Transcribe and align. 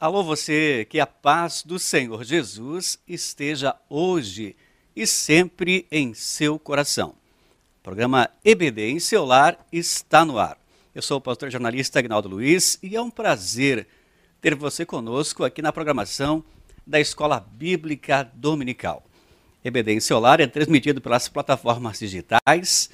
Alô, 0.00 0.22
você, 0.22 0.86
que 0.88 1.00
a 1.00 1.06
paz 1.08 1.64
do 1.64 1.76
Senhor 1.76 2.22
Jesus 2.22 3.00
esteja 3.08 3.74
hoje 3.90 4.54
e 4.94 5.04
sempre 5.04 5.88
em 5.90 6.14
seu 6.14 6.56
coração. 6.56 7.16
O 7.80 7.82
programa 7.82 8.30
EBD 8.44 8.90
em 8.90 9.00
seu 9.00 9.24
lar 9.24 9.58
está 9.72 10.24
no 10.24 10.38
ar. 10.38 10.56
Eu 10.94 11.02
sou 11.02 11.18
o 11.18 11.20
pastor 11.20 11.50
jornalista 11.50 11.98
Agnaldo 11.98 12.28
Luiz 12.28 12.78
e 12.80 12.94
é 12.94 13.02
um 13.02 13.10
prazer 13.10 13.88
ter 14.40 14.54
você 14.54 14.86
conosco 14.86 15.42
aqui 15.42 15.60
na 15.60 15.72
programação 15.72 16.44
da 16.86 17.00
Escola 17.00 17.40
Bíblica 17.40 18.22
Dominical. 18.34 19.04
EBD 19.64 19.94
em 19.94 20.00
seu 20.00 20.20
lar 20.20 20.38
é 20.38 20.46
transmitido 20.46 21.00
pelas 21.00 21.28
plataformas 21.28 21.98
digitais, 21.98 22.88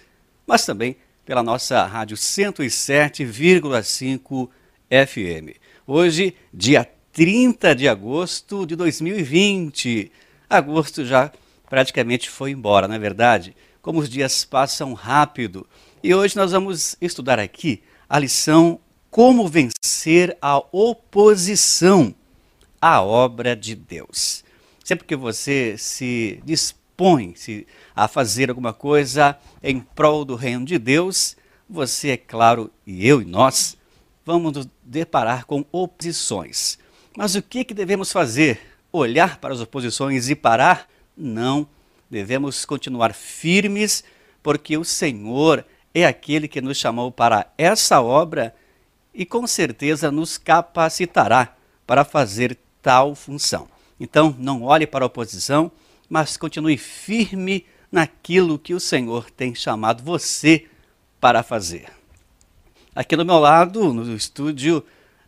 mas 0.46 0.64
também 0.64 0.96
pela 1.26 1.42
nossa 1.42 1.84
rádio 1.84 2.16
107,5 2.16 4.48
FM. 4.88 5.63
Hoje, 5.86 6.34
dia 6.50 6.90
30 7.12 7.74
de 7.74 7.86
agosto 7.86 8.64
de 8.64 8.74
2020. 8.74 10.10
Agosto 10.48 11.04
já 11.04 11.30
praticamente 11.68 12.30
foi 12.30 12.52
embora, 12.52 12.88
não 12.88 12.94
é 12.94 12.98
verdade? 12.98 13.54
Como 13.82 13.98
os 13.98 14.08
dias 14.08 14.46
passam 14.46 14.94
rápido. 14.94 15.66
E 16.02 16.14
hoje 16.14 16.36
nós 16.36 16.52
vamos 16.52 16.96
estudar 17.02 17.38
aqui 17.38 17.82
a 18.08 18.18
lição 18.18 18.80
Como 19.10 19.46
vencer 19.46 20.34
a 20.40 20.56
oposição 20.72 22.14
à 22.80 23.02
obra 23.02 23.54
de 23.54 23.74
Deus. 23.74 24.42
Sempre 24.82 25.06
que 25.06 25.14
você 25.14 25.76
se 25.76 26.40
dispõe-se 26.46 27.66
a 27.94 28.08
fazer 28.08 28.48
alguma 28.48 28.72
coisa 28.72 29.38
em 29.62 29.80
prol 29.80 30.24
do 30.24 30.34
reino 30.34 30.64
de 30.64 30.78
Deus, 30.78 31.36
você, 31.68 32.12
é 32.12 32.16
claro, 32.16 32.70
e 32.86 33.06
eu 33.06 33.20
e 33.20 33.26
nós, 33.26 33.76
vamos 34.24 34.52
nos 34.52 34.68
deparar 34.82 35.44
com 35.44 35.64
oposições. 35.70 36.78
Mas 37.16 37.34
o 37.34 37.42
que, 37.42 37.64
que 37.64 37.74
devemos 37.74 38.10
fazer? 38.10 38.60
Olhar 38.92 39.38
para 39.38 39.54
as 39.54 39.60
oposições 39.60 40.28
e 40.28 40.34
parar? 40.34 40.88
Não. 41.16 41.66
Devemos 42.10 42.64
continuar 42.64 43.12
firmes, 43.12 44.04
porque 44.42 44.76
o 44.76 44.84
Senhor 44.84 45.64
é 45.92 46.04
aquele 46.06 46.48
que 46.48 46.60
nos 46.60 46.76
chamou 46.76 47.10
para 47.10 47.46
essa 47.56 48.00
obra 48.00 48.54
e 49.12 49.24
com 49.24 49.46
certeza 49.46 50.10
nos 50.10 50.36
capacitará 50.36 51.56
para 51.86 52.04
fazer 52.04 52.58
tal 52.82 53.14
função. 53.14 53.68
Então, 53.98 54.34
não 54.38 54.62
olhe 54.62 54.86
para 54.86 55.04
a 55.04 55.06
oposição, 55.06 55.70
mas 56.08 56.36
continue 56.36 56.76
firme 56.76 57.64
naquilo 57.90 58.58
que 58.58 58.74
o 58.74 58.80
Senhor 58.80 59.30
tem 59.30 59.54
chamado 59.54 60.02
você 60.02 60.66
para 61.20 61.42
fazer. 61.42 61.86
Aqui 62.96 63.16
do 63.16 63.26
meu 63.26 63.40
lado, 63.40 63.92
no 63.92 64.14
estúdio 64.14 64.84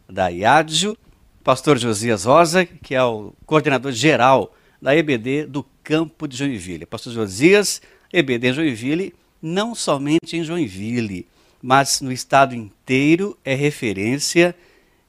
da 0.09 0.28
IADJO, 0.28 0.97
pastor 1.42 1.77
Josias 1.77 2.25
Rosa, 2.25 2.64
que 2.64 2.95
é 2.95 3.03
o 3.03 3.33
coordenador 3.45 3.91
geral 3.91 4.55
da 4.81 4.95
EBD 4.95 5.47
do 5.47 5.67
campo 5.83 6.28
de 6.28 6.37
Joinville. 6.37 6.87
Pastor 6.87 7.12
Josias, 7.12 7.83
EBD 8.12 8.53
Joinville, 8.53 9.12
não 9.42 9.75
somente 9.75 10.37
em 10.37 10.44
Joinville, 10.44 11.27
mas 11.61 12.00
no 12.00 12.12
estado 12.12 12.55
inteiro 12.55 13.37
é 13.44 13.56
referência 13.56 14.55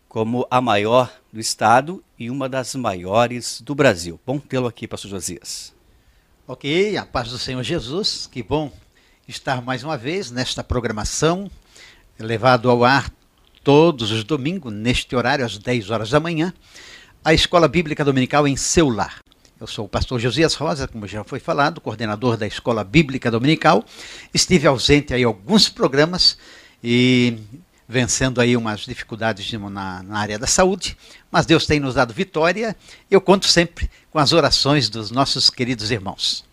como 0.09 0.47
a 0.49 0.59
maior 0.59 1.13
do 1.31 1.39
estado 1.39 2.03
e 2.17 2.27
uma 2.31 2.49
das 2.49 2.73
maiores 2.73 3.61
do 3.61 3.75
Brasil. 3.75 4.19
Bom 4.25 4.39
tê-lo 4.39 4.65
aqui, 4.65 4.87
pastor 4.87 5.11
Josias. 5.11 5.75
Ok, 6.47 6.97
a 6.97 7.05
paz 7.05 7.29
do 7.29 7.37
Senhor 7.37 7.61
Jesus, 7.61 8.25
que 8.25 8.41
bom 8.41 8.71
estar 9.27 9.61
mais 9.61 9.83
uma 9.83 9.95
vez 9.95 10.31
nesta 10.31 10.63
programação, 10.63 11.51
levado 12.19 12.69
ao 12.69 12.83
ar 12.83 13.11
todos 13.63 14.11
os 14.11 14.23
domingos, 14.23 14.71
neste 14.71 15.15
horário, 15.15 15.45
às 15.45 15.57
10 15.57 15.89
horas 15.89 16.09
da 16.09 16.19
manhã, 16.19 16.53
a 17.23 17.33
Escola 17.33 17.67
Bíblica 17.67 18.05
Dominical 18.05 18.47
em 18.47 18.55
seu 18.55 18.89
lar. 18.89 19.19
Eu 19.59 19.67
sou 19.67 19.85
o 19.85 19.89
pastor 19.89 20.19
Josias 20.19 20.53
Rosa, 20.53 20.87
como 20.87 21.07
já 21.07 21.23
foi 21.23 21.39
falado, 21.39 21.81
coordenador 21.81 22.37
da 22.37 22.45
Escola 22.45 22.83
Bíblica 22.83 23.31
Dominical. 23.31 23.83
Estive 24.33 24.67
ausente 24.67 25.13
aí 25.13 25.23
alguns 25.23 25.67
programas 25.67 26.37
e 26.83 27.39
vencendo 27.87 28.39
aí 28.39 28.55
umas 28.55 28.81
dificuldades 28.81 29.51
na, 29.51 30.03
na, 30.03 30.19
área 30.19 30.37
da 30.37 30.45
saúde, 30.45 30.95
mas 31.31 31.45
Deus 31.45 31.65
tem 31.65 31.79
nos 31.79 31.95
dado 31.95 32.13
vitória. 32.13 32.75
Eu 33.09 33.19
conto 33.19 33.47
sempre 33.47 33.89
com 34.11 34.19
as 34.19 34.31
orações 34.31 34.89
dos 34.89 35.09
nossos 35.09 35.49
queridos 35.49 35.89
irmãos. 35.89 36.45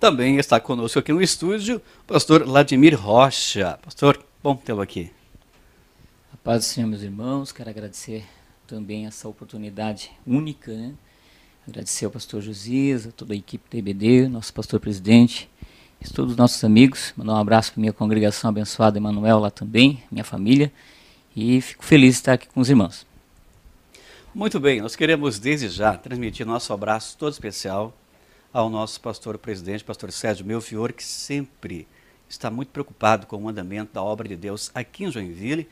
Também 0.00 0.38
está 0.38 0.58
conosco 0.58 0.98
aqui 0.98 1.12
no 1.12 1.22
estúdio 1.22 1.80
o 2.02 2.12
pastor 2.12 2.44
Vladimir 2.44 3.00
Rocha. 3.00 3.78
Pastor, 3.82 4.25
bom 4.42 4.54
tê-lo 4.54 4.80
aqui. 4.80 5.10
A 6.32 6.36
paz 6.36 6.64
do 6.64 6.68
Senhor, 6.68 6.86
meus 6.86 7.02
irmãos, 7.02 7.52
quero 7.52 7.70
agradecer 7.70 8.24
também 8.66 9.06
essa 9.06 9.28
oportunidade 9.28 10.10
única, 10.26 10.72
né? 10.72 10.94
Agradecer 11.66 12.04
ao 12.04 12.10
pastor 12.10 12.40
Josias, 12.40 13.06
a 13.06 13.12
toda 13.12 13.34
a 13.34 13.36
equipe 13.36 13.64
da 13.70 13.78
IBD, 13.78 14.28
nosso 14.28 14.52
pastor 14.52 14.78
presidente, 14.78 15.50
a 16.04 16.08
todos 16.14 16.32
os 16.32 16.36
nossos 16.36 16.62
amigos. 16.62 17.12
Mandar 17.16 17.34
um 17.34 17.38
abraço 17.38 17.72
para 17.72 17.80
minha 17.80 17.92
congregação 17.92 18.48
abençoada, 18.48 18.98
Emanuel, 18.98 19.40
lá 19.40 19.50
também, 19.50 20.02
minha 20.10 20.24
família. 20.24 20.72
E 21.34 21.60
fico 21.60 21.84
feliz 21.84 22.14
de 22.14 22.20
estar 22.20 22.32
aqui 22.34 22.46
com 22.46 22.60
os 22.60 22.70
irmãos. 22.70 23.06
Muito 24.32 24.60
bem, 24.60 24.80
nós 24.80 24.94
queremos 24.94 25.38
desde 25.38 25.68
já 25.68 25.96
transmitir 25.96 26.46
nosso 26.46 26.72
abraço 26.72 27.16
todo 27.18 27.32
especial 27.32 27.96
ao 28.52 28.70
nosso 28.70 29.00
pastor 29.00 29.38
presidente, 29.38 29.82
pastor 29.82 30.12
Sérgio 30.12 30.46
Melfior, 30.46 30.92
que 30.92 31.02
sempre 31.02 31.88
está 32.28 32.50
muito 32.50 32.68
preocupado 32.68 33.26
com 33.26 33.42
o 33.42 33.48
andamento 33.48 33.94
da 33.94 34.02
obra 34.02 34.28
de 34.28 34.36
Deus 34.36 34.70
aqui 34.74 35.04
em 35.04 35.10
Joinville 35.10 35.68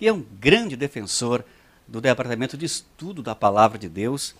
e 0.00 0.06
é 0.06 0.12
um 0.12 0.24
grande 0.40 0.76
defensor 0.76 1.44
do 1.86 2.00
Departamento 2.00 2.56
de 2.56 2.66
Estudo 2.66 3.22
da 3.22 3.34
Palavra 3.34 3.78
de 3.78 3.88
Deus 3.88 4.34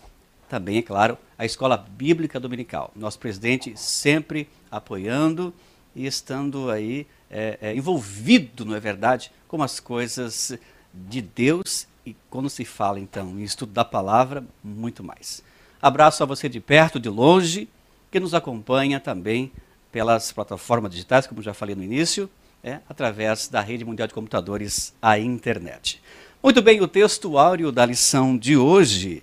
também, 0.49 0.79
é 0.79 0.83
claro, 0.83 1.19
a 1.37 1.45
Escola 1.45 1.77
Bíblica 1.77 2.41
Dominical. 2.41 2.91
Nosso 2.97 3.19
presidente 3.19 3.75
sempre 3.77 4.49
apoiando 4.71 5.53
e 5.95 6.06
estando 6.06 6.71
aí 6.71 7.06
é, 7.31 7.59
é, 7.61 7.75
envolvido, 7.75 8.65
não 8.65 8.75
é 8.75 8.81
verdade, 8.81 9.31
com 9.47 9.62
as 9.62 9.79
coisas 9.79 10.59
de 10.95 11.21
Deus 11.21 11.87
e 12.05 12.17
quando 12.31 12.49
se 12.49 12.65
fala 12.65 12.99
então 12.99 13.39
em 13.39 13.43
estudo 13.43 13.73
da 13.73 13.85
palavra, 13.85 14.45
muito 14.65 15.05
mais. 15.05 15.43
Abraço 15.81 16.23
a 16.23 16.27
você 16.27 16.49
de 16.49 16.61
perto, 16.61 16.99
de 16.99 17.09
longe, 17.09 17.69
que 18.11 18.19
nos 18.19 18.33
acompanha 18.33 18.99
também 18.99 19.53
pelas 19.91 20.32
plataformas 20.32 20.91
digitais, 20.91 21.26
como 21.26 21.43
já 21.43 21.54
falei 21.54 21.75
no 21.75 21.82
início, 21.82 22.28
é, 22.62 22.81
através 22.88 23.49
da 23.49 23.60
rede 23.60 23.84
mundial 23.84 24.09
de 24.09 24.15
computadores, 24.15 24.94
a 25.00 25.19
internet. 25.19 26.03
Muito 26.43 26.62
bem, 26.62 26.81
o 26.81 26.88
texto 26.88 27.38
áureo 27.38 27.72
da 27.72 27.84
lição 27.87 28.37
de 28.37 28.56
hoje 28.56 29.22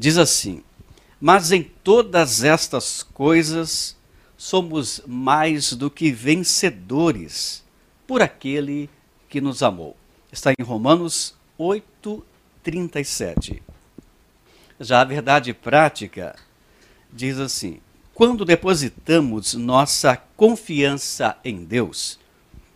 Diz 0.00 0.16
assim: 0.16 0.62
Mas 1.20 1.52
em 1.52 1.62
todas 1.62 2.42
estas 2.42 3.02
coisas 3.02 3.94
somos 4.34 5.02
mais 5.06 5.74
do 5.74 5.90
que 5.90 6.10
vencedores 6.10 7.62
por 8.06 8.22
aquele 8.22 8.88
que 9.28 9.42
nos 9.42 9.62
amou. 9.62 9.94
Está 10.32 10.52
em 10.58 10.64
Romanos 10.64 11.34
8, 11.58 12.24
37. 12.62 13.62
Já 14.80 15.02
a 15.02 15.04
verdade 15.04 15.52
prática 15.52 16.34
diz 17.12 17.38
assim: 17.38 17.78
quando 18.20 18.44
depositamos 18.44 19.54
nossa 19.54 20.14
confiança 20.36 21.38
em 21.42 21.64
Deus, 21.64 22.20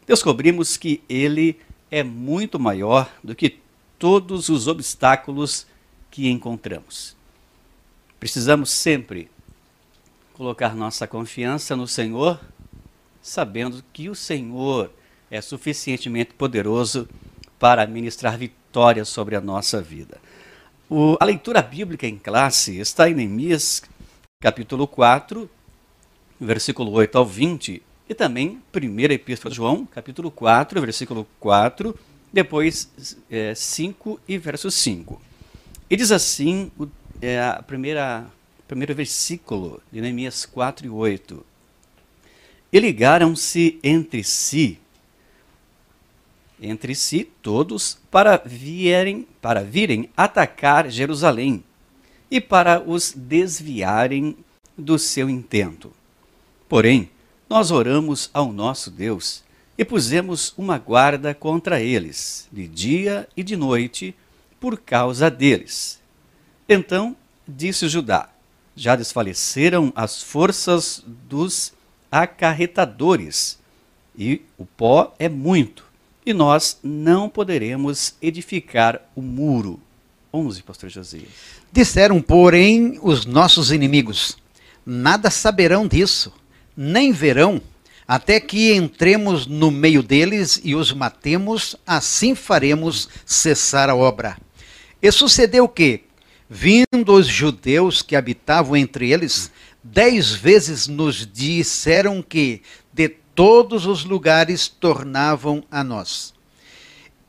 descobrimos 0.07 0.79
que 0.79 1.03
Ele 1.07 1.61
é 1.91 2.03
muito 2.03 2.59
maior 2.59 3.13
do 3.23 3.35
que 3.35 3.59
todos 3.99 4.49
os 4.49 4.67
obstáculos 4.67 5.67
que 6.11 6.31
encontramos. 6.31 7.15
Precisamos 8.19 8.71
sempre 8.71 9.31
colocar 10.33 10.75
nossa 10.75 11.07
confiança 11.07 11.77
no 11.77 11.87
Senhor, 11.87 12.41
sabendo 13.21 13.85
que 13.93 14.09
o 14.09 14.15
Senhor 14.15 14.91
é 15.31 15.43
suficientemente 15.43 16.33
poderoso 16.33 17.07
para 17.59 17.87
ministrar 17.87 18.39
vitória 18.39 19.05
sobre 19.05 19.37
a 19.37 19.43
nossa 19.43 19.83
vida. 19.83 20.19
O, 20.89 21.19
a 21.21 21.25
leitura 21.27 21.61
bíblica 21.61 22.07
em 22.07 22.17
classe 22.17 22.79
está 22.79 23.11
em 23.11 23.15
Neemias, 23.15 23.83
capítulo 24.45 24.87
4, 24.87 25.49
versículo 26.39 26.91
8 26.91 27.17
ao 27.17 27.25
20, 27.25 27.83
e 28.07 28.15
também 28.15 28.61
primeira 28.71 29.15
epístola 29.15 29.49
de 29.49 29.57
João, 29.57 29.87
capítulo 29.87 30.31
4, 30.31 30.83
versículo 30.83 31.27
4, 31.41 31.99
depois 32.31 33.17
é, 33.31 33.55
5 33.55 34.21
e 34.29 34.37
verso 34.37 34.71
5. 34.71 35.19
E 35.89 35.97
diz 35.97 36.13
assim, 36.13 36.71
o 36.79 36.87
é, 37.23 37.41
a 37.41 37.63
primeira, 37.63 38.27
primeiro 38.69 38.95
versículo 38.95 39.81
de 39.91 40.03
Neemias 40.03 40.45
4 40.45 40.89
e 40.89 40.91
8. 40.91 41.47
E 42.71 42.79
ligaram-se 42.79 43.81
entre 43.83 44.23
si, 44.23 44.79
entre 46.61 46.95
si 46.95 47.31
todos, 47.41 47.99
para 48.11 48.37
virem, 48.45 49.27
para 49.41 49.63
virem 49.63 50.11
atacar 50.15 50.91
Jerusalém 50.91 51.65
e 52.35 52.41
para 52.41 52.83
os 52.85 53.13
desviarem 53.13 54.37
do 54.77 54.99
seu 54.99 55.31
intento. 55.31 55.93
Porém, 56.69 57.09
nós 57.49 57.71
oramos 57.71 58.29
ao 58.35 58.53
nosso 58.53 58.91
Deus 58.91 59.45
e 59.79 59.85
pusemos 59.85 60.53
uma 60.59 60.77
guarda 60.77 61.33
contra 61.33 61.81
eles, 61.81 62.49
de 62.51 62.67
dia 62.67 63.29
e 63.37 63.45
de 63.45 63.55
noite, 63.55 64.17
por 64.59 64.81
causa 64.81 65.31
deles. 65.31 66.01
Então 66.69 67.17
disse 67.47 67.87
Judá: 67.87 68.29
Já 68.75 68.97
desfaleceram 68.97 69.93
as 69.95 70.21
forças 70.21 71.05
dos 71.07 71.73
acarretadores, 72.11 73.61
e 74.19 74.43
o 74.59 74.67
pó 74.67 75.15
é 75.21 75.29
muito, 75.29 75.85
e 76.27 76.35
nós 76.35 76.81
não 76.83 77.29
poderemos 77.29 78.17
edificar 78.21 79.01
o 79.15 79.23
muro. 79.23 79.81
11, 80.35 80.65
pastor 80.65 80.91
Josias. 80.91 81.29
Disseram, 81.73 82.21
porém, 82.21 82.99
os 83.01 83.25
nossos 83.25 83.71
inimigos: 83.71 84.37
Nada 84.85 85.31
saberão 85.31 85.87
disso, 85.87 86.33
nem 86.77 87.13
verão, 87.13 87.63
até 88.07 88.41
que 88.41 88.75
entremos 88.75 89.47
no 89.47 89.71
meio 89.71 90.03
deles 90.03 90.61
e 90.65 90.75
os 90.75 90.93
matemos, 90.93 91.77
assim 91.87 92.35
faremos 92.35 93.09
cessar 93.25 93.89
a 93.89 93.95
obra. 93.95 94.37
E 95.01 95.13
sucedeu 95.13 95.69
que, 95.69 96.03
vindo 96.51 97.13
os 97.13 97.29
judeus 97.29 98.03
que 98.03 98.17
habitavam 98.17 98.77
entre 98.77 99.13
eles, 99.13 99.53
dez 99.85 100.33
vezes 100.33 100.89
nos 100.89 101.27
disseram 101.33 102.21
que 102.21 102.61
de 102.93 103.09
todos 103.09 103.87
os 103.87 104.05
lugares 104.05 104.67
tornavam 104.67 105.63
a 105.71 105.85
nós. 105.85 106.34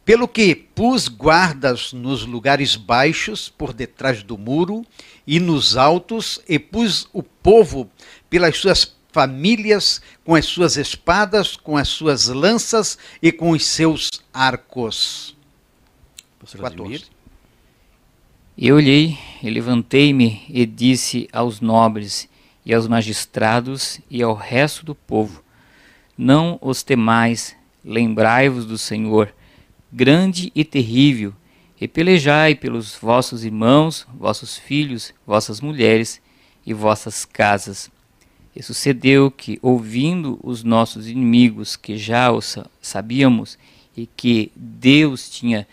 Pelo 0.05 0.27
que 0.27 0.53
pus 0.53 1.07
guardas 1.07 1.91
nos 1.91 2.27
lugares 2.27 2.75
baixos, 2.75 3.49
por 3.49 3.73
detrás 3.73 4.21
do 4.21 4.37
muro, 4.37 4.85
e 5.25 5.39
nos 5.39 5.75
altos, 5.75 6.39
e 6.47 6.59
pus 6.59 7.09
o 7.11 7.23
povo 7.23 7.89
pelas 8.29 8.55
suas 8.55 8.95
famílias, 9.11 9.99
com 10.23 10.35
as 10.35 10.45
suas 10.45 10.77
espadas, 10.77 11.57
com 11.57 11.75
as 11.75 11.87
suas 11.87 12.27
lanças 12.27 12.99
e 13.19 13.31
com 13.31 13.49
os 13.49 13.65
seus 13.65 14.11
arcos. 14.31 15.35
Pastor 16.39 16.65
Ademir. 16.65 17.03
E 18.55 18.71
olhei, 18.71 19.17
e 19.41 19.49
levantei-me 19.49 20.43
e 20.47 20.67
disse 20.67 21.27
aos 21.33 21.59
nobres 21.59 22.29
e 22.63 22.73
aos 22.73 22.87
magistrados 22.87 23.99
e 24.09 24.21
ao 24.21 24.35
resto 24.35 24.85
do 24.85 24.93
povo: 24.93 25.43
Não 26.17 26.59
os 26.61 26.83
temais, 26.83 27.55
lembrai-vos 27.83 28.65
do 28.65 28.77
Senhor, 28.77 29.33
grande 29.95 30.51
e 30.53 30.65
terrível, 30.65 31.33
e 31.79 31.87
pelejai 31.87 32.53
pelos 32.53 32.95
vossos 32.95 33.45
irmãos, 33.45 34.05
vossos 34.13 34.57
filhos, 34.57 35.13
vossas 35.25 35.61
mulheres 35.61 36.21
e 36.65 36.73
vossas 36.73 37.23
casas. 37.23 37.89
E 38.53 38.61
sucedeu 38.61 39.31
que, 39.31 39.57
ouvindo 39.61 40.37
os 40.43 40.63
nossos 40.65 41.07
inimigos, 41.07 41.77
que 41.77 41.95
já 41.95 42.29
os 42.29 42.57
sabíamos, 42.81 43.57
e 43.95 44.05
que 44.05 44.51
Deus 44.53 45.29
tinha 45.29 45.65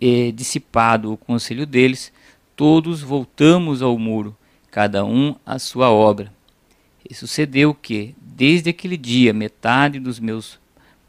eh, 0.00 0.30
dissipado 0.32 1.12
o 1.12 1.16
conselho 1.16 1.66
deles, 1.66 2.12
todos 2.54 3.00
voltamos 3.00 3.82
ao 3.82 3.98
muro, 3.98 4.36
cada 4.70 5.04
um 5.04 5.34
à 5.44 5.58
sua 5.58 5.90
obra. 5.90 6.32
E 7.08 7.12
sucedeu 7.14 7.74
que, 7.74 8.14
desde 8.20 8.70
aquele 8.70 8.96
dia, 8.96 9.32
metade 9.32 9.98
dos 9.98 10.20
meus 10.20 10.59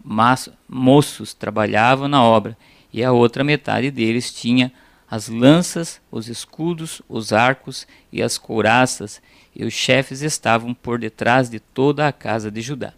moços 0.04 1.34
trabalhavam 1.34 2.08
na 2.08 2.24
obra, 2.24 2.58
e 2.92 3.04
a 3.04 3.12
outra 3.12 3.44
metade 3.44 3.90
deles 3.90 4.34
tinha 4.34 4.72
as 5.10 5.28
lanças, 5.28 6.02
os 6.12 6.28
escudos, 6.28 7.02
os 7.08 7.34
arcos 7.34 7.88
e 8.12 8.22
as 8.22 8.38
couraças, 8.38 9.22
e 9.56 9.66
os 9.66 9.74
chefes 9.74 10.22
estavam 10.22 10.74
por 10.74 11.00
detrás 11.00 11.50
de 11.50 11.60
toda 11.60 12.08
a 12.08 12.12
casa 12.12 12.50
de 12.50 12.62
Judá. 12.62 12.94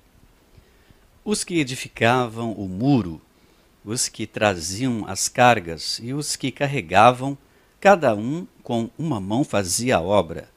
Os 1.25 1.43
que 1.43 1.59
edificavam 1.59 2.51
o 2.51 2.67
muro 2.67 3.21
os 3.85 4.07
que 4.07 4.25
traziam 4.25 5.05
as 5.07 5.27
cargas 5.27 5.99
e 6.01 6.13
os 6.13 6.35
que 6.35 6.51
carregavam, 6.51 7.37
cada 7.79 8.15
um 8.15 8.47
com 8.63 8.89
uma 8.97 9.19
mão 9.19 9.43
fazia 9.43 9.97
a 9.97 10.01
obra, 10.01 10.49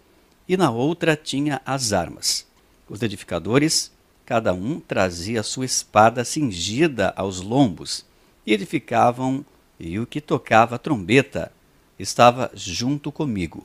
e 0.48 0.56
na 0.56 0.70
outra 0.70 1.16
tinha 1.16 1.60
as 1.66 1.92
armas. 1.92 2.46
Os 2.88 3.02
edificadores, 3.02 3.90
cada 4.26 4.52
um 4.52 4.80
trazia 4.80 5.44
sua 5.44 5.64
espada 5.64 6.24
cingida 6.24 7.14
aos 7.16 7.40
lombos, 7.40 8.04
e 8.44 8.52
edificavam, 8.52 9.46
e 9.78 10.00
o 10.00 10.06
que 10.06 10.20
tocava 10.20 10.74
a 10.74 10.78
trombeta 10.78 11.52
estava 11.98 12.50
junto 12.52 13.12
comigo. 13.12 13.64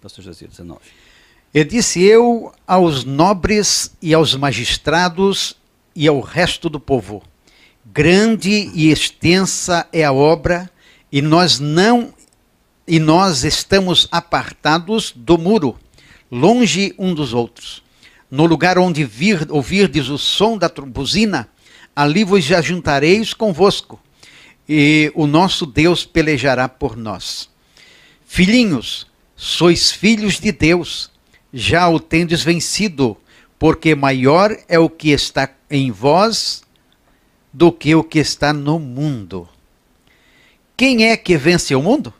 Pastor 0.00 0.24
José 0.24 0.46
19. 0.46 0.80
E 1.52 1.64
disse 1.64 2.02
eu 2.02 2.52
aos 2.66 3.04
nobres 3.04 3.96
e 4.00 4.14
aos 4.14 4.34
magistrados 4.34 5.56
e 5.94 6.06
ao 6.06 6.20
resto 6.20 6.68
do 6.68 6.78
povo: 6.78 7.22
Grande 7.84 8.70
e 8.74 8.90
extensa 8.90 9.88
é 9.92 10.04
a 10.04 10.12
obra, 10.12 10.70
e 11.10 11.20
nós 11.20 11.58
não 11.58 12.14
e 12.86 13.00
nós 13.00 13.44
estamos 13.44 14.06
apartados 14.12 15.12
do 15.16 15.38
muro, 15.38 15.78
longe 16.30 16.94
um 16.98 17.14
dos 17.14 17.32
outros. 17.32 17.83
No 18.34 18.46
lugar 18.46 18.78
onde 18.78 19.04
vir, 19.04 19.46
ouvirdes 19.48 20.08
o 20.08 20.18
som 20.18 20.58
da 20.58 20.68
buzina, 20.68 21.48
ali 21.94 22.24
vos 22.24 22.50
ajuntareis 22.50 23.32
convosco, 23.32 24.00
e 24.68 25.12
o 25.14 25.24
nosso 25.24 25.64
Deus 25.64 26.04
pelejará 26.04 26.68
por 26.68 26.96
nós. 26.96 27.48
Filhinhos, 28.26 29.06
sois 29.36 29.92
filhos 29.92 30.40
de 30.40 30.50
Deus, 30.50 31.12
já 31.52 31.88
o 31.88 32.00
tendes 32.00 32.42
vencido, 32.42 33.16
porque 33.56 33.94
maior 33.94 34.50
é 34.68 34.80
o 34.80 34.90
que 34.90 35.10
está 35.10 35.48
em 35.70 35.92
vós 35.92 36.64
do 37.52 37.70
que 37.70 37.94
o 37.94 38.02
que 38.02 38.18
está 38.18 38.52
no 38.52 38.80
mundo. 38.80 39.48
Quem 40.76 41.06
é 41.06 41.16
que 41.16 41.36
vence 41.36 41.72
o 41.72 41.80
mundo? 41.80 42.12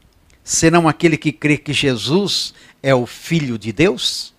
Senão 0.44 0.86
aquele 0.86 1.16
que 1.16 1.32
crê 1.32 1.58
que 1.58 1.72
Jesus 1.72 2.54
é 2.80 2.94
o 2.94 3.04
Filho 3.04 3.58
de 3.58 3.72
Deus? 3.72 4.33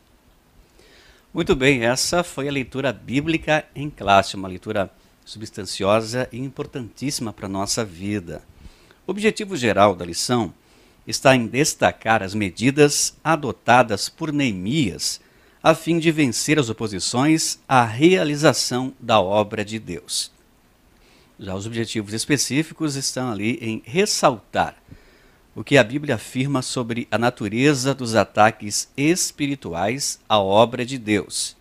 Muito 1.36 1.54
bem, 1.54 1.84
essa 1.84 2.24
foi 2.24 2.48
a 2.48 2.52
leitura 2.52 2.94
bíblica 2.94 3.66
em 3.76 3.90
classe, 3.90 4.38
uma 4.38 4.48
leitura 4.48 4.90
substanciosa 5.26 6.30
e 6.32 6.40
importantíssima 6.40 7.34
para 7.34 7.46
a 7.46 7.50
nossa 7.50 7.84
vida. 7.84 8.42
O 9.06 9.12
objetivo 9.12 9.58
geral 9.58 9.94
da 9.94 10.06
lição 10.06 10.54
está 11.06 11.36
em 11.36 11.46
destacar 11.46 12.24
as 12.24 12.34
medidas 12.34 13.18
adotadas 13.22 14.08
por 14.08 14.32
Neemias 14.32 15.20
a 15.62 15.76
fim 15.76 16.00
de 16.00 16.10
vencer 16.10 16.58
as 16.58 16.70
oposições 16.70 17.60
à 17.68 17.84
realização 17.84 18.94
da 18.98 19.20
obra 19.20 19.66
de 19.66 19.78
Deus. 19.78 20.32
Já 21.38 21.54
os 21.54 21.66
objetivos 21.66 22.14
específicos 22.14 22.96
estão 22.96 23.30
ali 23.30 23.58
em 23.62 23.84
ressaltar 23.86 24.78
o 25.56 25.63
que 25.63 25.78
a 25.78 25.84
Bíblia 25.84 26.16
afirma 26.16 26.62
sobre 26.62 27.08
a 27.10 27.18
natureza 27.18 27.96
dos 27.96 28.13
ataques 28.13 28.91
espirituais 28.98 30.20
à 30.27 30.38
obra 30.38 30.86
de 30.86 30.98
Deus, 30.98 31.56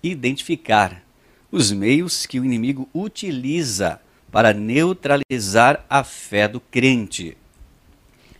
identificar 0.00 1.02
os 1.50 1.72
meios 1.72 2.26
que 2.26 2.38
o 2.38 2.44
inimigo 2.44 2.88
utiliza 2.94 4.00
para 4.30 4.52
neutralizar 4.52 5.84
a 5.90 6.04
fé 6.04 6.46
do 6.46 6.60
crente 6.60 7.36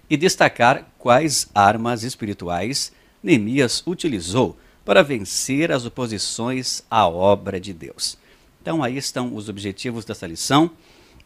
e 0.09 0.17
destacar 0.17 0.89
quais 0.97 1.49
armas 1.53 2.05
espirituais 2.05 2.93
Neemias 3.21 3.83
utilizou 3.85 4.57
para 4.85 5.03
vencer 5.03 5.73
as 5.73 5.85
oposições 5.85 6.85
à 6.89 7.07
obra 7.09 7.61
de 7.61 7.73
Deus. 7.73 8.17
Então, 8.63 8.83
aí 8.83 8.97
estão 8.97 9.35
os 9.35 9.49
objetivos 9.49 10.05
dessa 10.05 10.27
lição. 10.27 10.71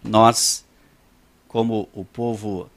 Nós, 0.03 0.65
como 1.47 1.89
o 1.93 2.05
povo 2.05 2.69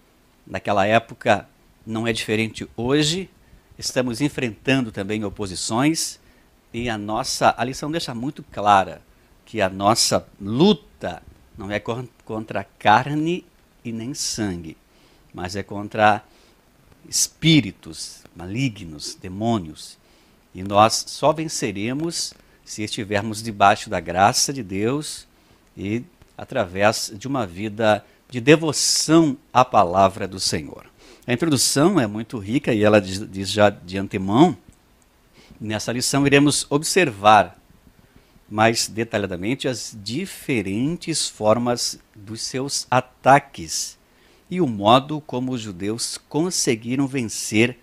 naquela 0.46 0.86
época, 0.86 1.48
não 1.86 2.08
é 2.08 2.14
diferente 2.14 2.68
hoje, 2.76 3.30
estamos 3.78 4.22
enfrentando 4.22 4.92
também 4.92 5.24
oposições 5.24 6.20
e 6.74 6.90
a 6.90 6.98
nossa 6.98 7.54
a 7.58 7.64
lição 7.64 7.92
deixa 7.92 8.14
muito 8.14 8.44
clara 8.44 9.02
que 9.46 9.62
a 9.62 9.70
nossa 9.70 10.28
luta 10.42 11.22
não 11.58 11.72
é 11.72 11.80
contra 11.80 12.64
carne 12.64 13.46
e 13.84 13.92
nem 13.92 14.14
sangue, 14.14 14.76
mas 15.34 15.56
é 15.56 15.64
contra 15.64 16.24
espíritos 17.08 18.24
malignos, 18.36 19.16
demônios. 19.16 19.98
E 20.54 20.64
nós 20.64 21.06
só 21.08 21.32
venceremos 21.32 22.34
se 22.64 22.84
estivermos 22.84 23.44
debaixo 23.44 23.90
da 23.90 24.00
graça 24.00 24.52
de 24.52 24.64
Deus 24.64 25.28
e 25.78 26.04
através 26.38 27.14
de 27.16 27.28
uma 27.28 27.46
vida 27.46 28.04
de 28.36 28.42
devoção 28.42 29.38
à 29.54 29.64
palavra 29.64 30.28
do 30.28 30.42
Senhor. 30.42 30.88
A 31.26 31.32
introdução 31.32 31.98
é 31.98 32.06
muito 32.06 32.38
rica 32.38 32.74
e 32.74 32.84
ela 32.84 33.00
diz, 33.00 33.26
diz 33.32 33.50
já 33.50 33.70
de 33.70 33.98
antemão. 33.98 34.58
Nessa 35.58 35.94
lição 35.94 36.28
iremos 36.28 36.68
observar 36.70 37.58
mais 38.50 38.90
detalhadamente 38.90 39.70
as 39.70 39.98
diferentes 40.04 41.30
formas 41.30 41.98
dos 42.14 42.42
seus 42.42 42.86
ataques 42.92 43.98
e 44.52 44.60
o 44.60 44.68
modo 44.68 45.22
como 45.22 45.54
os 45.54 45.62
judeus 45.62 46.20
conseguiram 46.28 47.08
vencer 47.08 47.80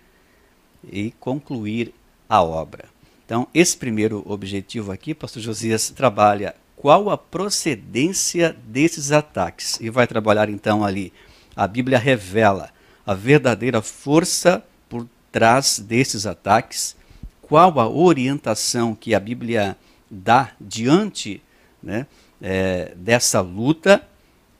e 0.83 1.09
concluir 1.19 1.95
a 2.29 2.43
obra. 2.43 2.85
Então, 3.25 3.47
esse 3.55 3.75
primeiro 3.75 4.21
objetivo 4.23 4.91
aqui, 4.91 5.15
pastor 5.15 5.41
Josias 5.41 5.89
trabalha 5.89 6.55
qual 6.83 7.09
a 7.09 7.17
procedência 7.17 8.53
desses 8.67 9.13
ataques 9.13 9.79
e 9.79 9.89
vai 9.89 10.05
trabalhar 10.05 10.49
então 10.49 10.83
ali 10.83 11.13
a 11.55 11.65
Bíblia 11.65 11.97
revela 11.97 12.71
a 13.07 13.13
verdadeira 13.13 13.81
força 13.81 14.61
por 14.89 15.07
trás 15.31 15.79
desses 15.79 16.25
ataques, 16.25 16.93
qual 17.41 17.79
a 17.79 17.87
orientação 17.87 18.93
que 18.93 19.15
a 19.15 19.19
Bíblia 19.21 19.77
dá 20.11 20.51
diante 20.59 21.41
né, 21.81 22.05
é, 22.41 22.91
dessa 22.97 23.39
luta. 23.39 24.05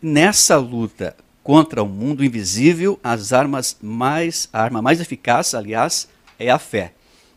Nessa 0.01 0.56
luta 0.56 1.18
contra 1.44 1.84
o 1.84 1.89
mundo 1.89 2.24
invisível, 2.24 2.98
as 3.03 3.34
armas 3.34 3.77
mais, 3.82 4.48
a 4.53 4.62
arma 4.62 4.82
mais 4.82 5.01
eficaz, 5.01 5.53
aliás, 5.53 6.08
é 6.39 6.50
a 6.50 6.58
fé. 6.58 6.94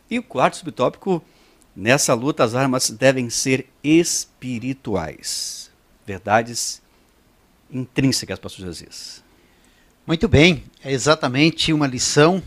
E 0.09 0.17
o 0.17 0.23
quarto 0.23 0.55
subtópico, 0.55 1.21
nessa 1.77 2.15
luta 2.15 2.43
as 2.43 2.55
armas 2.55 2.89
devem 2.89 3.29
ser 3.29 3.67
espirituais. 3.83 5.69
Verdades 6.07 6.81
intrínsecas, 7.71 8.39
pastor 8.39 8.65
Jesus. 8.65 9.23
Muito 10.07 10.27
bem, 10.27 10.63
é 10.83 10.91
exatamente 10.91 11.71
uma 11.71 11.85
lição 11.85 12.41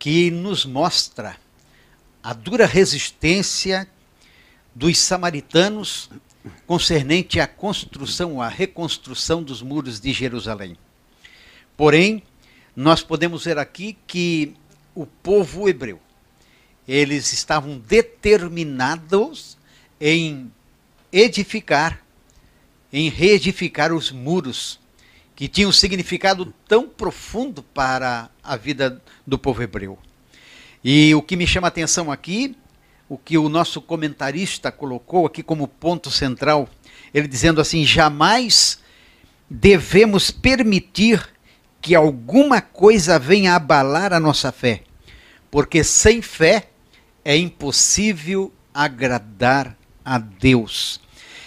que 0.00 0.32
nos 0.32 0.66
mostra 0.66 1.36
a 2.20 2.32
dura 2.32 2.66
resistência 2.66 3.88
dos 4.74 4.98
samaritanos 4.98 6.10
concernente 6.66 7.38
à 7.38 7.46
construção, 7.46 8.42
à 8.42 8.48
reconstrução 8.48 9.44
dos 9.44 9.62
muros 9.62 10.00
de 10.00 10.12
Jerusalém. 10.12 10.76
Porém, 11.76 12.20
nós 12.74 13.00
podemos 13.00 13.44
ver 13.44 13.58
aqui 13.58 13.96
que 14.06 14.54
o 14.94 15.06
povo 15.06 15.68
hebreu, 15.68 16.00
eles 16.86 17.32
estavam 17.32 17.78
determinados 17.78 19.56
em 20.00 20.52
edificar, 21.12 22.00
em 22.92 23.08
reedificar 23.08 23.92
os 23.92 24.12
muros 24.12 24.78
que 25.34 25.48
tinham 25.48 25.70
um 25.70 25.72
significado 25.72 26.52
tão 26.66 26.88
profundo 26.88 27.62
para 27.62 28.30
a 28.42 28.56
vida 28.56 29.02
do 29.26 29.38
povo 29.38 29.62
hebreu. 29.62 29.98
E 30.82 31.14
o 31.14 31.20
que 31.20 31.36
me 31.36 31.46
chama 31.46 31.66
a 31.66 31.68
atenção 31.68 32.10
aqui, 32.12 32.56
o 33.08 33.18
que 33.18 33.36
o 33.36 33.48
nosso 33.48 33.80
comentarista 33.80 34.72
colocou 34.72 35.26
aqui 35.26 35.42
como 35.42 35.68
ponto 35.68 36.10
central, 36.10 36.68
ele 37.12 37.28
dizendo 37.28 37.60
assim: 37.60 37.84
jamais 37.84 38.78
devemos 39.48 40.30
permitir 40.30 41.28
que 41.80 41.94
alguma 41.94 42.60
coisa 42.60 43.18
venha 43.18 43.54
abalar 43.54 44.12
a 44.12 44.20
nossa 44.20 44.50
fé, 44.50 44.82
porque 45.50 45.84
sem 45.84 46.22
fé 46.22 46.68
é 47.26 47.36
impossível 47.36 48.52
agradar 48.72 49.76
a 50.04 50.16
Deus. 50.16 51.00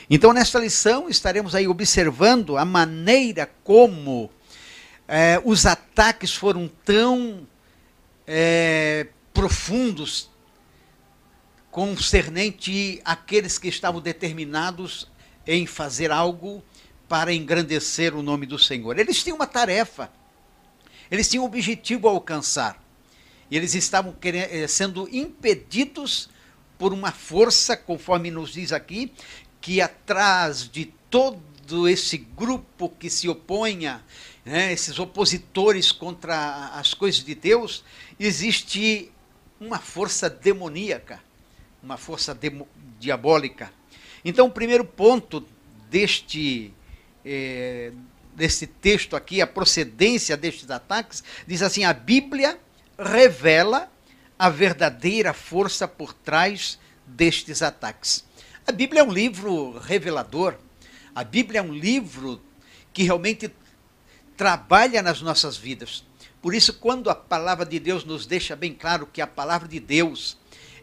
Então, 0.09 0.33
nesta 0.33 0.59
lição, 0.59 1.07
estaremos 1.07 1.55
aí 1.55 1.69
observando 1.69 2.57
a 2.57 2.65
maneira 2.65 3.49
como 3.63 4.29
é, 5.07 5.41
os 5.45 5.65
ataques 5.65 6.35
foram 6.35 6.69
tão 6.83 7.47
é, 8.27 9.07
profundos 9.33 10.29
concernente 11.71 13.01
àqueles 13.05 13.57
que 13.57 13.69
estavam 13.69 14.01
determinados 14.01 15.09
em 15.47 15.65
fazer 15.65 16.11
algo 16.11 16.61
para 17.07 17.33
engrandecer 17.33 18.13
o 18.13 18.21
nome 18.21 18.45
do 18.45 18.59
Senhor. 18.59 18.99
Eles 18.99 19.23
tinham 19.23 19.37
uma 19.37 19.47
tarefa, 19.47 20.11
eles 21.09 21.29
tinham 21.29 21.45
um 21.45 21.47
objetivo 21.47 22.09
a 22.09 22.11
alcançar. 22.11 22.88
E 23.49 23.57
eles 23.57 23.73
estavam 23.73 24.13
querendo, 24.13 24.51
eh, 24.51 24.67
sendo 24.67 25.07
impedidos 25.11 26.29
por 26.77 26.93
uma 26.93 27.11
força, 27.11 27.75
conforme 27.75 28.31
nos 28.31 28.53
diz 28.53 28.71
aqui, 28.71 29.11
que 29.59 29.81
atrás 29.81 30.69
de 30.69 30.85
todo 31.09 31.87
esse 31.87 32.17
grupo 32.17 32.89
que 32.89 33.09
se 33.09 33.27
oponha, 33.27 34.03
né, 34.45 34.71
esses 34.71 34.97
opositores 34.97 35.91
contra 35.91 36.67
as 36.69 36.93
coisas 36.93 37.23
de 37.23 37.35
Deus, 37.35 37.83
existe 38.19 39.11
uma 39.59 39.77
força 39.77 40.29
demoníaca, 40.29 41.21
uma 41.83 41.97
força 41.97 42.37
diabólica. 42.99 43.71
Então, 44.23 44.47
o 44.47 44.51
primeiro 44.51 44.85
ponto 44.85 45.45
deste, 45.89 46.73
é, 47.25 47.91
deste 48.35 48.65
texto 48.67 49.15
aqui, 49.15 49.41
a 49.41 49.47
procedência 49.47 50.37
destes 50.37 50.69
ataques, 50.71 51.23
diz 51.45 51.61
assim: 51.61 51.83
a 51.83 51.93
Bíblia 51.93 52.57
revela 52.99 53.91
a 54.37 54.49
verdadeira 54.49 55.33
força 55.33 55.87
por 55.87 56.13
trás 56.13 56.77
destes 57.05 57.61
ataques. 57.61 58.23
A 58.67 58.71
Bíblia 58.71 59.01
é 59.01 59.03
um 59.03 59.11
livro 59.11 59.77
revelador. 59.79 60.55
A 61.15 61.23
Bíblia 61.23 61.59
é 61.59 61.63
um 61.63 61.73
livro 61.73 62.41
que 62.93 63.03
realmente 63.03 63.51
trabalha 64.37 65.01
nas 65.01 65.21
nossas 65.21 65.57
vidas. 65.57 66.03
Por 66.41 66.53
isso, 66.53 66.73
quando 66.73 67.09
a 67.09 67.15
palavra 67.15 67.65
de 67.65 67.79
Deus 67.79 68.05
nos 68.05 68.25
deixa 68.25 68.55
bem 68.55 68.73
claro 68.73 69.07
que 69.11 69.21
a 69.21 69.27
palavra 69.27 69.67
de 69.67 69.79
Deus 69.79 70.37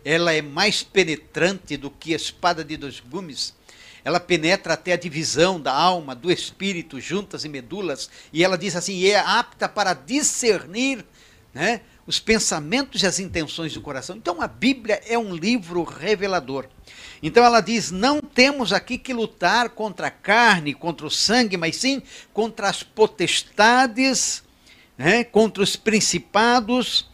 ela 0.04 0.32
é 0.32 0.42
mais 0.42 0.82
penetrante 0.82 1.76
do 1.76 1.90
que 1.90 2.12
a 2.12 2.16
espada 2.16 2.64
de 2.64 2.76
dois 2.76 3.00
gumes, 3.00 3.54
ela 4.04 4.20
penetra 4.20 4.75
até 4.75 4.92
a 4.92 4.96
divisão 4.96 5.61
da 5.61 5.73
alma, 5.73 6.14
do 6.14 6.30
espírito, 6.30 7.00
juntas 7.00 7.44
e 7.44 7.49
medulas, 7.49 8.08
e 8.32 8.44
ela 8.44 8.56
diz 8.56 8.76
assim, 8.76 8.94
e 8.94 9.11
é 9.11 9.18
apta 9.18 9.68
para 9.68 9.94
discernir 9.94 11.04
né, 11.52 11.80
os 12.07 12.21
pensamentos 12.21 13.03
e 13.03 13.07
as 13.07 13.19
intenções 13.19 13.75
do 13.75 13.81
coração. 13.81 14.17
Então 14.17 14.41
a 14.41 14.47
Bíblia 14.47 15.03
é 15.07 15.19
um 15.19 15.35
livro 15.35 15.83
revelador. 15.83 16.67
Então 17.23 17.45
ela 17.45 17.61
diz: 17.61 17.91
não 17.91 18.21
temos 18.21 18.73
aqui 18.73 18.97
que 18.97 19.13
lutar 19.13 19.71
contra 19.71 20.07
a 20.07 20.11
carne, 20.11 20.75
contra 20.75 21.07
o 21.07 21.11
sangue, 21.11 21.57
mas 21.57 21.77
sim 21.77 22.03
contra 22.33 22.69
as 22.69 22.83
potestades, 22.83 24.43
né, 24.97 25.25
contra 25.25 25.63
os 25.63 25.75
principados, 25.75 27.11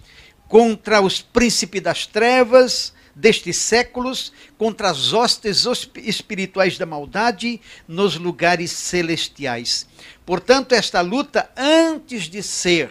contra 0.49 1.01
os 1.01 1.23
príncipes 1.23 1.81
das 1.81 2.07
trevas 2.07 2.93
destes 3.15 3.57
séculos, 3.57 4.33
contra 4.57 4.91
as 4.91 5.13
hostes 5.13 5.67
espirituais 5.97 6.79
da 6.79 6.87
maldade 6.87 7.61
nos 7.87 8.17
lugares 8.17 8.71
celestiais. 8.71 9.87
Portanto, 10.25 10.73
esta 10.73 11.01
luta, 11.01 11.51
antes 11.57 12.25
de 12.25 12.43
ser, 12.43 12.91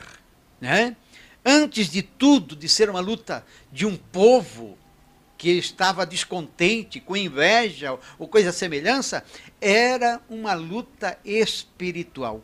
né, 0.59 0.95
antes 1.45 1.89
de 1.89 2.01
tudo, 2.01 2.55
de 2.55 2.67
ser 2.69 2.89
uma 2.89 2.99
luta 2.99 3.45
de 3.71 3.85
um 3.85 3.95
povo 3.95 4.77
que 5.37 5.49
estava 5.49 6.05
descontente, 6.05 6.99
com 6.99 7.17
inveja 7.17 7.97
ou 8.19 8.27
coisa 8.27 8.51
semelhança, 8.51 9.25
era 9.59 10.21
uma 10.29 10.53
luta 10.53 11.17
espiritual. 11.25 12.43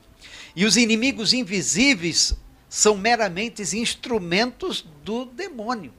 E 0.55 0.65
os 0.65 0.77
inimigos 0.77 1.31
invisíveis 1.31 2.35
são 2.67 2.97
meramente 2.97 3.61
instrumentos 3.61 4.83
do 5.03 5.25
demônio. 5.25 5.93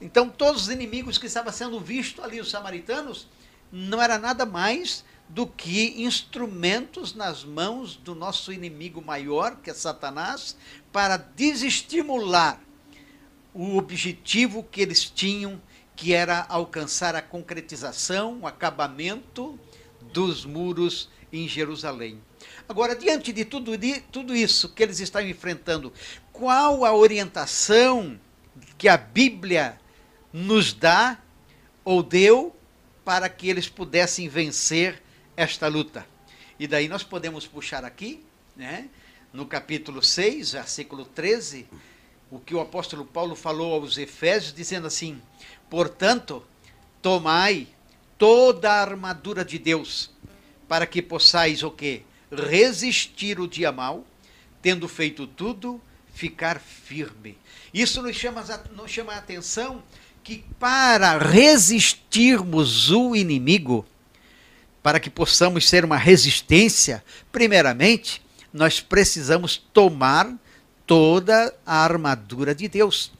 Então, 0.00 0.28
todos 0.28 0.62
os 0.62 0.68
inimigos 0.68 1.16
que 1.16 1.26
estavam 1.26 1.52
sendo 1.52 1.80
vistos 1.80 2.24
ali, 2.24 2.40
os 2.40 2.50
samaritanos, 2.50 3.28
não 3.70 4.02
era 4.02 4.18
nada 4.18 4.44
mais 4.44 5.04
do 5.28 5.46
que 5.46 6.02
instrumentos 6.02 7.14
nas 7.14 7.44
mãos 7.44 7.96
do 7.96 8.14
nosso 8.14 8.52
inimigo 8.52 9.02
maior, 9.02 9.56
que 9.56 9.70
é 9.70 9.74
Satanás, 9.74 10.56
para 10.92 11.16
desestimular 11.16 12.60
o 13.52 13.76
objetivo 13.76 14.62
que 14.62 14.80
eles 14.80 15.04
tinham 15.04 15.60
que 15.96 16.12
era 16.12 16.44
alcançar 16.48 17.16
a 17.16 17.22
concretização, 17.22 18.40
o 18.42 18.46
acabamento 18.46 19.58
dos 20.12 20.44
muros 20.44 21.08
em 21.32 21.48
Jerusalém. 21.48 22.20
Agora, 22.68 22.94
diante 22.94 23.32
de 23.32 23.44
tudo, 23.44 23.76
de 23.76 24.00
tudo 24.12 24.34
isso 24.34 24.68
que 24.68 24.82
eles 24.82 25.00
estão 25.00 25.22
enfrentando, 25.22 25.92
qual 26.32 26.84
a 26.84 26.94
orientação 26.94 28.20
que 28.76 28.88
a 28.88 28.96
Bíblia 28.96 29.80
nos 30.32 30.72
dá 30.72 31.18
ou 31.84 32.02
deu 32.02 32.54
para 33.04 33.28
que 33.28 33.48
eles 33.48 33.68
pudessem 33.68 34.28
vencer 34.28 35.02
esta 35.36 35.68
luta? 35.68 36.06
E 36.58 36.66
daí 36.66 36.88
nós 36.88 37.02
podemos 37.02 37.46
puxar 37.46 37.84
aqui, 37.84 38.24
né, 38.56 38.88
no 39.32 39.46
capítulo 39.46 40.02
6, 40.02 40.52
versículo 40.52 41.04
13, 41.04 41.66
o 42.30 42.40
que 42.40 42.54
o 42.54 42.60
apóstolo 42.60 43.04
Paulo 43.04 43.36
falou 43.36 43.74
aos 43.74 43.98
Efésios, 43.98 44.52
dizendo 44.52 44.86
assim: 44.86 45.20
Portanto, 45.68 46.42
tomai 47.02 47.68
toda 48.16 48.72
a 48.72 48.80
armadura 48.80 49.44
de 49.44 49.58
Deus, 49.58 50.10
para 50.66 50.86
que 50.86 51.02
possais 51.02 51.62
o 51.62 51.70
quê? 51.70 52.02
Resistir 52.30 53.38
o 53.38 53.46
dia 53.46 53.70
mal, 53.70 54.04
tendo 54.62 54.88
feito 54.88 55.26
tudo, 55.26 55.80
ficar 56.12 56.58
firme. 56.58 57.38
Isso 57.72 58.02
nos 58.02 58.16
chama, 58.16 58.42
nos 58.72 58.90
chama 58.90 59.12
a 59.12 59.18
atenção 59.18 59.82
que 60.24 60.44
para 60.58 61.18
resistirmos 61.18 62.90
o 62.90 63.14
inimigo, 63.14 63.86
para 64.86 65.00
que 65.00 65.10
possamos 65.10 65.68
ser 65.68 65.84
uma 65.84 65.96
resistência, 65.96 67.02
primeiramente, 67.32 68.22
nós 68.52 68.78
precisamos 68.78 69.56
tomar 69.56 70.32
toda 70.86 71.52
a 71.66 71.82
armadura 71.82 72.54
de 72.54 72.68
Deus. 72.68 73.10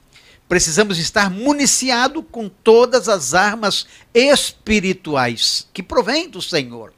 Precisamos 0.47 0.97
estar 0.97 1.29
municiado 1.29 2.23
com 2.23 2.47
todas 2.47 3.09
as 3.09 3.33
armas 3.33 3.85
espirituais 4.13 5.67
que 5.73 5.83
provêm 5.83 6.29
do 6.29 6.41
Senhor. 6.41 6.93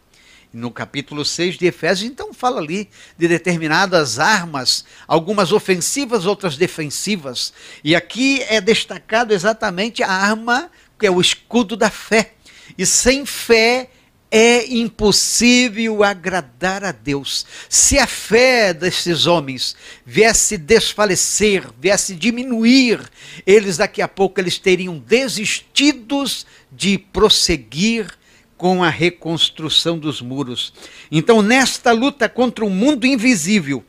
no 0.53 0.69
capítulo 0.69 1.25
6 1.25 1.57
de 1.57 1.65
Efésios, 1.65 2.07
então 2.07 2.31
fala 2.31 2.61
ali 2.61 2.91
de 3.17 3.27
determinadas 3.27 4.19
armas, 4.19 4.85
algumas 5.07 5.51
ofensivas, 5.51 6.27
outras 6.27 6.57
defensivas. 6.57 7.51
E 7.83 7.95
aqui 7.95 8.43
é 8.47 8.61
destacado 8.61 9.33
exatamente 9.33 10.03
a 10.03 10.11
arma 10.11 10.69
que 10.99 11.07
é 11.07 11.11
o 11.11 11.19
escudo 11.19 11.75
da 11.75 11.89
fé. 11.89 12.33
E 12.77 12.85
sem 12.85 13.25
fé 13.25 13.89
é 14.31 14.67
impossível 14.67 16.03
agradar 16.03 16.83
a 16.83 16.91
Deus. 16.91 17.45
Se 17.67 17.97
a 17.97 18.05
fé 18.05 18.73
desses 18.73 19.25
homens 19.25 19.75
viesse 20.05 20.57
desfalecer, 20.57 21.67
viesse 21.79 22.15
diminuir, 22.15 23.01
eles 23.45 23.77
daqui 23.77 24.01
a 24.01 24.07
pouco 24.07 24.39
eles 24.39 24.59
teriam 24.59 24.99
desistidos 24.99 26.45
de 26.71 26.97
prosseguir 26.97 28.07
com 28.55 28.83
a 28.83 28.89
reconstrução 28.89 29.97
dos 29.97 30.21
muros. 30.21 30.73
Então, 31.11 31.41
nesta 31.41 31.91
luta 31.91 32.27
contra 32.27 32.63
o 32.65 32.69
mundo 32.69 33.07
invisível, 33.07 33.83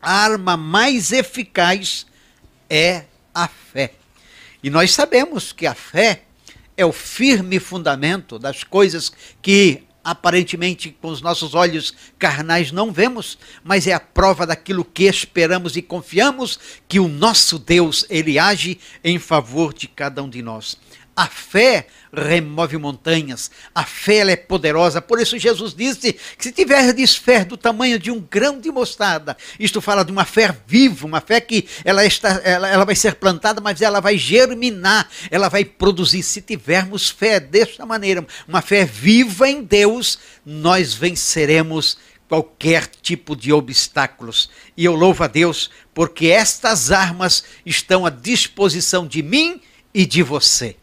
a 0.00 0.12
arma 0.12 0.56
mais 0.56 1.12
eficaz 1.12 2.04
é 2.68 3.04
a 3.32 3.46
fé. 3.46 3.92
E 4.62 4.68
nós 4.68 4.92
sabemos 4.92 5.52
que 5.52 5.66
a 5.66 5.74
fé 5.74 6.22
é 6.76 6.84
o 6.84 6.92
firme 6.92 7.58
fundamento 7.58 8.38
das 8.38 8.64
coisas 8.64 9.12
que 9.40 9.84
aparentemente 10.04 10.96
com 11.00 11.08
os 11.08 11.22
nossos 11.22 11.54
olhos 11.54 11.94
carnais 12.18 12.72
não 12.72 12.92
vemos, 12.92 13.38
mas 13.62 13.86
é 13.86 13.92
a 13.92 14.00
prova 14.00 14.46
daquilo 14.46 14.84
que 14.84 15.04
esperamos 15.04 15.76
e 15.76 15.82
confiamos 15.82 16.58
que 16.88 16.98
o 16.98 17.08
nosso 17.08 17.58
Deus, 17.58 18.04
ele 18.10 18.38
age 18.38 18.78
em 19.04 19.18
favor 19.18 19.72
de 19.72 19.86
cada 19.86 20.22
um 20.22 20.28
de 20.28 20.42
nós. 20.42 20.76
A 21.14 21.26
fé 21.26 21.86
remove 22.12 22.76
montanhas, 22.76 23.50
a 23.74 23.84
fé 23.84 24.30
é 24.30 24.36
poderosa. 24.36 25.00
Por 25.00 25.20
isso 25.20 25.38
Jesus 25.38 25.74
disse 25.74 26.12
que 26.12 26.44
se 26.44 26.52
tiverdes 26.52 27.16
fé 27.16 27.44
do 27.44 27.56
tamanho 27.56 27.98
de 27.98 28.10
um 28.10 28.20
grão 28.20 28.60
de 28.60 28.70
mostarda, 28.70 29.36
isto 29.58 29.80
fala 29.80 30.04
de 30.04 30.12
uma 30.12 30.24
fé 30.24 30.54
viva, 30.66 31.06
uma 31.06 31.20
fé 31.20 31.40
que 31.40 31.66
ela, 31.84 32.04
está, 32.04 32.40
ela, 32.44 32.68
ela 32.68 32.84
vai 32.84 32.94
ser 32.94 33.14
plantada, 33.14 33.60
mas 33.60 33.80
ela 33.80 34.00
vai 34.00 34.16
germinar, 34.16 35.08
ela 35.30 35.48
vai 35.48 35.64
produzir. 35.64 36.22
Se 36.22 36.40
tivermos 36.40 37.10
fé 37.10 37.40
desta 37.40 37.84
maneira, 37.84 38.26
uma 38.46 38.62
fé 38.62 38.84
viva 38.84 39.48
em 39.48 39.62
Deus, 39.62 40.18
nós 40.44 40.94
venceremos 40.94 41.96
qualquer 42.28 42.86
tipo 42.86 43.36
de 43.36 43.52
obstáculos. 43.52 44.48
E 44.74 44.84
eu 44.86 44.94
louvo 44.94 45.24
a 45.24 45.26
Deus 45.26 45.70
porque 45.92 46.28
estas 46.28 46.90
armas 46.90 47.44
estão 47.64 48.06
à 48.06 48.10
disposição 48.10 49.06
de 49.06 49.22
mim 49.22 49.60
e 49.92 50.06
de 50.06 50.22
você. 50.22 50.76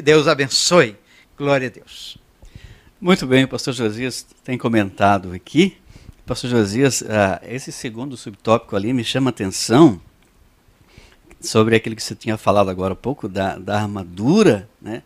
Que 0.00 0.04
Deus 0.04 0.26
abençoe. 0.26 0.96
Glória 1.36 1.68
a 1.68 1.70
Deus. 1.70 2.16
Muito 2.98 3.26
bem, 3.26 3.44
o 3.44 3.48
pastor 3.48 3.74
Josias 3.74 4.26
tem 4.42 4.56
comentado 4.56 5.30
aqui. 5.32 5.76
Pastor 6.24 6.48
Josias, 6.48 7.02
uh, 7.02 7.06
esse 7.42 7.70
segundo 7.70 8.16
subtópico 8.16 8.74
ali 8.74 8.94
me 8.94 9.04
chama 9.04 9.28
a 9.28 9.32
atenção 9.32 10.00
sobre 11.38 11.76
aquilo 11.76 11.94
que 11.94 12.02
você 12.02 12.14
tinha 12.14 12.38
falado 12.38 12.70
agora 12.70 12.94
há 12.94 12.96
pouco, 12.96 13.28
da, 13.28 13.58
da 13.58 13.82
armadura, 13.82 14.66
né? 14.80 15.02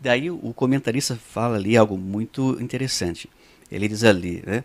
Daí 0.00 0.28
o 0.28 0.52
comentarista 0.52 1.14
fala 1.14 1.54
ali 1.54 1.76
algo 1.76 1.96
muito 1.96 2.60
interessante. 2.60 3.30
Ele 3.70 3.86
diz 3.86 4.02
ali, 4.02 4.42
né? 4.44 4.64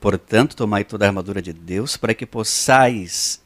Portanto, 0.00 0.54
tomai 0.54 0.84
toda 0.84 1.04
a 1.04 1.08
armadura 1.08 1.42
de 1.42 1.52
Deus 1.52 1.96
para 1.96 2.14
que 2.14 2.24
possais, 2.24 3.42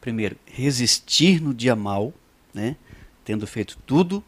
primeiro, 0.00 0.36
resistir 0.46 1.42
no 1.42 1.52
dia 1.52 1.74
mal, 1.74 2.14
né? 2.54 2.76
Tendo 3.24 3.44
feito 3.44 3.76
tudo, 3.84 4.22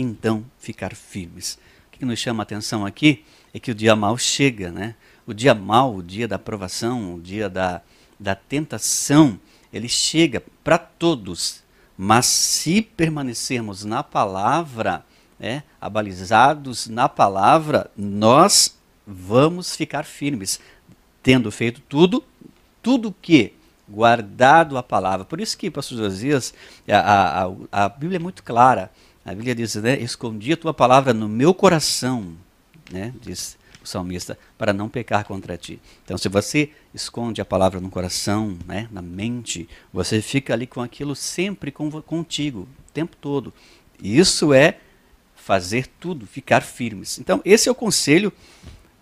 então 0.00 0.44
ficar 0.58 0.94
firmes. 0.94 1.58
O 1.86 1.90
que 1.90 2.04
nos 2.04 2.18
chama 2.18 2.42
a 2.42 2.44
atenção 2.44 2.86
aqui 2.86 3.24
é 3.52 3.58
que 3.58 3.70
o 3.70 3.74
dia 3.74 3.94
mal 3.94 4.16
chega, 4.16 4.70
né? 4.70 4.94
O 5.26 5.32
dia 5.32 5.54
mal, 5.54 5.94
o 5.94 6.02
dia 6.02 6.26
da 6.26 6.36
aprovação, 6.36 7.14
o 7.14 7.20
dia 7.20 7.48
da, 7.48 7.82
da 8.18 8.34
tentação, 8.34 9.38
ele 9.72 9.88
chega 9.88 10.42
para 10.64 10.78
todos. 10.78 11.62
Mas 11.96 12.26
se 12.26 12.80
permanecermos 12.80 13.84
na 13.84 14.02
palavra, 14.02 15.04
né, 15.38 15.62
abalizados 15.80 16.86
na 16.86 17.08
palavra, 17.08 17.90
nós 17.96 18.78
vamos 19.06 19.76
ficar 19.76 20.04
firmes, 20.04 20.60
tendo 21.22 21.50
feito 21.50 21.80
tudo, 21.82 22.24
tudo 22.82 23.14
que 23.20 23.54
guardado 23.88 24.78
a 24.78 24.82
palavra. 24.82 25.24
Por 25.24 25.40
isso 25.40 25.58
que, 25.58 25.70
pastor 25.70 25.98
Josias, 25.98 26.54
a, 26.88 27.44
a, 27.44 27.84
a 27.84 27.88
Bíblia 27.88 28.16
é 28.16 28.20
muito 28.20 28.42
clara. 28.42 28.90
A 29.24 29.34
Bíblia 29.34 29.54
diz, 29.54 29.74
né, 29.76 29.98
escondi 30.00 30.52
a 30.52 30.56
tua 30.56 30.72
palavra 30.72 31.12
no 31.12 31.28
meu 31.28 31.52
coração, 31.52 32.34
né, 32.90 33.12
diz 33.20 33.58
o 33.82 33.86
salmista, 33.86 34.38
para 34.58 34.72
não 34.72 34.88
pecar 34.88 35.24
contra 35.24 35.56
ti. 35.56 35.80
Então, 36.04 36.16
se 36.16 36.28
você 36.28 36.70
esconde 36.94 37.40
a 37.40 37.44
palavra 37.44 37.80
no 37.80 37.90
coração, 37.90 38.56
né, 38.66 38.88
na 38.90 39.02
mente, 39.02 39.68
você 39.92 40.20
fica 40.22 40.52
ali 40.52 40.66
com 40.66 40.80
aquilo 40.80 41.14
sempre 41.14 41.70
contigo, 41.70 42.60
o 42.60 42.92
tempo 42.92 43.16
todo. 43.16 43.52
Isso 44.02 44.52
é 44.52 44.78
fazer 45.34 45.86
tudo, 45.98 46.26
ficar 46.26 46.62
firmes. 46.62 47.18
Então, 47.18 47.40
esse 47.44 47.68
é 47.68 47.72
o 47.72 47.74
conselho 47.74 48.32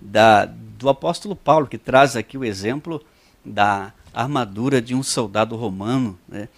da, 0.00 0.44
do 0.44 0.88
apóstolo 0.88 1.34
Paulo, 1.34 1.66
que 1.66 1.78
traz 1.78 2.16
aqui 2.16 2.38
o 2.38 2.44
exemplo 2.44 3.04
da 3.44 3.92
armadura 4.12 4.80
de 4.80 4.94
um 4.94 5.02
soldado 5.02 5.56
romano, 5.56 6.18
né, 6.28 6.48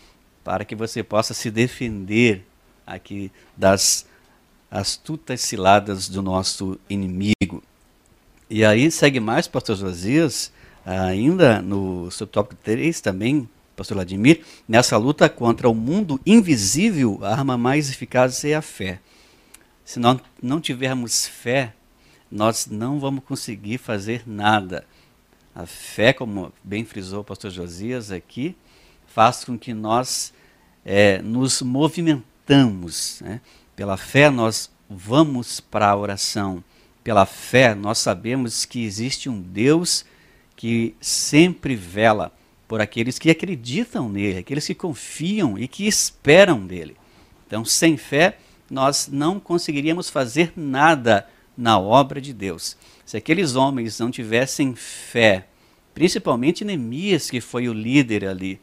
para 0.43 0.65
que 0.65 0.75
você 0.75 1.03
possa 1.03 1.35
se 1.35 1.51
defender 1.51 2.47
aqui 2.91 3.31
das 3.57 4.07
astutas 4.71 5.41
ciladas 5.41 6.09
do 6.09 6.23
nosso 6.23 6.79
inimigo. 6.89 7.63
E 8.49 8.65
aí 8.65 8.91
segue 8.91 9.21
mais, 9.21 9.47
pastor 9.49 9.77
Josias, 9.77 10.53
ainda 10.85 11.63
no 11.63 12.11
subtópico 12.11 12.61
3 12.63 13.01
também, 13.01 13.49
pastor 13.77 13.97
Vladimir, 13.97 14.45
nessa 14.69 14.97
luta 14.97 15.29
contra 15.29 15.69
o 15.69 15.75
mundo 15.75 16.21
invisível, 16.27 17.19
a 17.23 17.33
arma 17.33 17.57
mais 17.57 17.91
eficaz 17.91 18.45
é 18.45 18.55
a 18.55 18.63
fé. 18.63 19.01
Se 19.85 19.99
nós 19.99 20.21
não 20.43 20.61
tivermos 20.61 21.27
fé, 21.27 21.75
nós 22.31 22.67
não 22.67 23.01
vamos 23.01 23.25
conseguir 23.25 23.79
fazer 23.79 24.23
nada. 24.27 24.85
A 25.55 25.67
fé, 25.67 26.13
como 26.13 26.53
bem 26.63 26.85
frisou 26.85 27.23
o 27.23 27.25
pastor 27.25 27.51
Josias 27.51 28.13
aqui, 28.13 28.55
faz 29.07 29.45
com 29.45 29.59
que 29.59 29.75
nós 29.75 30.33
é, 30.85 31.21
nos 31.23 31.61
movimentemos 31.61 32.31
Né? 33.21 33.41
Pela 33.77 33.97
fé, 33.97 34.31
nós 34.31 34.71
vamos 34.89 35.61
para 35.61 35.89
a 35.89 35.97
oração. 35.97 36.63
Pela 37.03 37.25
fé, 37.25 37.75
nós 37.75 37.99
sabemos 37.99 38.65
que 38.65 38.85
existe 38.85 39.29
um 39.29 39.41
Deus 39.41 40.05
que 40.57 40.95
sempre 41.01 41.75
vela 41.75 42.33
por 42.69 42.81
aqueles 42.81 43.19
que 43.19 43.31
acreditam 43.31 44.09
nele, 44.09 44.39
aqueles 44.39 44.67
que 44.67 44.75
confiam 44.75 45.59
e 45.59 45.67
que 45.67 45.87
esperam 45.87 46.67
dele. 46.67 46.97
Então, 47.47 47.65
sem 47.65 47.97
fé, 47.97 48.39
nós 48.71 49.09
não 49.11 49.41
conseguiríamos 49.41 50.09
fazer 50.09 50.53
nada 50.55 51.27
na 51.57 51.79
obra 51.79 52.21
de 52.21 52.33
Deus. 52.33 52.77
Se 53.05 53.17
aqueles 53.17 53.57
homens 53.57 53.99
não 53.99 54.11
tivessem 54.11 54.75
fé, 54.75 55.47
principalmente 55.93 56.65
Neemias, 56.65 57.29
que 57.29 57.41
foi 57.41 57.69
o 57.69 57.73
líder 57.73 58.25
ali, 58.25 58.61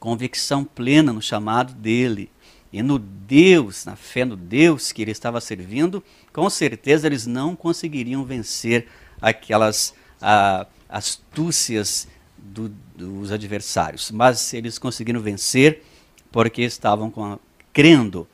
convicção 0.00 0.64
plena 0.64 1.12
no 1.12 1.22
chamado 1.22 1.72
dele, 1.74 2.30
e 2.72 2.82
no 2.82 2.98
Deus, 2.98 3.84
na 3.84 3.96
fé 3.96 4.24
no 4.24 4.36
Deus 4.36 4.92
que 4.92 5.02
ele 5.02 5.10
estava 5.10 5.40
servindo, 5.40 6.02
com 6.32 6.48
certeza 6.50 7.06
eles 7.06 7.26
não 7.26 7.56
conseguiriam 7.56 8.24
vencer 8.24 8.88
aquelas 9.20 9.94
ah, 10.20 10.66
astúcias 10.88 12.08
do, 12.36 12.68
dos 12.94 13.32
adversários. 13.32 14.10
Mas 14.10 14.52
eles 14.52 14.78
conseguiram 14.78 15.20
vencer 15.20 15.82
porque 16.30 16.62
estavam 16.62 17.12
a, 17.16 17.38
crendo 17.72 18.28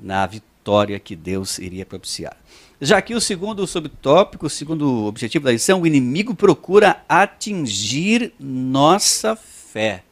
na 0.00 0.26
vitória 0.26 0.98
que 0.98 1.16
Deus 1.16 1.58
iria 1.58 1.86
propiciar. 1.86 2.36
Já 2.80 2.98
aqui 2.98 3.14
o 3.14 3.20
segundo 3.20 3.66
subtópico, 3.66 4.46
o 4.46 4.50
segundo 4.50 5.04
objetivo 5.06 5.44
da 5.44 5.52
lição, 5.52 5.80
o 5.80 5.86
inimigo 5.86 6.34
procura 6.34 7.02
atingir 7.08 8.32
nossa 8.38 9.34
fé. 9.34 10.04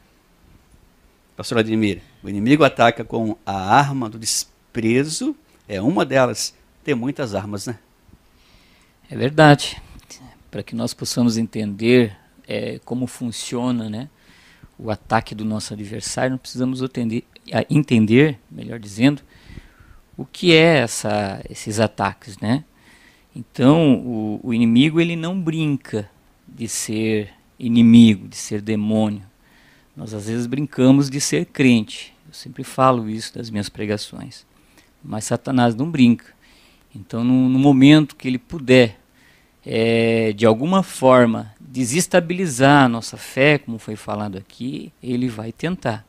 Pastor 1.37 1.59
Ademir, 1.59 2.03
o 2.27 2.29
inimigo 2.29 2.65
ataca 2.65 3.05
com 3.05 3.37
a 3.47 3.57
arma 3.57 4.11
do 4.11 4.19
desprezo, 4.19 5.37
é 5.69 5.81
uma 5.81 6.05
delas. 6.05 6.53
Tem 6.83 6.93
muitas 6.93 7.37
armas, 7.37 7.67
né? 7.67 7.79
É 9.09 9.17
verdade. 9.17 9.81
Para 10.51 10.61
que 10.65 10.75
nós 10.75 10.93
possamos 10.93 11.37
entender 11.37 12.17
é, 12.49 12.81
como 12.85 13.07
funciona 13.07 13.89
né, 13.89 14.09
o 14.77 14.91
ataque 14.91 15.37
do 15.37 15.45
nosso 15.45 15.73
adversário, 15.73 16.33
nós 16.33 16.41
precisamos 16.41 16.83
entender, 16.83 17.25
entender, 17.71 18.41
melhor 18.51 18.81
dizendo, 18.81 19.23
o 20.17 20.25
que 20.25 20.53
é 20.53 20.79
essa, 20.79 21.41
esses 21.49 21.79
ataques, 21.79 22.39
né? 22.39 22.65
Então, 23.37 23.95
o, 24.05 24.41
o 24.43 24.53
inimigo 24.53 25.01
ele 25.01 25.15
não 25.15 25.41
brinca 25.41 26.11
de 26.49 26.67
ser 26.67 27.33
inimigo, 27.57 28.27
de 28.27 28.37
ser 28.37 28.61
demônio. 28.61 29.23
Nós 29.97 30.13
às 30.13 30.27
vezes 30.27 30.47
brincamos 30.47 31.09
de 31.09 31.21
ser 31.21 31.45
crente. 31.47 32.16
Sempre 32.37 32.65
falo 32.65 33.09
isso 33.09 33.35
das 33.35 33.51
minhas 33.51 33.69
pregações. 33.69 34.47
Mas 35.03 35.25
Satanás 35.25 35.75
não 35.75 35.91
brinca. 35.91 36.27
Então, 36.95 37.25
no, 37.25 37.49
no 37.49 37.59
momento 37.59 38.17
que 38.17 38.29
ele 38.29 38.39
puder 38.39 38.99
é, 39.69 40.33
de 40.33 40.47
alguma 40.47 40.85
forma, 40.85 41.53
desestabilizar 41.59 42.85
a 42.85 42.89
nossa 42.89 43.17
fé, 43.17 43.59
como 43.59 43.79
foi 43.79 43.97
falado 43.97 44.39
aqui, 44.39 44.93
ele 45.03 45.29
vai 45.29 45.51
tentar. 45.51 46.07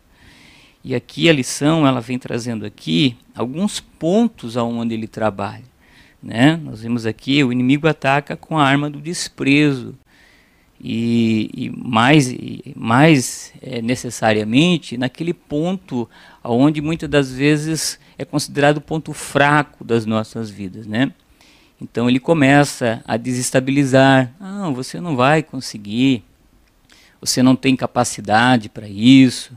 E 0.84 0.94
aqui 0.94 1.28
a 1.28 1.34
lição, 1.34 1.86
ela 1.88 2.00
vem 2.00 2.20
trazendo 2.20 2.66
aqui 2.66 3.18
alguns 3.36 3.80
pontos 3.80 4.56
aonde 4.56 4.94
ele 4.94 5.08
trabalha. 5.08 5.64
Né? 6.22 6.56
Nós 6.56 6.82
vemos 6.82 7.06
aqui, 7.08 7.44
o 7.44 7.52
inimigo 7.52 7.88
ataca 7.88 8.38
com 8.38 8.60
a 8.60 8.64
arma 8.64 8.90
do 8.90 9.02
desprezo. 9.02 9.96
E, 10.80 11.50
e 11.54 11.70
mais, 11.70 12.30
e 12.30 12.74
mais 12.76 13.52
é, 13.62 13.82
necessariamente 13.82 14.96
naquele 14.98 15.34
ponto 15.34 16.08
onde 16.44 16.82
muitas 16.82 17.10
das 17.10 17.32
vezes 17.32 18.00
é 18.18 18.24
considerado 18.24 18.78
o 18.78 18.82
ponto 18.82 19.12
fraco 19.12 19.84
das 19.84 20.06
nossas 20.06 20.50
vidas, 20.50 20.86
né? 20.86 21.12
Então 21.80 22.10
ele 22.10 22.20
começa 22.20 23.04
a 23.06 23.18
desestabilizar. 23.18 24.34
Não, 24.40 24.74
você 24.74 25.00
não 25.00 25.16
vai 25.16 25.44
conseguir. 25.44 26.24
Você 27.22 27.44
não 27.44 27.56
tem 27.56 27.76
capacidade 27.76 28.70
para 28.70 28.88
isso. 28.88 29.54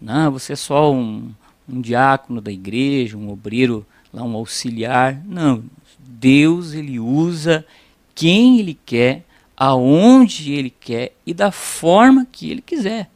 Não, 0.00 0.32
você 0.32 0.52
é 0.52 0.56
só 0.56 0.92
um, 0.92 1.32
um 1.68 1.80
diácono 1.80 2.40
da 2.40 2.50
igreja, 2.50 3.16
um 3.16 3.30
obreiro, 3.30 3.86
lá 4.12 4.22
um 4.22 4.34
auxiliar. 4.34 5.20
Não, 5.24 5.64
Deus 5.98 6.74
ele 6.74 6.98
usa 6.98 7.64
quem 8.14 8.58
ele 8.58 8.78
quer, 8.86 9.24
aonde 9.56 10.52
ele 10.52 10.70
quer 10.70 11.14
e 11.26 11.32
da 11.32 11.50
forma 11.50 12.26
que 12.30 12.50
ele 12.50 12.62
quiser. 12.62 13.10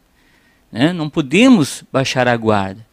Né? 0.71 0.93
Não 0.93 1.09
podemos 1.09 1.85
baixar 1.93 2.29
a 2.29 2.37
guarda. 2.37 2.87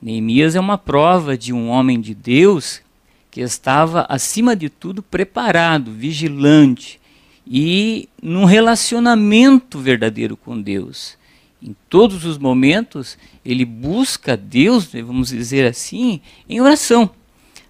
Neemias 0.00 0.56
é 0.56 0.60
uma 0.60 0.76
prova 0.76 1.38
de 1.38 1.52
um 1.52 1.68
homem 1.68 2.00
de 2.00 2.14
Deus 2.14 2.82
que 3.30 3.40
estava, 3.40 4.04
acima 4.08 4.54
de 4.54 4.68
tudo, 4.68 5.02
preparado, 5.02 5.92
vigilante 5.92 7.00
e 7.46 8.08
num 8.20 8.44
relacionamento 8.44 9.78
verdadeiro 9.78 10.36
com 10.36 10.60
Deus. 10.60 11.16
Em 11.62 11.74
todos 11.88 12.24
os 12.24 12.36
momentos, 12.36 13.16
ele 13.44 13.64
busca 13.64 14.36
Deus, 14.36 14.86
vamos 14.92 15.28
dizer 15.28 15.64
assim, 15.66 16.20
em 16.48 16.60
oração. 16.60 17.08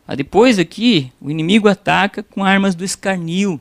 Ah, 0.09 0.15
depois 0.15 0.59
aqui, 0.59 1.13
o 1.21 1.31
inimigo 1.31 1.69
ataca 1.69 2.23
com 2.23 2.43
armas 2.43 2.75
do 2.75 2.85
escarnio, 2.85 3.61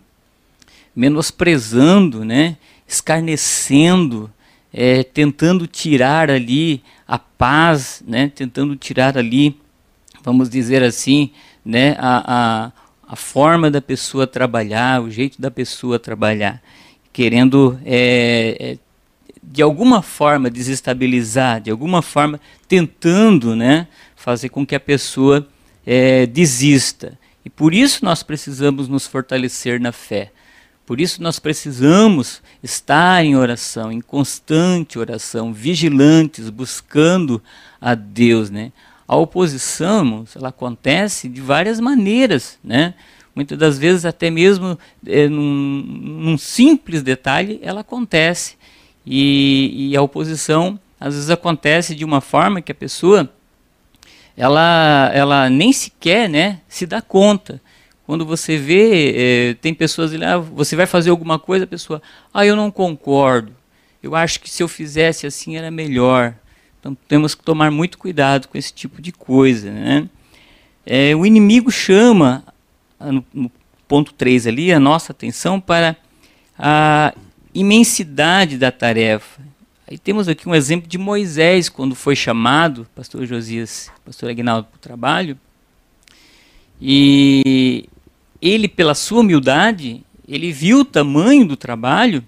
menosprezando, 0.95 2.23
né, 2.25 2.57
escarnecendo, 2.87 4.29
é, 4.73 5.03
tentando 5.03 5.67
tirar 5.67 6.29
ali 6.29 6.83
a 7.07 7.17
paz, 7.19 8.03
né, 8.07 8.31
tentando 8.33 8.75
tirar 8.75 9.17
ali, 9.17 9.57
vamos 10.23 10.49
dizer 10.49 10.83
assim, 10.83 11.31
né, 11.65 11.95
a, 11.99 12.23
a, 12.67 12.71
a 13.07 13.15
forma 13.15 13.69
da 13.69 13.81
pessoa 13.81 14.25
trabalhar, 14.27 15.01
o 15.01 15.09
jeito 15.09 15.41
da 15.41 15.51
pessoa 15.51 15.99
trabalhar, 15.99 16.61
querendo 17.11 17.79
é, 17.85 18.57
é, 18.59 18.77
de 19.43 19.61
alguma 19.61 20.01
forma 20.01 20.49
desestabilizar, 20.49 21.61
de 21.61 21.71
alguma 21.71 22.01
forma 22.01 22.39
tentando 22.67 23.55
né, 23.55 23.87
fazer 24.15 24.49
com 24.49 24.65
que 24.65 24.75
a 24.75 24.79
pessoa 24.79 25.47
é, 25.85 26.25
desista. 26.25 27.17
E 27.43 27.49
por 27.49 27.73
isso 27.73 28.05
nós 28.05 28.23
precisamos 28.23 28.87
nos 28.87 29.07
fortalecer 29.07 29.79
na 29.79 29.91
fé. 29.91 30.31
Por 30.91 30.99
isso 30.99 31.23
nós 31.23 31.39
precisamos 31.39 32.41
estar 32.61 33.23
em 33.23 33.33
oração, 33.33 33.93
em 33.93 34.01
constante 34.01 34.99
oração, 34.99 35.53
vigilantes, 35.53 36.49
buscando 36.49 37.41
a 37.79 37.95
Deus, 37.95 38.49
né? 38.49 38.73
A 39.07 39.15
oposição, 39.15 40.25
ela 40.35 40.49
acontece 40.49 41.29
de 41.29 41.39
várias 41.39 41.79
maneiras, 41.79 42.59
né? 42.61 42.93
Muitas 43.33 43.57
das 43.57 43.79
vezes, 43.79 44.03
até 44.03 44.29
mesmo 44.29 44.77
é, 45.07 45.29
num, 45.29 45.81
num, 45.81 46.37
simples 46.37 47.01
detalhe, 47.01 47.57
ela 47.63 47.79
acontece. 47.79 48.57
E, 49.05 49.91
e, 49.91 49.95
a 49.95 50.01
oposição, 50.01 50.77
às 50.99 51.13
vezes, 51.13 51.29
acontece 51.29 51.95
de 51.95 52.03
uma 52.03 52.19
forma 52.19 52.61
que 52.61 52.73
a 52.73 52.75
pessoa 52.75 53.33
ela, 54.35 55.09
ela 55.13 55.49
nem 55.49 55.71
sequer 55.71 56.27
né, 56.27 56.59
se 56.67 56.85
dá 56.85 57.01
conta. 57.01 57.61
Quando 58.05 58.25
você 58.25 58.57
vê, 58.57 59.13
é, 59.15 59.53
tem 59.55 59.73
pessoas, 59.73 60.13
ah, 60.21 60.37
você 60.37 60.75
vai 60.75 60.85
fazer 60.85 61.09
alguma 61.09 61.37
coisa, 61.39 61.65
a 61.65 61.67
pessoa, 61.67 62.01
ah, 62.33 62.45
eu 62.45 62.55
não 62.55 62.71
concordo. 62.71 63.53
Eu 64.01 64.15
acho 64.15 64.39
que 64.39 64.49
se 64.49 64.63
eu 64.63 64.67
fizesse 64.67 65.27
assim 65.27 65.55
era 65.55 65.69
melhor. 65.69 66.33
Então 66.79 66.97
temos 67.07 67.35
que 67.35 67.43
tomar 67.43 67.69
muito 67.69 67.97
cuidado 67.97 68.47
com 68.47 68.57
esse 68.57 68.73
tipo 68.73 69.01
de 69.01 69.11
coisa. 69.11 69.71
Né? 69.71 70.09
É, 70.85 71.15
o 71.15 71.25
inimigo 71.25 71.71
chama, 71.71 72.43
ah, 72.99 73.11
no, 73.11 73.23
no 73.33 73.51
ponto 73.87 74.13
3 74.13 74.47
ali, 74.47 74.73
a 74.73 74.79
nossa 74.79 75.11
atenção 75.11 75.59
para 75.59 75.95
a 76.57 77.13
imensidade 77.53 78.57
da 78.57 78.71
tarefa. 78.71 79.41
Aí 79.87 79.97
temos 79.97 80.27
aqui 80.27 80.47
um 80.47 80.55
exemplo 80.55 80.87
de 80.87 80.97
Moisés, 80.97 81.67
quando 81.67 81.93
foi 81.95 82.15
chamado, 82.15 82.87
pastor 82.95 83.25
Josias, 83.25 83.91
pastor 84.05 84.29
Aguinaldo, 84.29 84.67
para 84.69 84.77
o 84.77 84.79
trabalho. 84.79 85.37
E 86.81 87.85
ele, 88.41 88.67
pela 88.67 88.95
sua 88.95 89.19
humildade, 89.19 90.03
ele 90.27 90.51
viu 90.51 90.79
o 90.79 90.85
tamanho 90.85 91.45
do 91.45 91.55
trabalho 91.55 92.23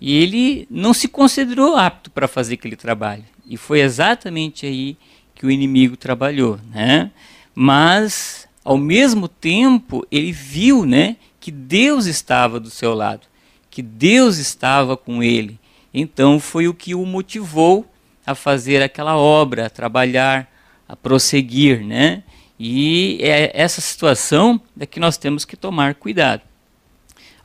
e 0.00 0.14
ele 0.14 0.66
não 0.70 0.94
se 0.94 1.08
considerou 1.08 1.76
apto 1.76 2.10
para 2.10 2.28
fazer 2.28 2.54
aquele 2.54 2.76
trabalho. 2.76 3.24
E 3.46 3.56
foi 3.56 3.80
exatamente 3.80 4.66
aí 4.66 4.96
que 5.34 5.44
o 5.44 5.50
inimigo 5.50 5.96
trabalhou, 5.96 6.60
né? 6.70 7.10
Mas 7.54 8.48
ao 8.64 8.78
mesmo 8.78 9.26
tempo 9.26 10.06
ele 10.10 10.30
viu, 10.30 10.86
né, 10.86 11.16
que 11.40 11.50
Deus 11.50 12.06
estava 12.06 12.60
do 12.60 12.70
seu 12.70 12.94
lado, 12.94 13.26
que 13.68 13.82
Deus 13.82 14.38
estava 14.38 14.96
com 14.96 15.22
ele. 15.22 15.58
Então 15.92 16.38
foi 16.38 16.68
o 16.68 16.74
que 16.74 16.94
o 16.94 17.04
motivou 17.04 17.84
a 18.24 18.34
fazer 18.34 18.82
aquela 18.82 19.16
obra, 19.16 19.66
a 19.66 19.70
trabalhar, 19.70 20.48
a 20.88 20.94
prosseguir, 20.94 21.84
né? 21.84 22.22
E 22.64 23.18
é 23.20 23.50
essa 23.60 23.80
situação 23.80 24.60
é 24.78 24.86
que 24.86 25.00
nós 25.00 25.16
temos 25.16 25.44
que 25.44 25.56
tomar 25.56 25.96
cuidado. 25.96 26.42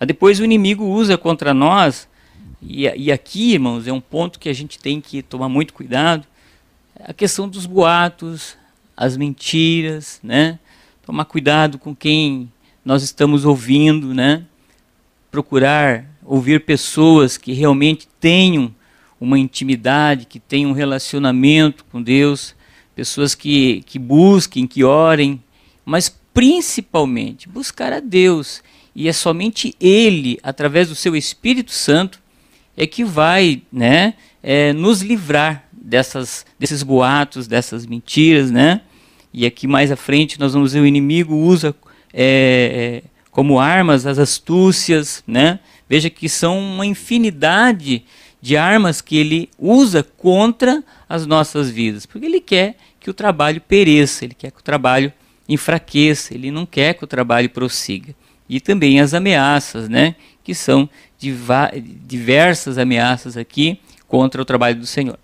Depois 0.05 0.39
o 0.39 0.45
inimigo 0.45 0.85
usa 0.85 1.17
contra 1.17 1.55
nós 1.55 2.07
e, 2.61 2.83
e 2.83 3.11
aqui, 3.11 3.53
irmãos, 3.53 3.87
é 3.87 3.91
um 3.91 3.99
ponto 3.99 4.37
que 4.37 4.47
a 4.47 4.53
gente 4.53 4.77
tem 4.77 5.01
que 5.01 5.23
tomar 5.23 5.49
muito 5.49 5.73
cuidado, 5.73 6.27
a 7.03 7.13
questão 7.13 7.49
dos 7.49 7.65
boatos, 7.65 8.55
as 8.95 9.17
mentiras, 9.17 10.19
né? 10.21 10.59
Tomar 11.03 11.25
cuidado 11.25 11.79
com 11.79 11.95
quem 11.95 12.51
nós 12.85 13.01
estamos 13.01 13.43
ouvindo, 13.43 14.13
né? 14.13 14.43
Procurar 15.31 16.05
ouvir 16.23 16.63
pessoas 16.63 17.37
que 17.37 17.53
realmente 17.53 18.07
tenham 18.19 18.71
uma 19.19 19.39
intimidade, 19.39 20.27
que 20.27 20.39
tenham 20.39 20.69
um 20.69 20.73
relacionamento 20.73 21.83
com 21.85 22.03
Deus, 22.03 22.55
pessoas 22.97 23.35
que, 23.35 23.83
que 23.85 23.99
busquem, 23.99 24.65
que 24.65 24.83
orem, 24.83 25.39
mas 25.85 26.09
principalmente 26.33 27.47
buscar 27.47 27.93
a 27.93 27.99
Deus. 27.99 28.63
E 28.95 29.07
é 29.07 29.13
somente 29.13 29.75
Ele, 29.79 30.39
através 30.41 30.89
do 30.89 30.95
seu 30.95 31.15
Espírito 31.15 31.71
Santo, 31.71 32.19
é 32.75 32.87
que 32.87 33.05
vai 33.05 33.61
né, 33.71 34.15
é, 34.41 34.73
nos 34.73 35.03
livrar 35.03 35.69
dessas, 35.71 36.43
desses 36.57 36.81
boatos, 36.81 37.45
dessas 37.45 37.85
mentiras, 37.85 38.49
né? 38.49 38.81
E 39.31 39.45
aqui 39.45 39.67
mais 39.67 39.91
à 39.91 39.95
frente 39.95 40.39
nós 40.39 40.53
vamos 40.53 40.73
ver 40.73 40.79
o 40.79 40.85
inimigo 40.87 41.35
usa 41.35 41.75
é, 42.11 43.03
é, 43.03 43.09
como 43.29 43.59
armas 43.59 44.07
as 44.07 44.17
astúcias, 44.17 45.23
né? 45.27 45.59
Veja 45.87 46.09
que 46.09 46.27
são 46.27 46.57
uma 46.57 46.85
infinidade 46.85 48.03
de 48.41 48.57
armas 48.57 49.01
que 49.01 49.17
ele 49.17 49.49
usa 49.59 50.01
contra 50.01 50.83
as 51.07 51.25
nossas 51.25 51.69
vidas, 51.69 52.05
porque 52.05 52.25
ele 52.25 52.41
quer 52.41 52.77
que 53.07 53.11
o 53.11 53.13
trabalho 53.13 53.61
pereça, 53.61 54.25
ele 54.25 54.33
quer 54.33 54.51
que 54.51 54.59
o 54.59 54.61
trabalho 54.63 55.13
enfraqueça, 55.47 56.33
ele 56.33 56.51
não 56.51 56.65
quer 56.65 56.93
que 56.93 57.05
o 57.05 57.07
trabalho 57.07 57.49
prossiga. 57.49 58.13
E 58.49 58.59
também 58.59 58.99
as 58.99 59.13
ameaças, 59.13 59.87
né? 59.87 60.17
Que 60.43 60.53
são 60.53 60.89
diversas 62.05 62.77
ameaças 62.77 63.37
aqui 63.37 63.79
contra 64.09 64.41
o 64.41 64.45
trabalho 64.45 64.77
do 64.77 64.85
Senhor. 64.85 65.17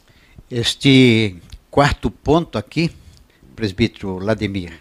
Este 0.49 1.35
quarto 1.69 2.09
ponto 2.09 2.57
aqui, 2.57 2.89
presbítero 3.53 4.17
Lademir, 4.17 4.79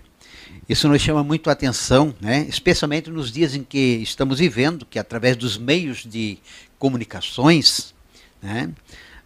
isso 0.68 0.88
nos 0.88 1.02
chama 1.02 1.24
muito 1.24 1.50
a 1.50 1.54
atenção, 1.54 2.14
né? 2.20 2.46
especialmente 2.48 3.10
nos 3.10 3.32
dias 3.32 3.56
em 3.56 3.64
que 3.64 3.98
estamos 4.00 4.38
vivendo, 4.38 4.86
que 4.86 4.96
através 4.96 5.36
dos 5.36 5.58
meios 5.58 6.04
de 6.06 6.38
comunicações, 6.78 7.92
né? 8.40 8.70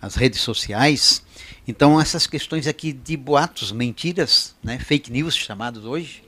as 0.00 0.14
redes 0.14 0.40
sociais, 0.40 1.25
então 1.66 2.00
essas 2.00 2.26
questões 2.26 2.66
aqui 2.66 2.92
de 2.92 3.16
boatos, 3.16 3.72
mentiras, 3.72 4.54
né? 4.62 4.78
fake 4.78 5.10
news 5.10 5.34
chamados 5.36 5.84
hoje, 5.84 6.22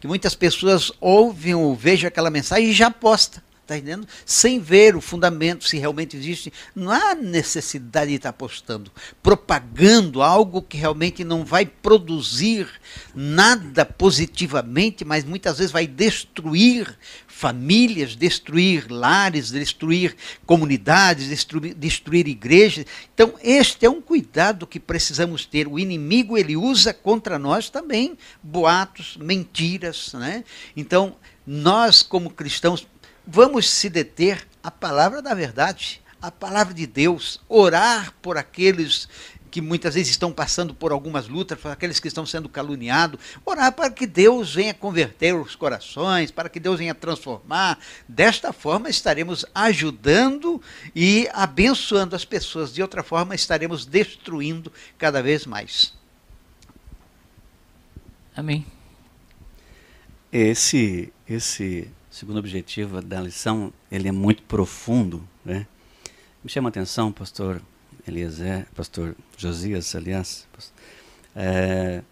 que 0.00 0.06
muitas 0.06 0.34
pessoas 0.34 0.90
ouvem 1.00 1.54
ou 1.54 1.74
vejam 1.74 2.08
aquela 2.08 2.30
mensagem 2.30 2.70
e 2.70 2.72
já 2.72 2.90
posta 2.90 3.42
tá 3.66 3.76
entendendo? 3.76 4.06
Sem 4.26 4.58
ver 4.58 4.96
o 4.96 5.00
fundamento, 5.00 5.66
se 5.66 5.78
realmente 5.78 6.16
existe. 6.16 6.52
Não 6.74 6.90
há 6.90 7.14
necessidade 7.14 8.10
de 8.10 8.16
estar 8.16 8.30
apostando, 8.30 8.90
propagando 9.22 10.22
algo 10.22 10.62
que 10.62 10.76
realmente 10.76 11.24
não 11.24 11.44
vai 11.44 11.64
produzir 11.66 12.68
nada 13.14 13.84
positivamente, 13.84 15.04
mas 15.04 15.24
muitas 15.24 15.58
vezes 15.58 15.72
vai 15.72 15.86
destruir 15.86 16.98
famílias, 17.26 18.14
destruir 18.14 18.86
lares, 18.88 19.50
destruir 19.50 20.14
comunidades, 20.46 21.28
destruir, 21.28 21.74
destruir 21.74 22.28
igrejas. 22.28 22.84
Então, 23.12 23.34
este 23.42 23.84
é 23.86 23.90
um 23.90 24.00
cuidado 24.00 24.66
que 24.66 24.78
precisamos 24.78 25.44
ter. 25.44 25.66
O 25.66 25.78
inimigo 25.78 26.38
ele 26.38 26.56
usa 26.56 26.94
contra 26.94 27.38
nós 27.38 27.68
também 27.68 28.16
boatos, 28.42 29.16
mentiras, 29.16 30.12
né? 30.12 30.44
Então, 30.76 31.16
nós 31.44 32.02
como 32.02 32.30
cristãos 32.30 32.86
vamos 33.26 33.68
se 33.68 33.88
deter 33.88 34.46
à 34.62 34.70
palavra 34.70 35.20
da 35.20 35.34
verdade, 35.34 36.00
à 36.20 36.30
palavra 36.30 36.72
de 36.72 36.86
Deus, 36.86 37.40
orar 37.48 38.14
por 38.22 38.36
aqueles 38.36 39.08
que 39.52 39.60
muitas 39.60 39.94
vezes 39.94 40.12
estão 40.12 40.32
passando 40.32 40.72
por 40.72 40.92
algumas 40.92 41.28
lutas, 41.28 41.60
por 41.60 41.70
aqueles 41.70 42.00
que 42.00 42.08
estão 42.08 42.24
sendo 42.24 42.48
caluniados, 42.48 43.20
orar 43.44 43.70
para 43.72 43.90
que 43.90 44.06
Deus 44.06 44.54
venha 44.54 44.72
converter 44.72 45.34
os 45.34 45.54
corações, 45.54 46.30
para 46.30 46.48
que 46.48 46.58
Deus 46.58 46.78
venha 46.78 46.94
transformar. 46.94 47.78
Desta 48.08 48.50
forma 48.50 48.88
estaremos 48.88 49.44
ajudando 49.54 50.60
e 50.96 51.28
abençoando 51.34 52.16
as 52.16 52.24
pessoas, 52.24 52.72
de 52.72 52.80
outra 52.80 53.02
forma 53.02 53.34
estaremos 53.34 53.84
destruindo 53.84 54.72
cada 54.96 55.22
vez 55.22 55.44
mais. 55.44 55.92
Amém. 58.34 58.64
Esse 60.32 61.12
esse 61.28 61.90
segundo 62.12 62.38
objetivo 62.38 63.00
da 63.00 63.22
lição, 63.22 63.72
ele 63.90 64.06
é 64.06 64.12
muito 64.12 64.42
profundo, 64.42 65.26
né? 65.42 65.66
Me 66.44 66.50
chama 66.50 66.68
a 66.68 66.70
atenção, 66.70 67.10
pastor 67.10 67.62
Eliezer, 68.06 68.66
pastor 68.74 69.16
Josias, 69.38 69.94
aliás, 69.94 70.46
é, 71.34 72.02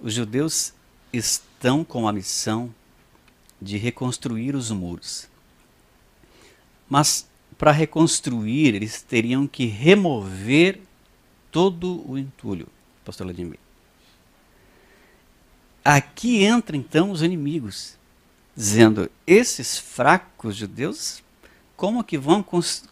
os 0.00 0.14
judeus 0.14 0.72
estão 1.12 1.84
com 1.84 2.08
a 2.08 2.12
missão 2.12 2.74
de 3.60 3.76
reconstruir 3.76 4.56
os 4.56 4.70
muros. 4.70 5.28
Mas 6.88 7.28
para 7.58 7.72
reconstruir, 7.72 8.74
eles 8.74 9.02
teriam 9.02 9.46
que 9.46 9.66
remover 9.66 10.80
todo 11.50 12.10
o 12.10 12.16
entulho, 12.16 12.66
pastor 13.04 13.26
Vladimir. 13.26 13.58
Aqui 15.84 16.42
entram 16.46 16.78
então 16.78 17.10
os 17.10 17.20
inimigos, 17.22 17.98
dizendo: 18.60 19.10
esses 19.26 19.78
fracos 19.78 20.54
judeus, 20.54 21.24
como 21.76 22.04
que 22.04 22.18
vão 22.18 22.44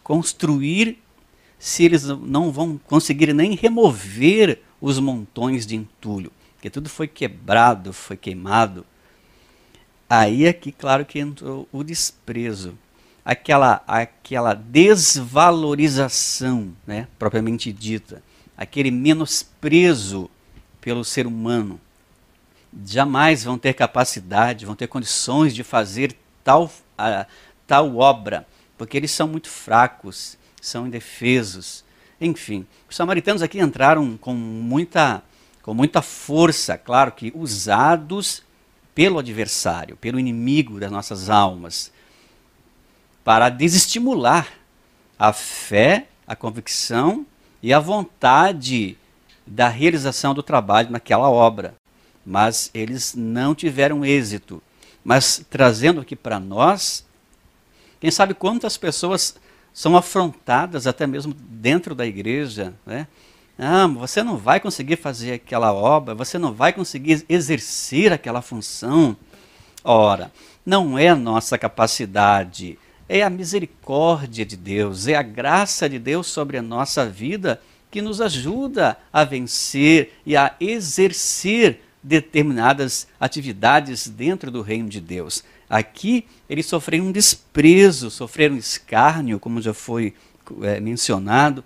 construir 0.02 0.98
se 1.59 1.85
eles 1.85 2.04
não 2.04 2.50
vão 2.50 2.78
conseguir 2.78 3.35
nem 3.35 3.54
remover 3.54 4.62
os 4.81 4.98
montões 4.98 5.66
de 5.66 5.76
entulho, 5.76 6.33
porque 6.54 6.70
tudo 6.70 6.88
foi 6.88 7.07
quebrado, 7.07 7.92
foi 7.92 8.16
queimado. 8.16 8.87
Aí 10.09 10.48
aqui, 10.48 10.72
claro 10.72 11.04
que 11.04 11.18
entrou 11.18 11.68
o 11.70 11.85
desprezo, 11.85 12.78
aquela, 13.22 13.85
aquela 13.87 14.54
desvalorização, 14.54 16.74
né, 16.87 17.07
propriamente 17.18 17.70
dita, 17.72 18.22
aquele 18.57 18.90
menosprezo 18.90 20.31
pelo 20.81 21.04
ser 21.04 21.26
humano. 21.26 21.78
Jamais 22.85 23.44
vão 23.44 23.59
ter 23.59 23.74
capacidade, 23.74 24.66
vão 24.66 24.76
ter 24.76 24.87
condições 24.87 25.54
de 25.54 25.64
fazer 25.64 26.16
tal, 26.44 26.70
a, 26.96 27.26
tal 27.66 27.96
obra, 27.96 28.46
porque 28.76 28.96
eles 28.96 29.11
são 29.11 29.26
muito 29.26 29.48
fracos, 29.48 30.38
são 30.61 30.87
indefesos. 30.87 31.85
Enfim, 32.20 32.66
os 32.88 32.96
samaritanos 32.96 33.42
aqui 33.42 33.61
entraram 33.61 34.16
com 34.16 34.35
muita, 34.35 35.22
com 35.62 35.72
muita 35.72 36.02
força, 36.02 36.76
claro 36.76 37.12
que 37.12 37.33
usados 37.35 38.42
pelo 38.94 39.18
adversário, 39.18 39.96
pelo 39.96 40.18
inimigo 40.18 40.81
das 40.81 40.90
nossas 40.90 41.31
almas, 41.31 41.92
para 43.22 43.48
desestimular 43.48 44.48
a 45.18 45.33
fé, 45.33 46.09
a 46.26 46.35
convicção 46.35 47.26
e 47.62 47.72
a 47.72 47.78
vontade 47.78 48.96
da 49.46 49.68
realização 49.68 50.35
do 50.35 50.42
trabalho 50.42 50.90
naquela 50.90 51.31
obra. 51.31 51.74
Mas 52.29 52.71
eles 52.75 53.14
não 53.17 53.55
tiveram 53.55 54.05
êxito. 54.05 54.62
Mas 55.03 55.43
trazendo 55.49 56.03
aqui 56.03 56.14
para 56.14 56.38
nós, 56.38 57.07
quem 57.99 58.11
sabe 58.11 58.35
quantas 58.35 58.77
pessoas 58.77 59.37
são 59.73 59.97
afrontadas 59.97 60.87
até 60.87 61.07
mesmo 61.07 61.35
dentro 61.35 61.95
da 61.95 62.05
igreja. 62.05 62.75
Né? 62.85 63.07
Ah, 63.59 63.87
você 63.87 64.23
não 64.23 64.37
vai 64.37 64.61
conseguir 64.61 64.97
fazer 64.97 65.33
aquela 65.33 65.73
obra, 65.73 66.14
você 66.14 66.37
não 66.37 66.53
vai 66.53 66.71
conseguir 66.71 67.25
exercer 67.31 68.12
aquela 68.12 68.43
função. 68.43 69.17
Ora, 69.83 70.31
não 70.67 70.99
é 70.99 71.14
nossa 71.14 71.57
capacidade, 71.57 72.79
é 73.09 73.23
a 73.23 73.31
misericórdia 73.31 74.45
de 74.45 74.55
Deus, 74.55 75.09
é 75.09 75.14
a 75.14 75.23
graça 75.23 75.88
de 75.88 75.99
Deus 75.99 76.27
sobre 76.27 76.59
a 76.59 76.62
nossa 76.62 77.07
vida 77.07 77.59
que 77.91 78.03
nos 78.03 78.21
ajuda 78.21 78.99
a 79.11 79.25
vencer 79.25 80.12
e 80.27 80.37
a 80.37 80.55
exercer 80.61 81.88
determinadas 82.09 83.07
atividades 83.21 84.09
dentro 84.09 84.51
do 84.51 84.62
reino 84.62 84.88
de 84.88 84.99
Deus. 84.99 85.44
Aqui 85.68 86.25
eles 86.49 86.64
sofreram 86.64 87.07
um 87.07 87.12
desprezo, 87.12 88.11
sofreram 88.11 88.55
um 88.55 88.59
escárnio, 88.59 89.38
como 89.38 89.61
já 89.61 89.75
foi 89.75 90.14
é, 90.62 90.81
mencionado, 90.81 91.62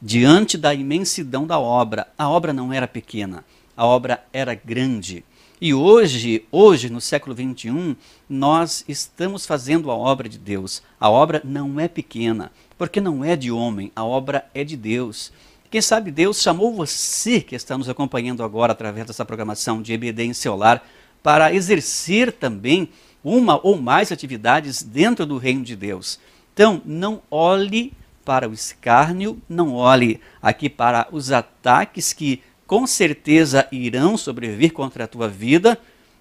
diante 0.00 0.56
da 0.56 0.72
imensidão 0.72 1.46
da 1.46 1.58
obra. 1.58 2.06
A 2.16 2.28
obra 2.28 2.52
não 2.52 2.72
era 2.72 2.86
pequena, 2.86 3.44
a 3.76 3.84
obra 3.84 4.24
era 4.32 4.54
grande. 4.54 5.24
E 5.60 5.74
hoje, 5.74 6.44
hoje 6.52 6.88
no 6.88 7.00
século 7.00 7.34
21, 7.34 7.96
nós 8.28 8.84
estamos 8.86 9.46
fazendo 9.46 9.90
a 9.90 9.96
obra 9.96 10.28
de 10.28 10.38
Deus. 10.38 10.80
A 11.00 11.10
obra 11.10 11.40
não 11.44 11.80
é 11.80 11.88
pequena, 11.88 12.52
porque 12.78 13.00
não 13.00 13.24
é 13.24 13.34
de 13.34 13.50
homem, 13.50 13.90
a 13.96 14.04
obra 14.04 14.48
é 14.54 14.62
de 14.62 14.76
Deus. 14.76 15.32
Quem 15.74 15.82
sabe 15.82 16.12
Deus 16.12 16.40
chamou 16.40 16.72
você 16.72 17.40
que 17.40 17.56
está 17.56 17.76
nos 17.76 17.88
acompanhando 17.88 18.44
agora 18.44 18.70
através 18.70 19.08
dessa 19.08 19.24
programação 19.24 19.82
de 19.82 19.92
EBD 19.92 20.22
em 20.22 20.32
seu 20.32 20.54
lar 20.54 20.86
para 21.20 21.52
exercer 21.52 22.30
também 22.30 22.88
uma 23.24 23.58
ou 23.60 23.76
mais 23.76 24.12
atividades 24.12 24.84
dentro 24.84 25.26
do 25.26 25.36
reino 25.36 25.64
de 25.64 25.74
Deus. 25.74 26.20
Então, 26.52 26.80
não 26.84 27.20
olhe 27.28 27.92
para 28.24 28.48
o 28.48 28.52
escárnio, 28.52 29.42
não 29.48 29.74
olhe 29.74 30.20
aqui 30.40 30.70
para 30.70 31.08
os 31.10 31.32
ataques 31.32 32.12
que 32.12 32.40
com 32.68 32.86
certeza 32.86 33.66
irão 33.72 34.16
sobreviver 34.16 34.72
contra 34.72 35.02
a 35.02 35.08
tua 35.08 35.28
vida, 35.28 35.76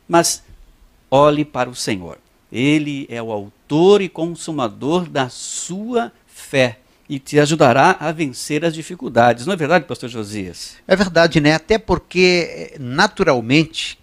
mas 0.07 0.43
olhe 1.11 1.45
para 1.45 1.69
o 1.69 1.75
Senhor. 1.75 2.17
Ele 2.51 3.05
é 3.07 3.21
o 3.21 3.31
autor 3.31 4.01
e 4.01 4.09
consumador 4.09 5.07
da 5.07 5.29
sua 5.29 6.11
fé 6.25 6.79
e 7.07 7.19
te 7.19 7.39
ajudará 7.39 7.97
a 7.99 8.11
vencer 8.11 8.63
as 8.63 8.73
dificuldades. 8.73 9.45
Não 9.45 9.53
é 9.53 9.57
verdade, 9.57 9.85
pastor 9.85 10.09
Josias? 10.09 10.77
É 10.87 10.95
verdade, 10.95 11.39
né? 11.39 11.53
Até 11.53 11.77
porque, 11.77 12.75
naturalmente, 12.79 13.99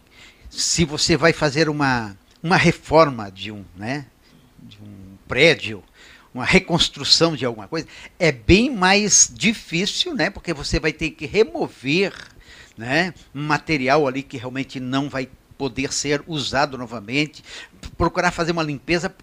se 0.51 0.85
você 0.85 1.17
vai 1.17 1.33
fazer 1.33 1.69
uma, 1.69 2.17
uma 2.43 2.57
reforma 2.57 3.31
de 3.31 3.51
um, 3.51 3.65
né, 3.77 4.07
de 4.63 4.79
um 4.79 5.17
prédio, 5.27 5.83
uma 6.35 6.45
reconstrução 6.45 7.35
de 7.35 7.45
alguma 7.45 7.67
coisa, 7.67 7.87
é 8.19 8.31
bem 8.31 8.75
mais 8.75 9.31
difícil, 9.33 10.15
né, 10.15 10.31
porque 10.31 10.53
você 10.53 10.79
vai 10.79 10.93
ter 10.93 11.11
que 11.11 11.27
remover 11.27 12.13
né, 12.77 13.15
material 13.33 14.07
ali 14.07 14.23
que 14.23 14.37
realmente 14.37 14.79
não 14.79 15.09
vai 15.09 15.29
poder 15.59 15.93
ser 15.93 16.23
usado 16.27 16.79
novamente, 16.79 17.45
procurar 17.99 18.31
fazer 18.31 18.53
uma 18.53 18.63
limpeza 18.63 19.15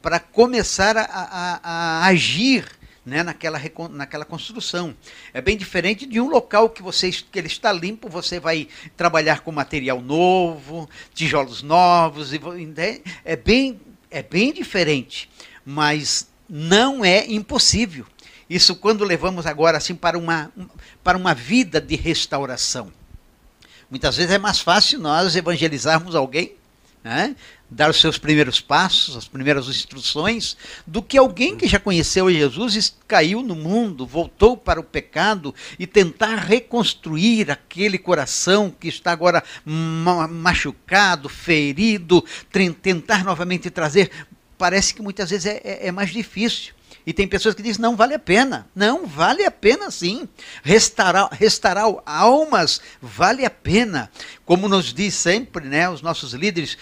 para 0.00 0.18
começar 0.18 0.96
a, 0.96 1.04
a, 1.04 1.60
a 1.62 2.06
agir 2.06 2.64
né, 3.04 3.22
naquela, 3.22 3.60
naquela 3.90 4.24
construção. 4.24 4.96
É 5.32 5.40
bem 5.40 5.56
diferente 5.56 6.06
de 6.06 6.20
um 6.20 6.28
local 6.28 6.70
que, 6.70 6.82
você, 6.82 7.10
que 7.10 7.38
ele 7.38 7.48
está 7.48 7.72
limpo, 7.72 8.08
você 8.08 8.40
vai 8.40 8.68
trabalhar 8.96 9.40
com 9.40 9.52
material 9.52 10.00
novo, 10.00 10.88
tijolos 11.12 11.62
novos, 11.62 12.32
e, 12.32 12.38
né, 12.66 13.00
é, 13.24 13.36
bem, 13.36 13.80
é 14.10 14.22
bem 14.22 14.52
diferente, 14.52 15.28
mas 15.64 16.28
não 16.48 17.04
é 17.04 17.26
impossível. 17.26 18.06
Isso 18.48 18.76
quando 18.76 19.04
levamos 19.04 19.46
agora 19.46 19.78
assim 19.78 19.94
para 19.94 20.18
uma, 20.18 20.52
para 21.02 21.16
uma 21.16 21.34
vida 21.34 21.80
de 21.80 21.96
restauração. 21.96 22.92
Muitas 23.90 24.16
vezes 24.16 24.32
é 24.32 24.38
mais 24.38 24.60
fácil 24.60 24.98
nós 24.98 25.36
evangelizarmos 25.36 26.14
alguém 26.14 26.54
né? 27.04 27.36
dar 27.70 27.90
os 27.90 28.00
seus 28.00 28.16
primeiros 28.16 28.60
passos, 28.60 29.16
as 29.16 29.28
primeiras 29.28 29.68
instruções, 29.68 30.56
do 30.86 31.02
que 31.02 31.18
alguém 31.18 31.56
que 31.56 31.66
já 31.66 31.78
conheceu 31.78 32.32
Jesus 32.32 32.76
e 32.76 32.92
caiu 33.06 33.42
no 33.42 33.54
mundo, 33.54 34.06
voltou 34.06 34.56
para 34.56 34.80
o 34.80 34.84
pecado 34.84 35.54
e 35.78 35.86
tentar 35.86 36.36
reconstruir 36.36 37.50
aquele 37.50 37.98
coração 37.98 38.70
que 38.70 38.88
está 38.88 39.12
agora 39.12 39.42
machucado, 39.64 41.28
ferido, 41.28 42.24
tentar 42.80 43.24
novamente 43.24 43.70
trazer 43.70 44.10
parece 44.56 44.94
que 44.94 45.02
muitas 45.02 45.30
vezes 45.30 45.46
é, 45.46 45.60
é, 45.64 45.88
é 45.88 45.92
mais 45.92 46.10
difícil. 46.10 46.73
E 47.06 47.12
tem 47.12 47.28
pessoas 47.28 47.54
que 47.54 47.62
dizem, 47.62 47.82
não 47.82 47.96
vale 47.96 48.14
a 48.14 48.18
pena. 48.18 48.66
Não, 48.74 49.06
vale 49.06 49.44
a 49.44 49.50
pena 49.50 49.90
sim. 49.90 50.26
Restaurar, 50.62 51.28
restaurar 51.32 51.84
almas 52.06 52.80
vale 53.00 53.44
a 53.44 53.50
pena. 53.50 54.10
Como 54.46 54.68
nos 54.68 54.92
diz 54.92 55.14
sempre 55.14 55.66
né, 55.66 55.88
os 55.88 56.00
nossos 56.00 56.32
líderes, 56.32 56.78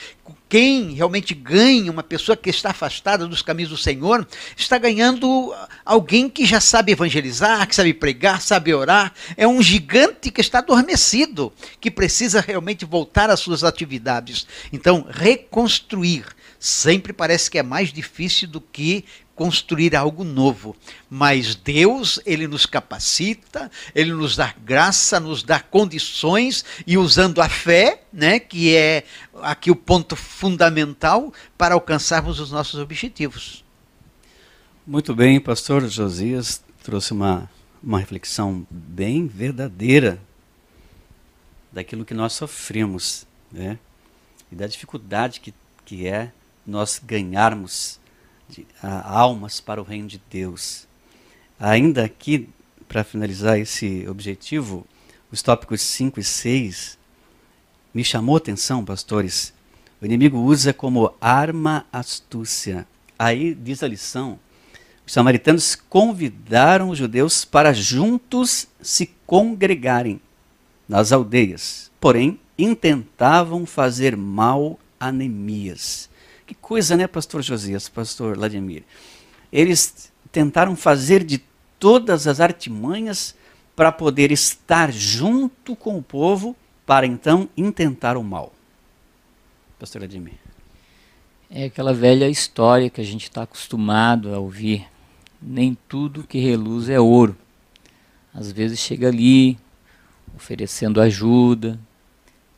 quem 0.48 0.92
realmente 0.92 1.34
ganha 1.34 1.90
uma 1.90 2.02
pessoa 2.02 2.36
que 2.36 2.50
está 2.50 2.70
afastada 2.70 3.26
dos 3.26 3.42
caminhos 3.42 3.70
do 3.70 3.76
Senhor, 3.76 4.26
está 4.56 4.78
ganhando 4.78 5.52
alguém 5.84 6.28
que 6.28 6.44
já 6.44 6.60
sabe 6.60 6.92
evangelizar, 6.92 7.66
que 7.66 7.74
sabe 7.74 7.92
pregar, 7.92 8.40
sabe 8.40 8.72
orar. 8.74 9.12
É 9.36 9.46
um 9.48 9.60
gigante 9.60 10.30
que 10.30 10.40
está 10.40 10.58
adormecido, 10.58 11.52
que 11.80 11.90
precisa 11.90 12.40
realmente 12.40 12.84
voltar 12.84 13.28
às 13.28 13.40
suas 13.40 13.64
atividades. 13.64 14.46
Então, 14.72 15.04
reconstruir 15.08 16.26
sempre 16.60 17.12
parece 17.12 17.50
que 17.50 17.58
é 17.58 17.62
mais 17.62 17.92
difícil 17.92 18.46
do 18.46 18.60
que 18.60 19.04
construir 19.34 19.96
algo 19.96 20.24
novo. 20.24 20.76
Mas 21.08 21.54
Deus, 21.54 22.20
ele 22.24 22.46
nos 22.46 22.66
capacita, 22.66 23.70
ele 23.94 24.12
nos 24.12 24.36
dá 24.36 24.54
graça, 24.64 25.18
nos 25.18 25.42
dá 25.42 25.60
condições 25.60 26.64
e 26.86 26.98
usando 26.98 27.40
a 27.40 27.48
fé, 27.48 28.02
né, 28.12 28.38
que 28.38 28.74
é 28.76 29.04
aqui 29.42 29.70
o 29.70 29.76
ponto 29.76 30.14
fundamental 30.14 31.32
para 31.56 31.74
alcançarmos 31.74 32.38
os 32.40 32.50
nossos 32.50 32.78
objetivos. 32.78 33.64
Muito 34.86 35.14
bem, 35.14 35.40
pastor 35.40 35.88
Josias 35.88 36.62
trouxe 36.82 37.12
uma 37.12 37.48
uma 37.82 37.98
reflexão 37.98 38.64
bem 38.70 39.26
verdadeira 39.26 40.20
daquilo 41.72 42.04
que 42.04 42.14
nós 42.14 42.34
sofremos, 42.34 43.26
né? 43.50 43.78
E 44.50 44.54
da 44.54 44.66
dificuldade 44.66 45.40
que, 45.40 45.52
que 45.84 46.06
é 46.06 46.30
nós 46.66 47.00
ganharmos 47.04 47.98
de, 48.52 48.66
almas 48.82 49.60
para 49.60 49.80
o 49.80 49.84
reino 49.84 50.06
de 50.06 50.20
Deus. 50.30 50.86
Ainda 51.58 52.04
aqui, 52.04 52.48
para 52.86 53.02
finalizar 53.02 53.58
esse 53.58 54.06
objetivo, 54.08 54.86
os 55.30 55.40
tópicos 55.40 55.80
5 55.80 56.20
e 56.20 56.24
6 56.24 56.98
me 57.94 58.04
chamou 58.04 58.34
a 58.34 58.38
atenção, 58.38 58.84
pastores. 58.84 59.54
O 60.00 60.04
inimigo 60.04 60.38
usa 60.38 60.72
como 60.72 61.14
arma 61.20 61.86
astúcia. 61.90 62.86
Aí 63.18 63.54
diz 63.54 63.82
a 63.82 63.88
lição: 63.88 64.38
os 65.06 65.12
samaritanos 65.12 65.74
convidaram 65.74 66.90
os 66.90 66.98
judeus 66.98 67.44
para 67.44 67.72
juntos 67.72 68.68
se 68.80 69.06
congregarem 69.26 70.20
nas 70.86 71.12
aldeias, 71.12 71.90
porém 71.98 72.38
intentavam 72.58 73.64
fazer 73.64 74.16
mal 74.16 74.78
a 75.00 75.10
Neemias. 75.10 76.10
Que 76.52 76.58
coisa, 76.60 76.98
né, 76.98 77.06
pastor 77.06 77.40
Josias, 77.40 77.88
pastor 77.88 78.36
Vladimir? 78.36 78.82
Eles 79.50 80.12
tentaram 80.30 80.76
fazer 80.76 81.24
de 81.24 81.42
todas 81.78 82.26
as 82.26 82.40
artimanhas 82.40 83.34
para 83.74 83.90
poder 83.90 84.30
estar 84.30 84.92
junto 84.92 85.74
com 85.74 85.96
o 85.96 86.02
povo 86.02 86.54
para 86.84 87.06
então 87.06 87.48
intentar 87.56 88.18
o 88.18 88.22
mal. 88.22 88.52
Pastor 89.78 90.00
Vladimir. 90.00 90.34
É 91.48 91.64
aquela 91.64 91.94
velha 91.94 92.28
história 92.28 92.90
que 92.90 93.00
a 93.00 93.04
gente 93.04 93.22
está 93.22 93.44
acostumado 93.44 94.34
a 94.34 94.38
ouvir. 94.38 94.86
Nem 95.40 95.74
tudo 95.88 96.22
que 96.22 96.38
reluz 96.38 96.90
é 96.90 97.00
ouro. 97.00 97.34
Às 98.34 98.52
vezes 98.52 98.78
chega 98.78 99.08
ali 99.08 99.58
oferecendo 100.36 101.00
ajuda, 101.00 101.80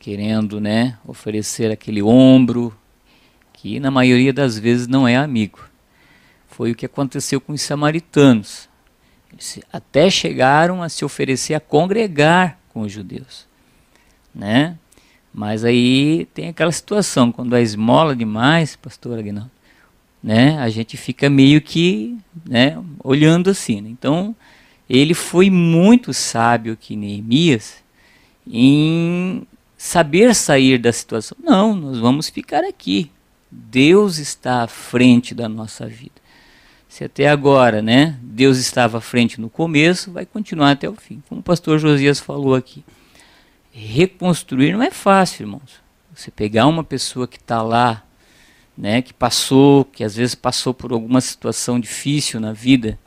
querendo, 0.00 0.60
né, 0.60 0.98
oferecer 1.06 1.70
aquele 1.70 2.02
ombro, 2.02 2.76
que 3.64 3.80
na 3.80 3.90
maioria 3.90 4.30
das 4.30 4.58
vezes 4.58 4.86
não 4.86 5.08
é 5.08 5.16
amigo. 5.16 5.58
Foi 6.48 6.72
o 6.72 6.74
que 6.74 6.84
aconteceu 6.84 7.40
com 7.40 7.54
os 7.54 7.62
samaritanos. 7.62 8.68
Eles 9.32 9.58
até 9.72 10.10
chegaram 10.10 10.82
a 10.82 10.90
se 10.90 11.02
oferecer 11.02 11.54
a 11.54 11.60
congregar 11.60 12.58
com 12.68 12.82
os 12.82 12.92
judeus, 12.92 13.46
né? 14.34 14.76
Mas 15.32 15.64
aí 15.64 16.28
tem 16.34 16.50
aquela 16.50 16.70
situação, 16.70 17.32
quando 17.32 17.56
a 17.56 17.60
esmola 17.62 18.14
demais, 18.14 18.76
pastor 18.76 19.18
Aguinaldo, 19.18 19.50
né, 20.22 20.58
a 20.58 20.68
gente 20.68 20.98
fica 20.98 21.30
meio 21.30 21.62
que 21.62 22.18
né, 22.46 22.78
olhando 23.02 23.48
assim. 23.48 23.80
Né? 23.80 23.88
Então, 23.88 24.36
ele 24.88 25.14
foi 25.14 25.48
muito 25.48 26.12
sábio 26.12 26.76
que 26.76 26.96
Neemias 26.96 27.82
em 28.46 29.46
saber 29.78 30.34
sair 30.34 30.76
da 30.76 30.92
situação. 30.92 31.36
Não, 31.42 31.74
nós 31.74 31.98
vamos 31.98 32.28
ficar 32.28 32.62
aqui. 32.62 33.10
Deus 33.56 34.18
está 34.18 34.62
à 34.62 34.66
frente 34.66 35.34
da 35.34 35.48
nossa 35.48 35.86
vida. 35.86 36.14
Se 36.88 37.04
até 37.04 37.28
agora, 37.28 37.80
né, 37.80 38.18
Deus 38.20 38.58
estava 38.58 38.98
à 38.98 39.00
frente 39.00 39.40
no 39.40 39.48
começo, 39.48 40.10
vai 40.10 40.26
continuar 40.26 40.72
até 40.72 40.88
o 40.88 40.94
fim. 40.94 41.22
Como 41.28 41.40
o 41.40 41.44
pastor 41.44 41.78
Josias 41.78 42.18
falou 42.18 42.54
aqui. 42.54 42.84
Reconstruir 43.72 44.72
não 44.72 44.82
é 44.82 44.90
fácil, 44.90 45.44
irmãos. 45.44 45.82
Você 46.14 46.30
pegar 46.30 46.66
uma 46.66 46.84
pessoa 46.84 47.26
que 47.26 47.36
está 47.36 47.62
lá, 47.62 48.04
né, 48.76 49.02
que 49.02 49.12
passou, 49.12 49.84
que 49.84 50.02
às 50.02 50.16
vezes 50.16 50.34
passou 50.34 50.74
por 50.74 50.92
alguma 50.92 51.20
situação 51.20 51.78
difícil 51.78 52.40
na 52.40 52.52
vida 52.52 52.98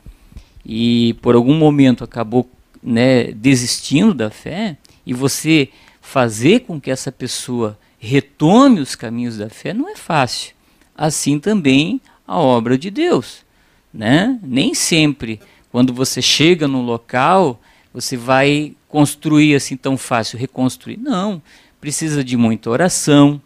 e 0.64 1.14
por 1.22 1.34
algum 1.34 1.54
momento 1.54 2.04
acabou 2.04 2.50
né, 2.82 3.32
desistindo 3.32 4.14
da 4.14 4.30
fé, 4.30 4.76
e 5.04 5.12
você 5.12 5.68
fazer 6.00 6.60
com 6.60 6.80
que 6.80 6.90
essa 6.90 7.10
pessoa 7.10 7.78
retome 7.98 8.80
os 8.80 8.94
caminhos 8.94 9.38
da 9.38 9.50
fé 9.50 9.74
não 9.74 9.88
é 9.88 9.96
fácil. 9.96 10.54
Assim 10.96 11.38
também 11.38 12.00
a 12.26 12.38
obra 12.38 12.78
de 12.78 12.90
Deus. 12.90 13.44
Né? 13.92 14.38
Nem 14.42 14.74
sempre, 14.74 15.40
quando 15.70 15.92
você 15.92 16.22
chega 16.22 16.68
no 16.68 16.82
local, 16.82 17.60
você 17.92 18.16
vai 18.16 18.74
construir 18.88 19.54
assim 19.54 19.76
tão 19.76 19.96
fácil, 19.96 20.38
reconstruir. 20.38 20.96
Não. 20.96 21.42
Precisa 21.80 22.24
de 22.24 22.36
muita 22.36 22.70
oração, 22.70 23.40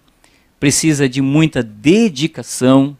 precisa 0.58 1.08
de 1.08 1.20
muita 1.20 1.62
dedicação, 1.62 2.96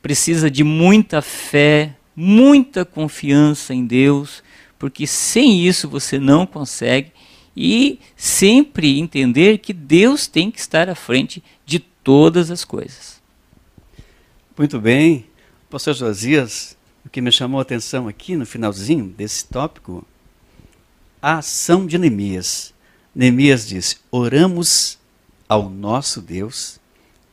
precisa 0.00 0.50
de 0.50 0.64
muita 0.64 1.20
fé, 1.20 1.94
muita 2.16 2.84
confiança 2.84 3.74
em 3.74 3.84
Deus, 3.84 4.42
porque 4.78 5.06
sem 5.06 5.66
isso 5.66 5.88
você 5.88 6.18
não 6.18 6.46
consegue 6.46 7.12
e 7.56 7.98
sempre 8.16 8.98
entender 8.98 9.58
que 9.58 9.72
Deus 9.72 10.26
tem 10.26 10.50
que 10.50 10.60
estar 10.60 10.88
à 10.88 10.94
frente 10.94 11.42
de 11.66 11.78
todas 11.78 12.50
as 12.50 12.64
coisas. 12.64 13.20
Muito 14.56 14.80
bem. 14.80 15.26
Pastor 15.68 15.94
Josias, 15.94 16.76
o 17.04 17.08
que 17.08 17.20
me 17.20 17.32
chamou 17.32 17.58
a 17.58 17.62
atenção 17.62 18.08
aqui 18.08 18.36
no 18.36 18.44
finalzinho 18.44 19.06
desse 19.06 19.46
tópico, 19.46 20.04
a 21.22 21.38
ação 21.38 21.86
de 21.86 21.96
Neemias. 21.98 22.74
Neemias 23.14 23.66
diz: 23.66 24.00
Oramos 24.10 24.98
ao 25.48 25.68
nosso 25.68 26.20
Deus 26.20 26.80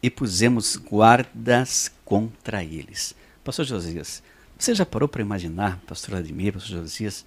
e 0.01 0.09
pusemos 0.09 0.75
guardas 0.75 1.91
contra 2.05 2.63
eles. 2.63 3.15
Pastor 3.43 3.65
Josias, 3.65 4.21
você 4.57 4.73
já 4.73 4.85
parou 4.85 5.07
para 5.07 5.21
imaginar, 5.21 5.79
pastor 5.87 6.11
Vladimir, 6.11 6.53
pastor 6.53 6.77
Josias, 6.77 7.25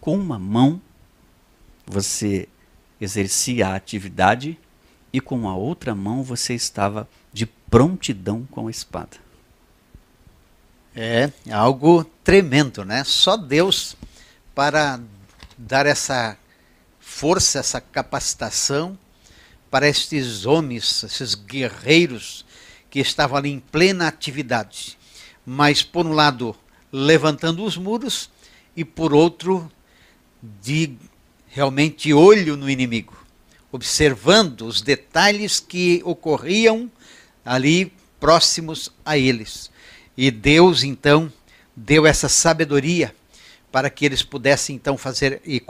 com 0.00 0.16
uma 0.16 0.38
mão 0.38 0.80
você 1.86 2.48
exercia 3.00 3.68
a 3.68 3.74
atividade 3.74 4.58
e 5.12 5.20
com 5.20 5.48
a 5.48 5.54
outra 5.54 5.94
mão 5.94 6.22
você 6.22 6.54
estava 6.54 7.08
de 7.32 7.46
prontidão 7.46 8.46
com 8.50 8.66
a 8.66 8.70
espada. 8.70 9.16
É 10.94 11.30
algo 11.50 12.04
tremendo, 12.22 12.84
né? 12.84 13.02
Só 13.04 13.36
Deus 13.36 13.96
para 14.54 15.00
dar 15.58 15.86
essa 15.86 16.38
força, 17.00 17.58
essa 17.58 17.80
capacitação 17.80 18.98
para 19.70 19.88
estes 19.88 20.46
homens, 20.46 21.02
esses 21.02 21.34
guerreiros 21.34 22.44
que 22.88 23.00
estavam 23.00 23.36
ali 23.36 23.50
em 23.50 23.58
plena 23.58 24.06
atividade. 24.06 24.96
Mas, 25.44 25.82
por 25.82 26.06
um 26.06 26.12
lado, 26.12 26.56
levantando 26.92 27.64
os 27.64 27.76
muros, 27.76 28.30
e 28.76 28.84
por 28.84 29.12
outro, 29.12 29.70
de 30.62 30.96
realmente 31.54 32.12
olho 32.12 32.56
no 32.56 32.68
inimigo, 32.68 33.16
observando 33.70 34.62
os 34.62 34.82
detalhes 34.82 35.60
que 35.60 36.02
ocorriam 36.04 36.90
ali 37.44 37.92
próximos 38.18 38.92
a 39.04 39.16
eles. 39.16 39.70
E 40.16 40.32
Deus 40.32 40.82
então 40.82 41.32
deu 41.76 42.06
essa 42.06 42.28
sabedoria 42.28 43.14
para 43.70 43.88
que 43.88 44.04
eles 44.04 44.20
pudessem 44.20 44.74
então 44.74 44.98
fazer 44.98 45.40
e 45.44 45.60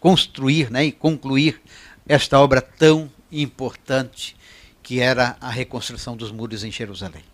construir, 0.00 0.70
né, 0.70 0.86
e 0.86 0.92
concluir 0.92 1.60
esta 2.08 2.40
obra 2.40 2.62
tão 2.62 3.10
importante 3.30 4.34
que 4.82 5.00
era 5.00 5.36
a 5.38 5.50
reconstrução 5.50 6.16
dos 6.16 6.32
muros 6.32 6.64
em 6.64 6.72
Jerusalém. 6.72 7.24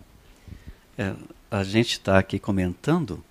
É, 0.99 1.14
a 1.49 1.62
gente 1.62 1.93
está 1.93 2.18
aqui 2.18 2.41
comentando, 2.41 3.24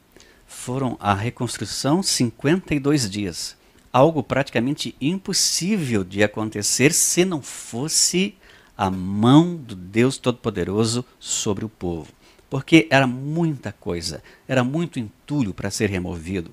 foram 0.48 0.96
a 0.98 1.14
reconstrução 1.14 2.02
52 2.02 3.10
dias 3.10 3.58
algo 3.96 4.22
praticamente 4.22 4.94
impossível 5.00 6.04
de 6.04 6.22
acontecer 6.22 6.92
se 6.92 7.24
não 7.24 7.42
fosse 7.42 8.36
a 8.78 8.92
mão 8.92 9.56
do 9.56 9.74
Deus 9.74 10.18
Todo-Poderoso 10.18 11.06
sobre 11.18 11.64
o 11.64 11.70
povo. 11.70 12.12
porque 12.50 12.88
era 12.90 13.08
muita 13.08 13.72
coisa, 13.72 14.22
era 14.48 14.64
muito 14.64 15.00
entulho 15.00 15.54
para 15.54 15.72
ser 15.72 15.90
removido. 15.90 16.52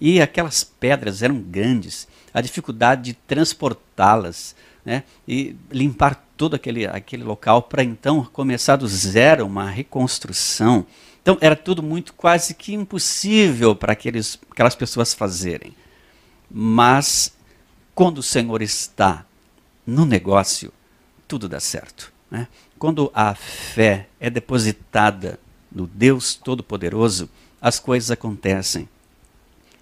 E 0.00 0.20
aquelas 0.20 0.64
pedras 0.64 1.22
eram 1.22 1.40
grandes, 1.40 2.08
a 2.34 2.40
dificuldade 2.40 3.02
de 3.02 3.14
transportá-las 3.14 4.54
né, 4.84 5.04
e 5.26 5.56
limpar 5.70 6.26
todo 6.36 6.54
aquele, 6.54 6.86
aquele 6.86 7.22
local 7.22 7.62
para 7.62 7.84
então 7.84 8.24
começar 8.32 8.76
do 8.76 8.86
zero 8.88 9.46
uma 9.46 9.70
reconstrução. 9.70 10.84
Então 11.22 11.38
era 11.40 11.56
tudo 11.56 11.82
muito 11.82 12.12
quase 12.14 12.54
que 12.54 12.74
impossível 12.74 13.74
para 13.76 13.92
aquelas 13.92 14.74
pessoas 14.76 15.14
fazerem. 15.14 15.72
Mas 16.50 17.32
quando 17.94 18.18
o 18.18 18.22
Senhor 18.22 18.62
está 18.62 19.24
no 19.86 20.04
negócio, 20.04 20.72
tudo 21.28 21.48
dá 21.48 21.60
certo. 21.60 22.12
Né? 22.30 22.48
Quando 22.78 23.10
a 23.14 23.34
fé 23.34 24.08
é 24.18 24.30
depositada 24.30 25.38
no 25.70 25.86
Deus 25.86 26.34
Todo-Poderoso, 26.34 27.28
as 27.60 27.78
coisas 27.78 28.10
acontecem. 28.10 28.88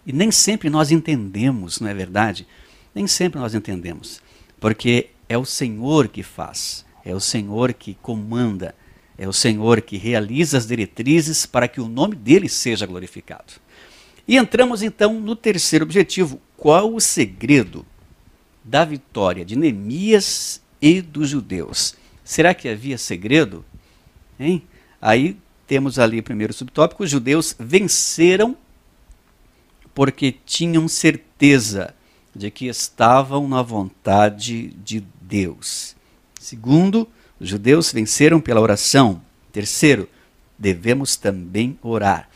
E 0.04 0.12
nem 0.12 0.30
sempre 0.30 0.68
nós 0.68 0.90
entendemos, 0.90 1.80
não 1.80 1.88
é 1.88 1.94
verdade? 1.94 2.46
Nem 2.94 3.06
sempre 3.06 3.38
nós 3.38 3.54
entendemos, 3.54 4.20
porque 4.58 5.10
é 5.28 5.36
o 5.38 5.44
Senhor 5.44 6.08
que 6.08 6.22
faz, 6.22 6.84
é 7.04 7.14
o 7.14 7.20
Senhor 7.20 7.72
que 7.72 7.94
comanda, 8.02 8.74
é 9.16 9.28
o 9.28 9.32
Senhor 9.32 9.80
que 9.80 9.96
realiza 9.96 10.58
as 10.58 10.66
diretrizes 10.66 11.44
para 11.44 11.68
que 11.68 11.80
o 11.80 11.88
nome 11.88 12.16
dele 12.16 12.48
seja 12.48 12.86
glorificado. 12.86 13.54
E 14.26 14.36
entramos 14.36 14.82
então 14.82 15.20
no 15.20 15.36
terceiro 15.36 15.84
objetivo: 15.84 16.40
qual 16.58 16.92
o 16.92 17.00
segredo 17.00 17.86
da 18.64 18.84
vitória 18.84 19.44
de 19.44 19.56
Neemias 19.56 20.60
e 20.82 21.00
dos 21.00 21.30
judeus? 21.30 21.94
Será 22.24 22.52
que 22.52 22.68
havia 22.68 22.98
segredo? 22.98 23.64
Hein? 24.38 24.62
Aí 25.00 25.38
temos 25.66 25.98
ali 25.98 26.18
o 26.18 26.22
primeiro 26.22 26.52
subtópico: 26.52 27.04
os 27.04 27.10
judeus 27.10 27.54
venceram 27.58 28.56
porque 29.94 30.32
tinham 30.44 30.86
certeza 30.88 31.94
de 32.34 32.50
que 32.50 32.66
estavam 32.66 33.48
na 33.48 33.62
vontade 33.62 34.68
de 34.84 35.02
Deus. 35.20 35.96
Segundo, 36.40 37.08
os 37.38 37.48
judeus 37.48 37.92
venceram 37.92 38.40
pela 38.40 38.60
oração. 38.60 39.22
Terceiro, 39.52 40.08
devemos 40.58 41.16
também 41.16 41.78
orar. 41.82 42.28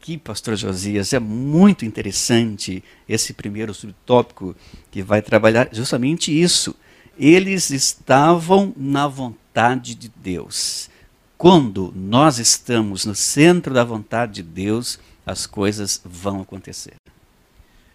Aqui, 0.00 0.16
pastor 0.16 0.56
Josias, 0.56 1.12
é 1.12 1.18
muito 1.18 1.84
interessante 1.84 2.82
esse 3.06 3.34
primeiro 3.34 3.74
subtópico 3.74 4.56
que 4.90 5.02
vai 5.02 5.20
trabalhar 5.20 5.68
justamente 5.72 6.32
isso 6.32 6.74
eles 7.18 7.68
estavam 7.68 8.72
na 8.78 9.06
vontade 9.06 9.94
de 9.94 10.08
Deus. 10.08 10.88
Quando 11.36 11.92
nós 11.94 12.38
estamos 12.38 13.04
no 13.04 13.14
centro 13.14 13.74
da 13.74 13.84
vontade 13.84 14.36
de 14.36 14.42
Deus, 14.42 14.98
as 15.26 15.46
coisas 15.46 16.00
vão 16.02 16.40
acontecer. 16.40 16.94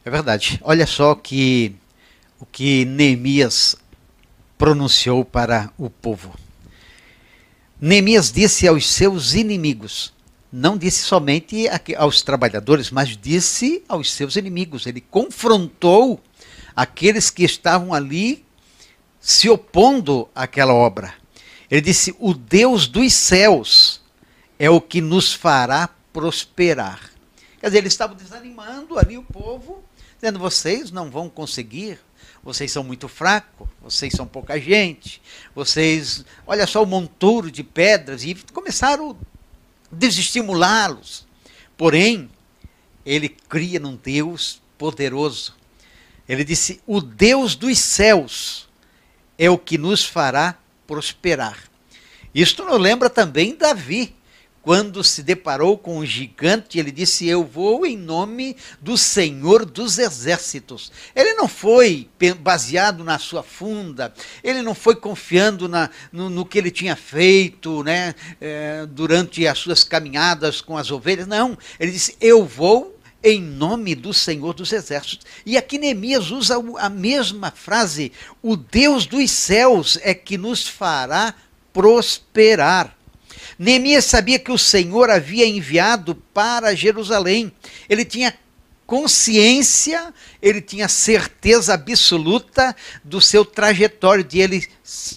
É 0.05 0.09
verdade. 0.11 0.59
Olha 0.63 0.85
só 0.85 1.15
que 1.15 1.75
o 2.39 2.45
que 2.45 2.85
Neemias 2.85 3.75
pronunciou 4.59 5.25
para 5.25 5.73
o 5.75 5.89
povo. 5.89 6.35
Neemias 7.81 8.31
disse 8.31 8.67
aos 8.67 8.87
seus 8.87 9.33
inimigos, 9.33 10.13
não 10.51 10.77
disse 10.77 11.03
somente 11.03 11.65
aos 11.97 12.21
trabalhadores, 12.21 12.91
mas 12.91 13.17
disse 13.17 13.83
aos 13.87 14.11
seus 14.11 14.35
inimigos. 14.35 14.85
Ele 14.85 15.01
confrontou 15.01 16.21
aqueles 16.75 17.29
que 17.29 17.43
estavam 17.43 17.93
ali 17.93 18.45
se 19.19 19.49
opondo 19.49 20.29
àquela 20.35 20.73
obra. 20.73 21.13
Ele 21.69 21.81
disse: 21.81 22.15
O 22.19 22.33
Deus 22.33 22.87
dos 22.87 23.13
céus 23.13 24.01
é 24.59 24.69
o 24.69 24.79
que 24.79 25.01
nos 25.01 25.33
fará 25.33 25.89
prosperar. 26.13 27.11
Quer 27.59 27.67
dizer, 27.67 27.77
eles 27.79 27.93
estavam 27.93 28.15
desanimando 28.15 28.97
ali 28.97 29.17
o 29.17 29.23
povo, 29.23 29.83
dizendo: 30.15 30.39
vocês 30.39 30.91
não 30.91 31.09
vão 31.09 31.27
conseguir, 31.27 31.99
vocês 32.43 32.71
são 32.71 32.83
muito 32.83 33.07
fracos, 33.07 33.67
vocês 33.81 34.13
são 34.13 34.27
pouca 34.27 34.59
gente, 34.59 35.21
vocês, 35.53 36.23
olha 36.45 36.67
só 36.67 36.83
o 36.83 36.85
monturo 36.85 37.49
de 37.49 37.63
pedras, 37.63 38.23
e 38.23 38.35
começaram 38.53 39.17
desestimulá-los. 39.97 41.25
Porém, 41.77 42.29
ele 43.05 43.29
cria 43.29 43.79
num 43.79 43.95
Deus 43.95 44.61
poderoso. 44.77 45.55
Ele 46.27 46.43
disse: 46.43 46.81
O 46.85 47.01
Deus 47.01 47.55
dos 47.55 47.77
céus 47.79 48.67
é 49.37 49.49
o 49.49 49.57
que 49.57 49.77
nos 49.77 50.03
fará 50.03 50.57
prosperar. 50.87 51.57
Isto 52.33 52.65
nos 52.65 52.79
lembra 52.79 53.09
também 53.09 53.55
Davi, 53.55 54.15
quando 54.65 55.03
se 55.03 55.21
deparou 55.21 55.77
com 55.77 55.99
um 55.99 56.05
gigante, 56.05 56.79
ele 56.79 56.91
disse: 56.91 57.27
Eu 57.27 57.43
vou 57.43 57.85
em 57.85 57.95
nome 57.95 58.57
do 58.81 58.97
Senhor 58.97 59.63
dos 59.63 59.99
Exércitos. 59.99 60.91
Ele 61.15 61.35
não 61.35 61.47
foi 61.47 62.09
baseado 62.39 63.03
na 63.03 63.19
sua 63.19 63.43
funda, 63.43 64.11
ele 64.43 64.63
não 64.63 64.73
foi 64.73 64.95
confiando 64.95 65.69
na, 65.69 65.91
no, 66.11 66.31
no, 66.31 66.43
que 66.43 66.57
ele 66.57 66.71
tinha 66.71 66.95
feito 66.95 67.83
né, 67.83 68.15
é, 68.41 68.87
durante 68.87 69.45
as 69.45 69.59
suas 69.59 69.83
caminhadas 69.83 70.61
com 70.61 70.75
as 70.75 70.89
ovelhas. 70.89 71.27
Não, 71.27 71.55
ele 71.79 71.91
disse: 71.91 72.17
Eu 72.19 72.43
vou 72.43 72.99
em 73.23 73.39
nome 73.39 73.93
do 73.93 74.15
Senhor 74.15 74.55
dos 74.55 74.73
Exércitos. 74.73 75.27
E 75.45 75.57
aqui 75.57 75.77
Neemias 75.77 76.31
usa 76.31 76.55
a 76.79 76.89
mesma 76.89 77.51
frase: 77.51 78.11
o 78.41 78.57
Deus 78.57 79.05
dos 79.05 79.29
céus 79.29 79.99
é 80.01 80.15
que 80.15 80.39
nos 80.39 80.67
fará 80.67 81.35
prosperar. 81.71 82.95
Neemias 83.57 84.05
sabia 84.05 84.37
que 84.37 84.51
o 84.51 84.57
Senhor 84.57 85.09
havia 85.09 85.45
enviado 85.45 86.15
para 86.33 86.75
Jerusalém. 86.75 87.51
Ele 87.89 88.03
tinha 88.03 88.33
consciência, 88.85 90.13
ele 90.41 90.61
tinha 90.61 90.87
certeza 90.87 91.73
absoluta 91.73 92.75
do 93.03 93.19
seu 93.19 93.43
trajetório 93.43 94.23
de 94.23 94.39
ele 94.39 94.67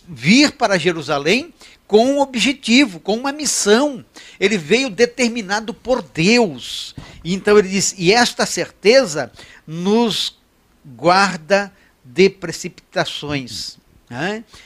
vir 0.09 0.53
para 0.53 0.79
Jerusalém 0.79 1.53
com 1.87 2.07
um 2.07 2.21
objetivo, 2.21 3.01
com 3.01 3.17
uma 3.17 3.33
missão. 3.33 4.05
Ele 4.39 4.59
veio 4.59 4.91
determinado 4.91 5.73
por 5.73 6.03
Deus. 6.03 6.95
Então 7.25 7.59
ele 7.59 7.69
diz: 7.69 7.95
e 7.99 8.13
esta 8.13 8.47
certeza 8.47 9.33
nos 9.67 10.39
guarda 10.85 11.73
de 12.05 12.31
precipitações. 12.31 13.78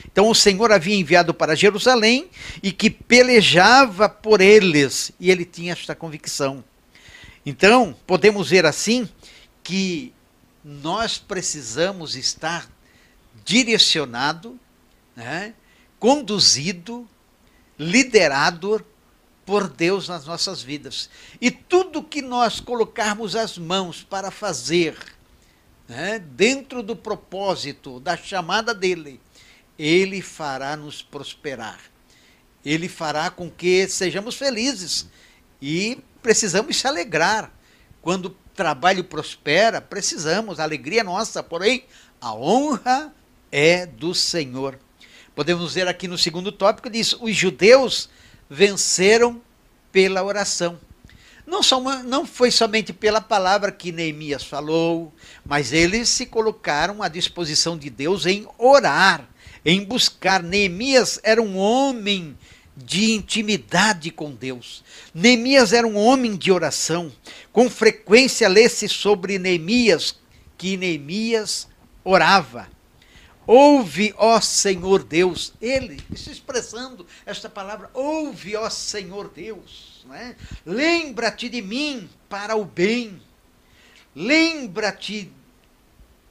Então 0.05 0.29
o 0.29 0.35
Senhor 0.35 0.71
havia 0.71 0.95
enviado 0.95 1.33
para 1.33 1.55
Jerusalém 1.55 2.29
e 2.61 2.71
que 2.71 2.89
pelejava 2.89 4.07
por 4.07 4.39
eles, 4.39 5.11
e 5.19 5.29
ele 5.29 5.43
tinha 5.43 5.73
esta 5.73 5.93
convicção. 5.93 6.63
Então, 7.45 7.95
podemos 8.07 8.49
ver 8.49 8.65
assim 8.65 9.07
que 9.61 10.13
nós 10.63 11.17
precisamos 11.17 12.15
estar 12.15 12.69
direcionado, 13.43 14.57
né? 15.15 15.53
conduzido 15.99 17.07
liderado 17.77 18.85
por 19.45 19.67
Deus 19.67 20.07
nas 20.07 20.25
nossas 20.25 20.61
vidas. 20.61 21.09
E 21.41 21.51
tudo 21.51 22.03
que 22.03 22.21
nós 22.21 22.59
colocarmos 22.59 23.35
as 23.35 23.57
mãos 23.57 24.03
para 24.03 24.31
fazer, 24.31 24.97
né, 25.87 26.19
dentro 26.19 26.81
do 26.81 26.95
propósito, 26.95 27.99
da 27.99 28.15
chamada 28.15 28.73
dele, 28.73 29.19
ele 29.77 30.21
fará 30.21 30.75
nos 30.75 31.01
prosperar. 31.01 31.79
Ele 32.65 32.87
fará 32.87 33.29
com 33.29 33.49
que 33.49 33.87
sejamos 33.87 34.35
felizes. 34.35 35.07
E 35.61 35.99
precisamos 36.21 36.77
se 36.77 36.87
alegrar. 36.87 37.51
Quando 38.01 38.25
o 38.27 38.35
trabalho 38.55 39.03
prospera, 39.03 39.81
precisamos, 39.81 40.59
a 40.59 40.63
alegria 40.63 41.01
é 41.01 41.03
nossa, 41.03 41.41
porém, 41.41 41.85
a 42.19 42.33
honra 42.33 43.13
é 43.51 43.85
do 43.85 44.13
Senhor. 44.13 44.79
Podemos 45.35 45.73
ver 45.73 45.87
aqui 45.87 46.07
no 46.07 46.17
segundo 46.17 46.51
tópico, 46.51 46.89
diz: 46.89 47.13
os 47.13 47.35
judeus 47.35 48.09
venceram 48.49 49.41
pela 49.91 50.23
oração. 50.23 50.79
Não, 51.45 51.61
só 51.61 51.79
não 52.03 52.25
foi 52.25 52.51
somente 52.51 52.93
pela 52.93 53.19
palavra 53.19 53.71
que 53.71 53.91
Neemias 53.91 54.43
falou, 54.43 55.13
mas 55.45 55.73
eles 55.73 56.07
se 56.07 56.25
colocaram 56.25 57.03
à 57.03 57.09
disposição 57.09 57.77
de 57.77 57.89
Deus 57.89 58.25
em 58.25 58.47
orar, 58.57 59.27
em 59.65 59.83
buscar. 59.83 60.41
Neemias 60.41 61.19
era 61.23 61.41
um 61.41 61.57
homem 61.57 62.37
de 62.75 63.11
intimidade 63.11 64.11
com 64.11 64.31
Deus. 64.31 64.83
Neemias 65.13 65.73
era 65.73 65.85
um 65.85 65.97
homem 65.97 66.35
de 66.35 66.51
oração. 66.51 67.11
Com 67.51 67.69
frequência 67.69 68.47
lê-se 68.47 68.89
sobre 68.89 69.37
Neemias 69.37 70.17
que 70.57 70.75
Neemias 70.77 71.67
orava. 72.03 72.67
Ouve, 73.45 74.13
ó 74.17 74.39
Senhor 74.39 75.03
Deus. 75.03 75.53
Ele 75.61 76.01
está 76.11 76.31
expressando 76.31 77.05
esta 77.25 77.49
palavra. 77.49 77.89
Ouve, 77.93 78.55
ó 78.55 78.69
Senhor 78.69 79.29
Deus. 79.29 80.05
Né? 80.05 80.35
Lembra-te 80.65 81.49
de 81.49 81.61
mim 81.61 82.09
para 82.29 82.55
o 82.55 82.63
bem. 82.63 83.21
Lembra-te, 84.15 85.31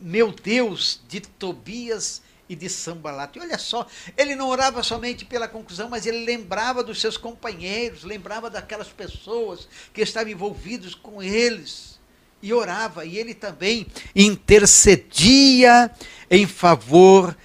meu 0.00 0.32
Deus, 0.32 1.00
de 1.08 1.20
Tobias 1.20 2.21
e 2.48 2.56
de 2.56 2.68
Sambalat. 2.68 3.36
E 3.36 3.40
olha 3.40 3.58
só, 3.58 3.86
ele 4.16 4.34
não 4.34 4.48
orava 4.48 4.82
somente 4.82 5.24
pela 5.24 5.48
conclusão, 5.48 5.88
mas 5.88 6.06
ele 6.06 6.24
lembrava 6.24 6.82
dos 6.82 7.00
seus 7.00 7.16
companheiros, 7.16 8.04
lembrava 8.04 8.50
daquelas 8.50 8.88
pessoas 8.88 9.68
que 9.92 10.00
estavam 10.00 10.30
envolvidos 10.30 10.94
com 10.94 11.22
eles. 11.22 12.00
E 12.42 12.52
orava, 12.52 13.04
e 13.04 13.18
ele 13.18 13.34
também 13.34 13.86
intercedia 14.16 15.90
em 16.28 16.46
favor 16.46 17.36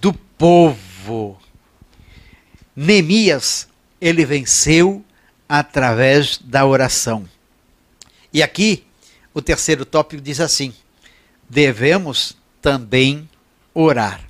do 0.00 0.12
povo. 0.12 1.40
Neemias, 2.74 3.68
ele 4.00 4.26
venceu 4.26 5.04
através 5.48 6.38
da 6.38 6.66
oração. 6.66 7.28
E 8.32 8.42
aqui, 8.42 8.84
o 9.32 9.40
terceiro 9.40 9.84
tópico 9.84 10.20
diz 10.20 10.40
assim: 10.40 10.74
devemos 11.48 12.36
também 12.60 13.28
orar. 13.76 14.20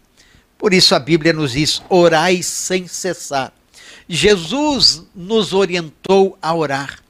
Por 0.58 0.74
isso 0.74 0.94
a 0.94 0.98
Bíblia 0.98 1.32
nos 1.32 1.52
diz: 1.52 1.80
orai 1.88 2.42
sem 2.42 2.88
cessar. 2.88 3.52
Jesus 4.08 5.04
nos 5.14 5.52
orientou 5.52 6.36
a 6.42 6.54
orar. 6.54 7.00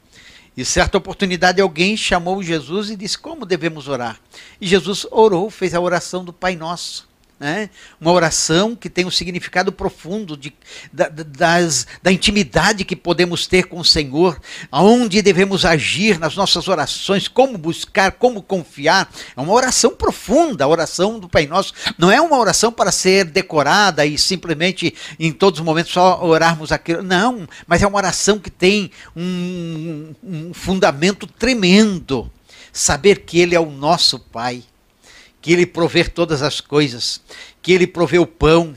E 0.56 0.64
certa 0.64 0.98
oportunidade 0.98 1.60
alguém 1.60 1.96
chamou 1.96 2.42
Jesus 2.42 2.90
e 2.90 2.96
disse: 2.96 3.18
Como 3.18 3.46
devemos 3.46 3.88
orar? 3.88 4.20
E 4.60 4.66
Jesus 4.66 5.06
orou, 5.10 5.50
fez 5.50 5.74
a 5.74 5.80
oração 5.80 6.24
do 6.24 6.32
Pai 6.32 6.56
Nosso. 6.56 7.08
Né? 7.38 7.68
Uma 8.00 8.12
oração 8.12 8.74
que 8.74 8.88
tem 8.88 9.04
um 9.04 9.10
significado 9.10 9.70
profundo 9.70 10.38
de, 10.38 10.54
da, 10.90 11.08
das, 11.08 11.86
da 12.02 12.10
intimidade 12.10 12.82
que 12.82 12.96
podemos 12.96 13.46
ter 13.46 13.64
com 13.64 13.78
o 13.78 13.84
Senhor, 13.84 14.40
aonde 14.72 15.20
devemos 15.20 15.66
agir 15.66 16.18
nas 16.18 16.34
nossas 16.34 16.66
orações, 16.66 17.28
como 17.28 17.58
buscar, 17.58 18.12
como 18.12 18.40
confiar. 18.40 19.12
É 19.36 19.40
uma 19.40 19.52
oração 19.52 19.94
profunda, 19.94 20.64
a 20.64 20.68
oração 20.68 21.18
do 21.18 21.28
Pai 21.28 21.46
Nosso. 21.46 21.74
Não 21.98 22.10
é 22.10 22.18
uma 22.22 22.38
oração 22.38 22.72
para 22.72 22.90
ser 22.90 23.26
decorada 23.26 24.06
e 24.06 24.16
simplesmente 24.16 24.94
em 25.20 25.30
todos 25.30 25.60
os 25.60 25.66
momentos 25.66 25.92
só 25.92 26.24
orarmos 26.24 26.72
aquilo. 26.72 27.02
Não, 27.02 27.46
mas 27.66 27.82
é 27.82 27.86
uma 27.86 27.98
oração 27.98 28.38
que 28.38 28.50
tem 28.50 28.90
um, 29.14 30.14
um 30.24 30.54
fundamento 30.54 31.26
tremendo. 31.26 32.30
Saber 32.72 33.20
que 33.20 33.38
Ele 33.38 33.54
é 33.54 33.60
o 33.60 33.70
nosso 33.70 34.18
Pai 34.18 34.64
que 35.46 35.52
Ele 35.52 35.64
provê 35.64 36.02
todas 36.02 36.42
as 36.42 36.60
coisas, 36.60 37.20
que 37.62 37.70
Ele 37.70 37.86
provê 37.86 38.18
o 38.18 38.26
pão, 38.26 38.74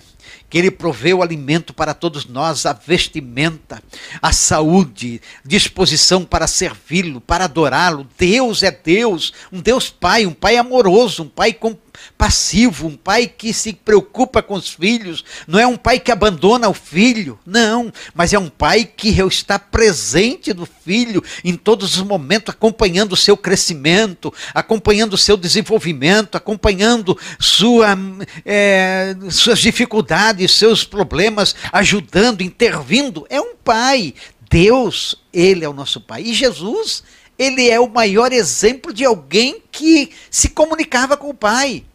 que 0.47 0.55
Ele 0.55 0.70
provê 0.70 1.11
o 1.15 1.24
alimento 1.24 1.74
para 1.74 1.95
todos 1.95 2.28
nós, 2.28 2.63
a 2.63 2.74
vestimenta, 2.74 3.82
a 4.22 4.32
saúde, 4.32 5.20
disposição 5.43 6.24
para 6.24 6.45
servi-lo, 6.45 7.20
para 7.20 7.45
adorá-lo. 7.45 8.07
Deus 8.15 8.61
é 8.61 8.70
Deus, 8.70 9.34
um 9.51 9.59
Deus 9.59 9.89
Pai, 9.89 10.28
um 10.28 10.32
Pai 10.32 10.57
amoroso, 10.57 11.24
um 11.24 11.28
Pai 11.28 11.53
com 11.53 11.76
passivo, 12.18 12.88
um 12.88 12.95
pai 12.95 13.28
que 13.28 13.54
se 13.54 13.74
preocupa 13.74 14.41
com 14.41 14.54
os 14.54 14.70
filhos, 14.70 15.24
não 15.47 15.60
é 15.60 15.66
um 15.66 15.78
pai 15.78 16.00
que 16.00 16.12
abandona 16.12 16.68
o 16.68 16.74
filho, 16.74 17.39
não, 17.45 17.91
mas 18.14 18.34
é 18.34 18.39
um 18.39 18.50
pai 18.50 18.86
que 18.86 19.10
está 19.10 19.58
presente 19.58 20.54
do 20.54 20.66
filho 20.66 21.24
em 21.43 21.56
todos 21.56 21.95
os 21.95 22.04
momentos, 22.04 22.54
acompanhando 22.54 23.14
o 23.14 23.18
seu 23.18 23.38
crescimento, 23.38 24.34
acompanhando 24.54 25.14
o 25.14 25.18
seu 25.18 25.38
desenvolvimento, 25.38 26.36
acompanhando 26.36 27.18
sua, 27.39 27.97
é, 28.45 29.16
suas 29.30 29.60
dificuldades, 29.60 30.52
seus 30.52 30.84
problemas, 30.84 31.56
ajudando, 31.72 32.41
intervindo. 32.41 33.26
É 33.30 33.39
um 33.39 33.56
pai. 33.56 34.14
Deus, 34.50 35.16
ele 35.32 35.64
é 35.64 35.70
o 35.70 35.74
nosso 35.74 36.02
pai. 36.02 36.24
E 36.24 36.34
Jesus, 36.34 37.04
ele 37.38 37.70
é 37.70 37.80
o 37.80 37.88
maior 37.88 38.34
exemplo 38.34 38.91
de 38.91 39.06
alguém 39.06 39.62
que 39.72 40.12
se 40.30 40.50
comunicava 40.50 41.16
com 41.16 41.30
o 41.30 41.34
Pai 41.34 41.86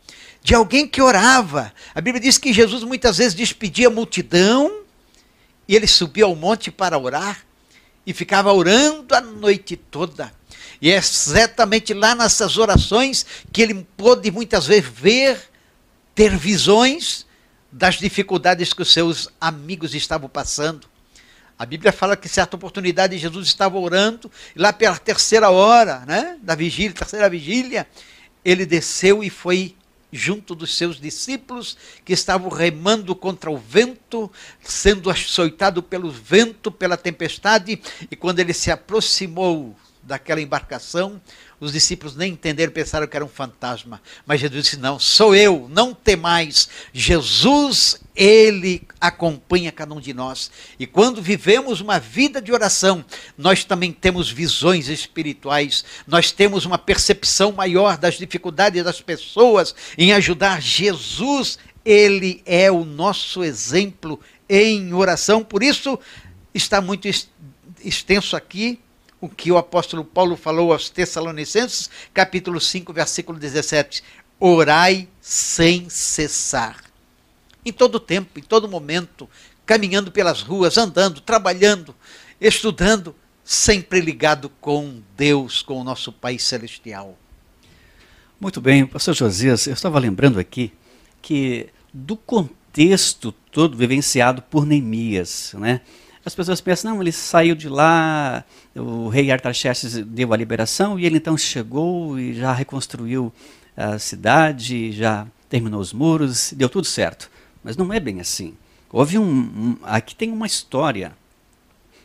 de 0.45 0.55
alguém 0.55 0.87
que 0.87 1.01
orava. 1.01 1.73
A 1.95 2.03
Bíblia 2.03 2.21
diz 2.21 2.37
que 2.37 2.53
Jesus 2.53 2.85
muitas 2.85 3.17
vezes 3.17 3.33
despedia 3.33 3.89
a 3.89 3.91
multidão 3.91 4.83
e 5.67 5.75
ele 5.75 5.87
subia 5.87 6.27
ao 6.27 6.37
monte 6.37 6.71
para 6.71 6.99
orar 6.99 7.43
e 8.07 8.13
ficava 8.13 8.53
orando 8.53 9.15
a 9.15 9.23
noite 9.23 9.75
toda. 9.75 10.31
E 10.83 10.91
é 10.91 10.97
exatamente 10.97 11.95
lá 11.95 12.15
nessas 12.15 12.59
orações 12.59 13.25
que 13.51 13.63
ele 13.63 13.87
pôde 13.97 14.31
muitas 14.31 14.67
vezes 14.67 14.87
ver, 14.87 15.41
ter 16.15 16.37
visões 16.37 17.25
das 17.73 17.95
dificuldades 17.95 18.75
que 18.75 18.83
os 18.83 18.93
seus 18.93 19.31
amigos 19.41 19.95
estavam 19.95 20.29
passando. 20.29 20.87
A 21.59 21.65
Bíblia 21.65 21.91
fala 21.91 22.19
que 22.19 22.29
certa 22.29 22.55
oportunidade 22.55 23.17
Jesus 23.17 23.47
estava 23.47 23.79
orando, 23.79 24.31
e 24.55 24.59
lá 24.59 24.75
pela 24.75 24.99
terceira 24.99 25.49
hora, 25.49 26.01
né, 26.01 26.37
da 26.43 26.55
vigília, 26.55 26.93
terceira 26.93 27.31
vigília, 27.31 27.87
ele 28.45 28.67
desceu 28.67 29.25
e 29.25 29.31
foi 29.31 29.75
junto 30.15 30.55
dos 30.55 30.77
seus 30.77 31.01
discípulos 31.01 31.77
que 32.05 32.13
estavam 32.13 32.49
remando 32.49 33.17
contra 33.17 33.51
o 33.51 33.59
vento, 33.59 34.31
sendo 34.63 35.11
açoitado 35.11 35.83
pelo 35.83 36.11
vento, 36.11 36.71
pela 36.71 36.97
tempestade, 36.97 37.81
e 38.11 38.15
quando 38.15 38.39
ele 38.39 38.53
se 38.53 38.71
aproximou 38.71 39.77
daquela 40.07 40.41
embarcação, 40.41 41.21
os 41.59 41.73
discípulos 41.73 42.15
nem 42.15 42.33
entenderam, 42.33 42.73
pensaram 42.73 43.07
que 43.07 43.17
era 43.17 43.25
um 43.25 43.29
fantasma. 43.29 44.01
Mas 44.27 44.41
Jesus 44.41 44.65
disse: 44.65 44.77
Não, 44.77 44.99
sou 44.99 45.35
eu, 45.35 45.67
não 45.71 45.95
temais. 45.95 46.69
Jesus, 46.93 48.01
ele 48.15 48.87
acompanha 49.01 49.73
cada 49.73 49.95
um 49.95 50.01
de 50.01 50.13
nós. 50.13 50.51
E 50.79 50.87
quando 50.87 51.23
vivemos 51.23 51.81
uma 51.81 51.99
vida 51.99 52.41
de 52.41 52.53
oração, 52.53 53.05
nós 53.37 53.65
também 53.65 53.93
temos 53.93 54.31
visões 54.31 54.89
espirituais, 54.89 55.85
nós 56.07 56.31
temos 56.31 56.65
uma 56.65 56.79
percepção 56.79 57.53
maior 57.53 57.97
das 57.97 58.15
dificuldades 58.15 58.85
das 58.85 59.01
pessoas 59.01 59.75
em 59.97 60.13
ajudar. 60.13 60.61
Jesus, 60.61 61.59
ele 61.85 62.43
é 62.45 62.71
o 62.71 62.85
nosso 62.85 63.43
exemplo 63.43 64.21
em 64.49 64.93
oração. 64.93 65.43
Por 65.43 65.63
isso, 65.63 65.99
está 66.53 66.81
muito 66.81 67.09
extenso 67.83 68.37
aqui 68.37 68.79
o 69.25 69.29
que 69.31 69.51
o 69.51 69.57
apóstolo 69.57 70.05
Paulo 70.05 70.37
falou 70.37 70.71
aos 70.71 70.91
Tessalonicenses, 70.91 71.89
capítulo 72.13 72.61
5, 72.61 72.93
versículo 72.93 73.39
17: 73.39 74.05
Orai 74.39 75.09
sem 75.19 75.89
cessar. 75.89 76.85
Em 77.65 77.73
todo 77.73 77.99
tempo, 77.99 78.39
em 78.39 78.43
todo 78.43 78.69
momento, 78.69 79.27
caminhando 79.65 80.13
pelas 80.13 80.43
ruas, 80.43 80.77
andando, 80.77 81.23
trabalhando, 81.23 81.95
estudando, 82.39 83.17
sempre 83.43 83.99
ligado 83.99 84.51
com 84.61 85.01
Deus, 85.17 85.63
com 85.63 85.81
o 85.81 85.85
nosso 85.85 86.13
Pai 86.13 86.39
Celestial. 86.39 87.17
Muito 88.39 88.61
bem, 88.61 88.85
pastor 88.85 89.15
Josias, 89.15 89.67
eu 89.67 89.73
estava 89.73 89.99
lembrando 89.99 90.39
aqui 90.39 90.71
que 91.23 91.71
do 91.91 92.15
contexto 92.15 93.33
todo 93.51 93.75
vivenciado 93.75 94.43
por 94.43 94.67
Neemias, 94.67 95.55
né? 95.59 95.81
As 96.25 96.35
pessoas 96.35 96.61
pensam, 96.61 96.95
não, 96.95 97.03
ele 97.03 97.13
saiu 97.13 97.55
de 97.55 97.69
lá, 97.69 98.45
o 98.75 99.09
rei 99.09 99.31
Artaxerxes 99.31 99.95
deu 100.07 100.33
a 100.33 100.37
liberação 100.37 100.99
e 100.99 101.05
ele 101.05 101.19
então 101.19 101.37
chegou 101.37 102.19
e 102.19 102.33
já 102.33 102.53
reconstruiu 102.53 103.31
a 103.77 103.99
cidade, 103.99 104.91
já 104.93 105.27
terminou 105.51 105.81
os 105.81 105.93
muros, 105.93 106.55
deu 106.57 106.69
tudo 106.69 106.87
certo. 106.87 107.31
Mas 107.63 107.77
não 107.77 107.93
é 107.93 108.01
bem 108.01 108.21
assim. 108.21 108.55
Houve 108.91 109.19
um, 109.19 109.25
um 109.25 109.77
aqui 109.83 110.15
tem 110.15 110.31
uma 110.31 110.47
história. 110.47 111.13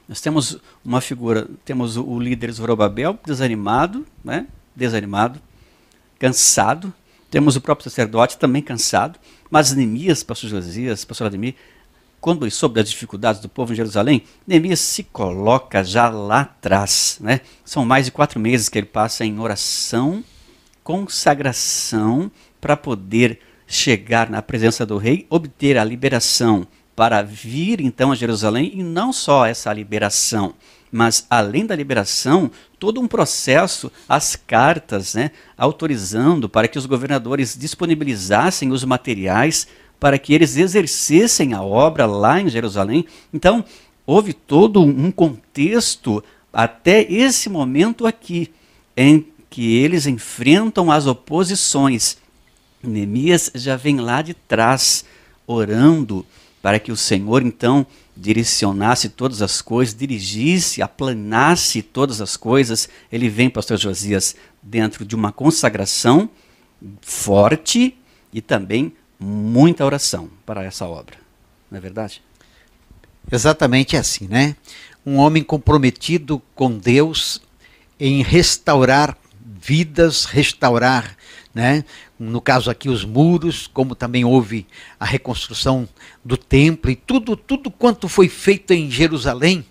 Nós 0.07 0.19
temos 0.19 0.57
uma 0.83 0.99
figura, 0.99 1.47
temos 1.63 1.95
o, 1.95 2.03
o 2.03 2.19
líder 2.19 2.51
Zorobabel 2.51 3.17
desanimado, 3.25 4.05
né? 4.23 4.47
Desanimado, 4.75 5.39
cansado. 6.17 6.93
Temos 7.31 7.55
o 7.55 7.61
próprio 7.61 7.89
sacerdote 7.89 8.37
também 8.37 8.61
cansado. 8.61 9.19
Mas 9.49 9.71
Neemias, 9.73 10.23
pastor 10.23 10.49
Josias, 10.49 11.05
pastor 11.05 11.27
Ademir, 11.27 11.55
quando 12.21 12.43
ele 12.43 12.51
soube 12.51 12.75
das 12.75 12.89
dificuldades 12.89 13.41
do 13.41 13.49
povo 13.49 13.73
em 13.73 13.75
Jerusalém, 13.75 14.23
Neemias 14.45 14.79
se 14.79 15.03
coloca 15.03 15.83
já 15.83 16.09
lá 16.09 16.41
atrás. 16.41 17.17
Né? 17.21 17.41
São 17.63 17.85
mais 17.85 18.05
de 18.05 18.11
quatro 18.11 18.39
meses 18.39 18.69
que 18.69 18.77
ele 18.77 18.87
passa 18.87 19.25
em 19.25 19.39
oração, 19.39 20.23
consagração, 20.83 22.31
para 22.59 22.75
poder 22.75 23.39
chegar 23.65 24.29
na 24.29 24.41
presença 24.41 24.85
do 24.85 24.97
rei, 24.97 25.25
obter 25.29 25.77
a 25.77 25.83
liberação 25.83 26.67
para 26.95 27.21
vir 27.21 27.79
então 27.79 28.11
a 28.11 28.15
Jerusalém, 28.15 28.73
e 28.75 28.83
não 28.83 29.13
só 29.13 29.45
essa 29.45 29.71
liberação, 29.71 30.53
mas 30.91 31.25
além 31.29 31.65
da 31.65 31.73
liberação, 31.73 32.51
todo 32.77 32.99
um 32.99 33.07
processo, 33.07 33.89
as 34.07 34.35
cartas, 34.35 35.13
né, 35.13 35.31
autorizando 35.57 36.49
para 36.49 36.67
que 36.67 36.77
os 36.77 36.85
governadores 36.85 37.55
disponibilizassem 37.57 38.71
os 38.73 38.83
materiais 38.83 39.65
para 39.99 40.17
que 40.17 40.33
eles 40.33 40.55
exercessem 40.55 41.53
a 41.53 41.61
obra 41.61 42.05
lá 42.05 42.39
em 42.39 42.49
Jerusalém. 42.49 43.05
Então, 43.33 43.63
houve 44.05 44.33
todo 44.33 44.81
um 44.81 45.11
contexto 45.11 46.23
até 46.53 47.01
esse 47.11 47.49
momento 47.49 48.07
aqui, 48.07 48.51
em 48.95 49.27
que 49.49 49.75
eles 49.75 50.05
enfrentam 50.05 50.91
as 50.91 51.05
oposições. 51.05 52.17
Neemias 52.81 53.51
já 53.55 53.75
vem 53.75 53.99
lá 53.99 54.21
de 54.21 54.33
trás, 54.33 55.03
orando 55.45 56.25
para 56.61 56.79
que 56.79 56.91
o 56.91 56.97
Senhor 56.97 57.41
então 57.41 57.85
direcionasse 58.15 59.09
todas 59.09 59.41
as 59.41 59.61
coisas, 59.61 59.95
dirigisse, 59.95 60.81
aplanasse 60.81 61.81
todas 61.81 62.19
as 62.19 62.35
coisas. 62.35 62.89
Ele 63.11 63.29
vem, 63.29 63.49
pastor 63.49 63.77
Josias, 63.77 64.35
dentro 64.61 65.05
de 65.05 65.15
uma 65.15 65.31
consagração 65.31 66.29
forte 67.01 67.97
e 68.33 68.41
também 68.41 68.93
muita 69.19 69.85
oração 69.85 70.29
para 70.45 70.63
essa 70.63 70.85
obra. 70.85 71.17
Não 71.69 71.77
é 71.77 71.81
verdade? 71.81 72.21
Exatamente 73.31 73.97
assim, 73.97 74.27
né? 74.27 74.55
Um 75.05 75.17
homem 75.17 75.43
comprometido 75.43 76.41
com 76.55 76.77
Deus 76.77 77.41
em 77.99 78.23
restaurar 78.23 79.17
vidas, 79.61 80.25
restaurar, 80.25 81.15
né? 81.53 81.83
no 82.19 82.41
caso 82.41 82.69
aqui 82.69 82.89
os 82.89 83.05
muros, 83.05 83.65
como 83.65 83.95
também 83.95 84.25
houve 84.25 84.67
a 84.99 85.05
reconstrução 85.05 85.87
do 86.23 86.35
templo 86.35 86.91
e 86.91 86.95
tudo, 86.95 87.37
tudo 87.37 87.71
quanto 87.71 88.09
foi 88.09 88.27
feito 88.27 88.73
em 88.73 88.91
Jerusalém, 88.91 89.65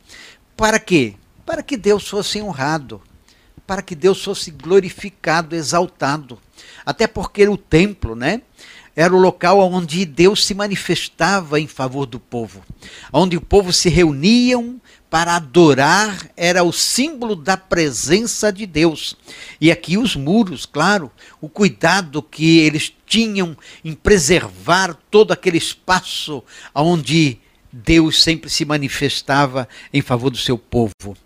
para 0.56 0.80
quê? 0.80 1.14
Para 1.44 1.62
que 1.62 1.76
Deus 1.76 2.08
fosse 2.08 2.40
honrado, 2.40 3.02
para 3.66 3.82
que 3.82 3.94
Deus 3.94 4.24
fosse 4.24 4.50
glorificado, 4.50 5.54
exaltado. 5.54 6.38
Até 6.86 7.06
porque 7.06 7.46
o 7.46 7.56
templo, 7.56 8.16
né? 8.16 8.40
Era 8.98 9.14
o 9.14 9.20
local 9.20 9.60
onde 9.60 10.04
Deus 10.04 10.44
se 10.44 10.54
manifestava 10.54 11.60
em 11.60 11.68
favor 11.68 12.04
do 12.04 12.18
povo, 12.18 12.64
onde 13.12 13.36
o 13.36 13.40
povo 13.40 13.72
se 13.72 13.88
reuniam 13.88 14.80
para 15.08 15.36
adorar, 15.36 16.28
era 16.36 16.64
o 16.64 16.72
símbolo 16.72 17.36
da 17.36 17.56
presença 17.56 18.52
de 18.52 18.66
Deus. 18.66 19.16
E 19.60 19.70
aqui 19.70 19.96
os 19.96 20.16
muros, 20.16 20.66
claro, 20.66 21.12
o 21.40 21.48
cuidado 21.48 22.20
que 22.20 22.58
eles 22.58 22.92
tinham 23.06 23.56
em 23.84 23.94
preservar 23.94 24.98
todo 25.08 25.30
aquele 25.30 25.58
espaço 25.58 26.42
onde 26.74 27.38
Deus 27.72 28.20
sempre 28.20 28.50
se 28.50 28.64
manifestava 28.64 29.68
em 29.94 30.02
favor 30.02 30.28
do 30.28 30.38
seu 30.38 30.58
povo. 30.58 31.16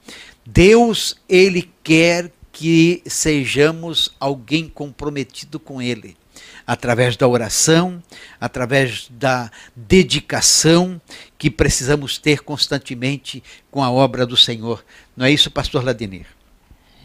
Deus, 0.44 1.16
ele 1.26 1.70
quer 1.82 2.30
que 2.52 3.02
sejamos 3.06 4.14
alguém 4.20 4.68
comprometido 4.68 5.58
com 5.58 5.80
ele, 5.80 6.18
através 6.66 7.16
da 7.16 7.26
oração, 7.26 8.03
através 8.40 9.09
da 9.11 9.51
dedicação 9.74 11.01
que 11.38 11.51
precisamos 11.51 12.18
ter 12.18 12.40
constantemente 12.40 13.43
com 13.70 13.82
a 13.82 13.90
obra 13.90 14.24
do 14.24 14.36
Senhor. 14.36 14.84
Não 15.16 15.26
é 15.26 15.30
isso, 15.30 15.51
pastor 15.51 15.84
Ladinir? 15.84 16.26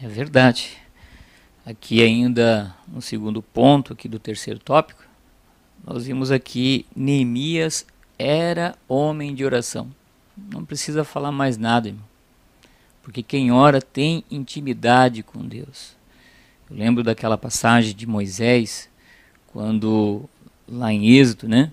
É 0.02 0.08
verdade. 0.08 0.78
Aqui 1.66 2.02
ainda 2.02 2.74
no 2.86 3.02
segundo 3.02 3.42
ponto 3.42 3.92
aqui 3.92 4.08
do 4.08 4.18
terceiro 4.18 4.58
tópico, 4.58 5.02
nós 5.84 6.06
vimos 6.06 6.30
aqui 6.30 6.86
Neemias 6.94 7.84
era 8.18 8.74
homem 8.88 9.34
de 9.34 9.44
oração. 9.44 9.90
Não 10.36 10.64
precisa 10.64 11.04
falar 11.04 11.32
mais 11.32 11.56
nada, 11.56 11.88
irmão. 11.88 12.04
Porque 13.02 13.22
quem 13.22 13.50
ora 13.52 13.80
tem 13.80 14.24
intimidade 14.30 15.22
com 15.22 15.46
Deus. 15.46 15.96
Eu 16.68 16.76
lembro 16.76 17.02
daquela 17.02 17.38
passagem 17.38 17.94
de 17.94 18.06
Moisés, 18.06 18.90
quando 19.48 20.28
lá 20.66 20.92
em 20.92 21.08
Êxodo, 21.16 21.48
né? 21.48 21.72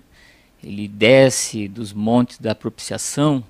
Ele 0.62 0.88
desce 0.88 1.68
dos 1.68 1.92
montes 1.92 2.38
da 2.38 2.54
propiciação 2.54 3.44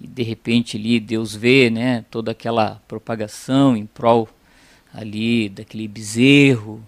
e 0.00 0.06
de 0.06 0.22
repente 0.22 0.76
ali 0.76 1.00
Deus 1.00 1.34
vê, 1.34 1.70
né, 1.70 2.04
toda 2.10 2.30
aquela 2.30 2.80
propagação 2.86 3.76
em 3.76 3.86
prol 3.86 4.28
ali 4.92 5.48
daquele 5.48 5.88
bezerro 5.88 6.82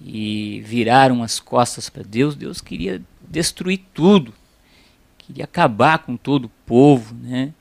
e 0.00 0.62
viraram 0.64 1.22
as 1.22 1.38
costas 1.40 1.90
para 1.90 2.02
Deus. 2.02 2.34
Deus 2.34 2.60
queria 2.60 3.02
destruir 3.28 3.80
tudo, 3.92 4.32
queria 5.18 5.44
acabar 5.44 5.98
com 5.98 6.16
todo 6.16 6.46
o 6.46 6.52
povo, 6.64 7.14
né? 7.14 7.52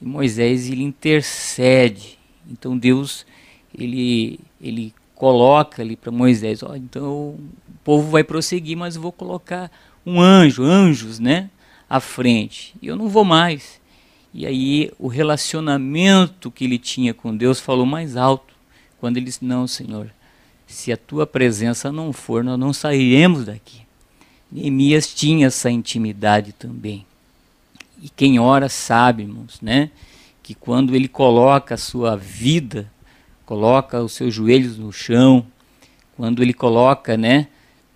e 0.00 0.04
Moisés 0.04 0.70
ele 0.70 0.82
intercede. 0.82 2.18
Então 2.48 2.76
Deus 2.76 3.26
ele 3.76 4.40
ele 4.60 4.94
coloca 5.18 5.82
ali 5.82 5.96
para 5.96 6.12
Moisés, 6.12 6.62
ó, 6.62 6.76
então 6.76 7.04
o 7.04 7.50
povo 7.82 8.08
vai 8.08 8.22
prosseguir, 8.22 8.76
mas 8.76 8.94
eu 8.94 9.02
vou 9.02 9.10
colocar 9.10 9.68
um 10.06 10.20
anjo, 10.20 10.62
anjos, 10.62 11.18
né, 11.18 11.50
à 11.90 11.98
frente. 11.98 12.72
E 12.80 12.86
eu 12.86 12.94
não 12.94 13.08
vou 13.08 13.24
mais. 13.24 13.80
E 14.32 14.46
aí 14.46 14.92
o 14.96 15.08
relacionamento 15.08 16.52
que 16.52 16.64
ele 16.64 16.78
tinha 16.78 17.12
com 17.12 17.36
Deus 17.36 17.58
falou 17.58 17.84
mais 17.84 18.16
alto, 18.16 18.54
quando 19.00 19.16
ele 19.16 19.26
disse: 19.26 19.44
"Não, 19.44 19.66
Senhor, 19.66 20.08
se 20.68 20.92
a 20.92 20.96
tua 20.96 21.26
presença 21.26 21.90
não 21.90 22.12
for, 22.12 22.44
nós 22.44 22.58
não 22.58 22.72
sairemos 22.72 23.46
daqui". 23.46 23.82
Neemias 24.52 25.12
tinha 25.12 25.48
essa 25.48 25.68
intimidade 25.68 26.52
também. 26.52 27.04
E 28.00 28.08
quem 28.08 28.38
ora 28.38 28.68
sabe, 28.68 29.24
irmãos, 29.24 29.60
né? 29.60 29.90
Que 30.44 30.54
quando 30.54 30.94
ele 30.94 31.08
coloca 31.08 31.74
a 31.74 31.78
sua 31.78 32.16
vida, 32.16 32.88
coloca 33.48 34.02
os 34.02 34.12
seus 34.12 34.34
joelhos 34.34 34.76
no 34.76 34.92
chão, 34.92 35.46
quando 36.14 36.42
ele 36.42 36.52
coloca, 36.52 37.16
né, 37.16 37.48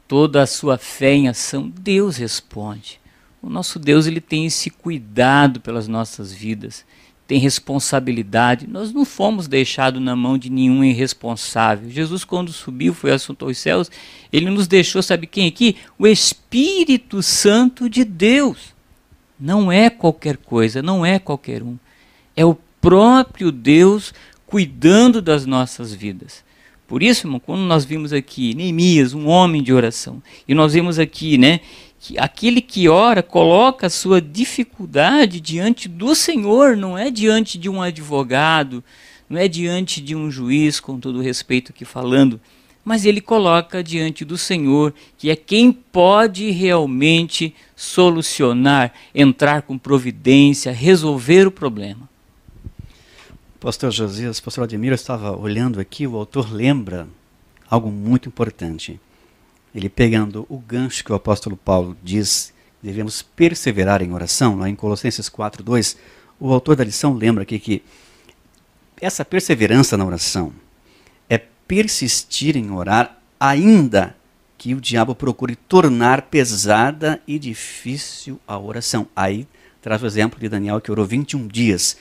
toda 0.08 0.40
a 0.40 0.46
sua 0.46 0.78
fé 0.78 1.12
em 1.12 1.28
ação, 1.28 1.68
Deus 1.68 2.16
responde. 2.16 2.98
O 3.42 3.50
nosso 3.50 3.78
Deus 3.78 4.06
ele 4.06 4.18
tem 4.22 4.46
esse 4.46 4.70
cuidado 4.70 5.60
pelas 5.60 5.86
nossas 5.86 6.32
vidas, 6.32 6.86
tem 7.26 7.38
responsabilidade. 7.38 8.66
Nós 8.66 8.94
não 8.94 9.04
fomos 9.04 9.46
deixados 9.46 10.00
na 10.00 10.16
mão 10.16 10.38
de 10.38 10.48
nenhum 10.48 10.82
irresponsável. 10.82 11.90
Jesus, 11.90 12.24
quando 12.24 12.50
subiu, 12.50 12.94
foi 12.94 13.12
assunto 13.12 13.44
aos 13.44 13.58
céus, 13.58 13.90
ele 14.32 14.48
nos 14.48 14.66
deixou, 14.66 15.02
sabe 15.02 15.26
quem 15.26 15.46
aqui? 15.46 15.76
O 15.98 16.06
Espírito 16.06 17.22
Santo 17.22 17.90
de 17.90 18.06
Deus. 18.06 18.72
Não 19.38 19.70
é 19.70 19.90
qualquer 19.90 20.38
coisa, 20.38 20.80
não 20.80 21.04
é 21.04 21.18
qualquer 21.18 21.62
um. 21.62 21.76
É 22.34 22.42
o 22.42 22.56
próprio 22.80 23.52
Deus 23.52 24.14
cuidando 24.52 25.22
das 25.22 25.46
nossas 25.46 25.94
vidas. 25.94 26.44
Por 26.86 27.02
isso, 27.02 27.26
irmão, 27.26 27.40
quando 27.40 27.62
nós 27.62 27.86
vimos 27.86 28.12
aqui 28.12 28.52
Neemias, 28.52 29.14
um 29.14 29.26
homem 29.26 29.62
de 29.62 29.72
oração, 29.72 30.22
e 30.46 30.54
nós 30.54 30.74
vimos 30.74 30.98
aqui, 30.98 31.38
né, 31.38 31.60
que 31.98 32.18
aquele 32.18 32.60
que 32.60 32.86
ora 32.86 33.22
coloca 33.22 33.86
a 33.86 33.90
sua 33.90 34.20
dificuldade 34.20 35.40
diante 35.40 35.88
do 35.88 36.14
Senhor, 36.14 36.76
não 36.76 36.98
é 36.98 37.10
diante 37.10 37.56
de 37.56 37.70
um 37.70 37.80
advogado, 37.80 38.84
não 39.26 39.40
é 39.40 39.48
diante 39.48 40.02
de 40.02 40.14
um 40.14 40.30
juiz, 40.30 40.80
com 40.80 41.00
todo 41.00 41.20
o 41.20 41.22
respeito 41.22 41.72
aqui 41.72 41.86
falando, 41.86 42.38
mas 42.84 43.06
ele 43.06 43.22
coloca 43.22 43.82
diante 43.82 44.22
do 44.22 44.36
Senhor, 44.36 44.92
que 45.16 45.30
é 45.30 45.34
quem 45.34 45.72
pode 45.72 46.50
realmente 46.50 47.54
solucionar, 47.74 48.92
entrar 49.14 49.62
com 49.62 49.78
providência, 49.78 50.70
resolver 50.72 51.46
o 51.46 51.50
problema. 51.50 52.11
Pastor 53.62 53.92
Josias, 53.92 54.40
pastor 54.40 54.64
Ademir, 54.64 54.90
eu 54.90 54.96
estava 54.96 55.36
olhando 55.38 55.78
aqui, 55.78 56.04
o 56.04 56.16
autor 56.16 56.52
lembra 56.52 57.06
algo 57.70 57.92
muito 57.92 58.28
importante. 58.28 59.00
Ele 59.72 59.88
pegando 59.88 60.44
o 60.48 60.58
gancho 60.58 61.04
que 61.04 61.12
o 61.12 61.14
apóstolo 61.14 61.56
Paulo 61.56 61.96
diz, 62.02 62.52
devemos 62.82 63.22
perseverar 63.22 64.02
em 64.02 64.12
oração, 64.12 64.58
lá 64.58 64.68
em 64.68 64.74
Colossenses 64.74 65.30
4:2, 65.30 65.96
o 66.40 66.52
autor 66.52 66.74
da 66.74 66.82
lição 66.82 67.14
lembra 67.14 67.44
aqui 67.44 67.60
que 67.60 67.84
essa 69.00 69.24
perseverança 69.24 69.96
na 69.96 70.04
oração, 70.04 70.52
persistir 71.68 72.56
em 72.56 72.72
orar, 72.72 73.16
ainda 73.38 74.16
que 74.58 74.74
o 74.74 74.80
diabo 74.80 75.14
procure 75.14 75.54
tornar 75.54 76.22
pesada 76.22 77.22
e 77.28 77.38
difícil 77.38 78.40
a 78.44 78.58
oração. 78.58 79.06
Aí 79.14 79.46
traz 79.80 80.02
o 80.02 80.06
exemplo 80.06 80.40
de 80.40 80.48
Daniel 80.48 80.80
que 80.80 80.90
orou 80.90 81.06
21 81.06 81.46
dias. 81.46 81.96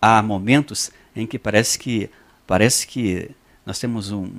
Há 0.00 0.22
momentos 0.22 0.90
em 1.14 1.26
que 1.26 1.38
parece 1.38 1.78
que 1.78 2.10
parece 2.46 2.86
que 2.86 3.30
nós 3.66 3.80
temos 3.80 4.12
um, 4.12 4.30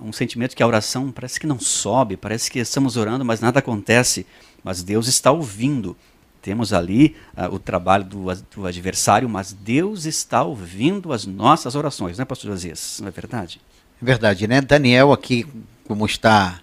um 0.00 0.12
sentimento 0.12 0.56
que 0.56 0.62
a 0.62 0.66
oração 0.66 1.12
parece 1.12 1.38
que 1.38 1.46
não 1.46 1.60
sobe, 1.60 2.16
parece 2.16 2.50
que 2.50 2.58
estamos 2.58 2.96
orando, 2.96 3.22
mas 3.22 3.40
nada 3.40 3.58
acontece. 3.58 4.26
Mas 4.64 4.82
Deus 4.82 5.08
está 5.08 5.30
ouvindo. 5.30 5.94
Temos 6.40 6.72
ali 6.72 7.14
uh, 7.36 7.54
o 7.54 7.58
trabalho 7.58 8.04
do, 8.04 8.34
do, 8.54 8.66
adversário, 8.66 9.28
mas 9.28 9.52
Deus 9.52 10.06
está 10.06 10.42
ouvindo 10.42 11.12
as 11.12 11.26
nossas 11.26 11.74
orações, 11.74 12.16
não 12.16 12.22
é, 12.22 12.26
pastor 12.26 12.50
Josias? 12.50 12.98
Não 13.00 13.08
é 13.08 13.10
verdade? 13.10 13.60
Verdade, 14.00 14.48
né? 14.48 14.60
Daniel 14.60 15.12
aqui, 15.12 15.46
como 15.86 16.04
está 16.06 16.60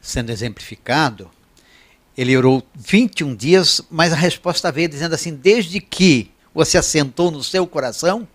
sendo 0.00 0.30
exemplificado, 0.30 1.30
ele 2.16 2.34
orou 2.36 2.62
21 2.74 3.34
dias, 3.34 3.82
mas 3.90 4.12
a 4.12 4.16
resposta 4.16 4.72
veio 4.72 4.88
dizendo 4.88 5.14
assim: 5.14 5.34
desde 5.34 5.80
que 5.80 6.30
você 6.54 6.78
assentou 6.78 7.30
no 7.30 7.42
seu 7.42 7.66
coração, 7.66 8.26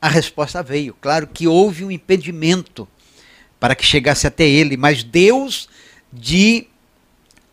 a 0.00 0.08
resposta 0.08 0.62
veio. 0.62 0.96
Claro 1.00 1.26
que 1.26 1.46
houve 1.46 1.84
um 1.84 1.90
impedimento 1.90 2.88
para 3.60 3.74
que 3.74 3.84
chegasse 3.84 4.26
até 4.26 4.48
ele, 4.48 4.76
mas 4.76 5.04
Deus, 5.04 5.68
de 6.12 6.66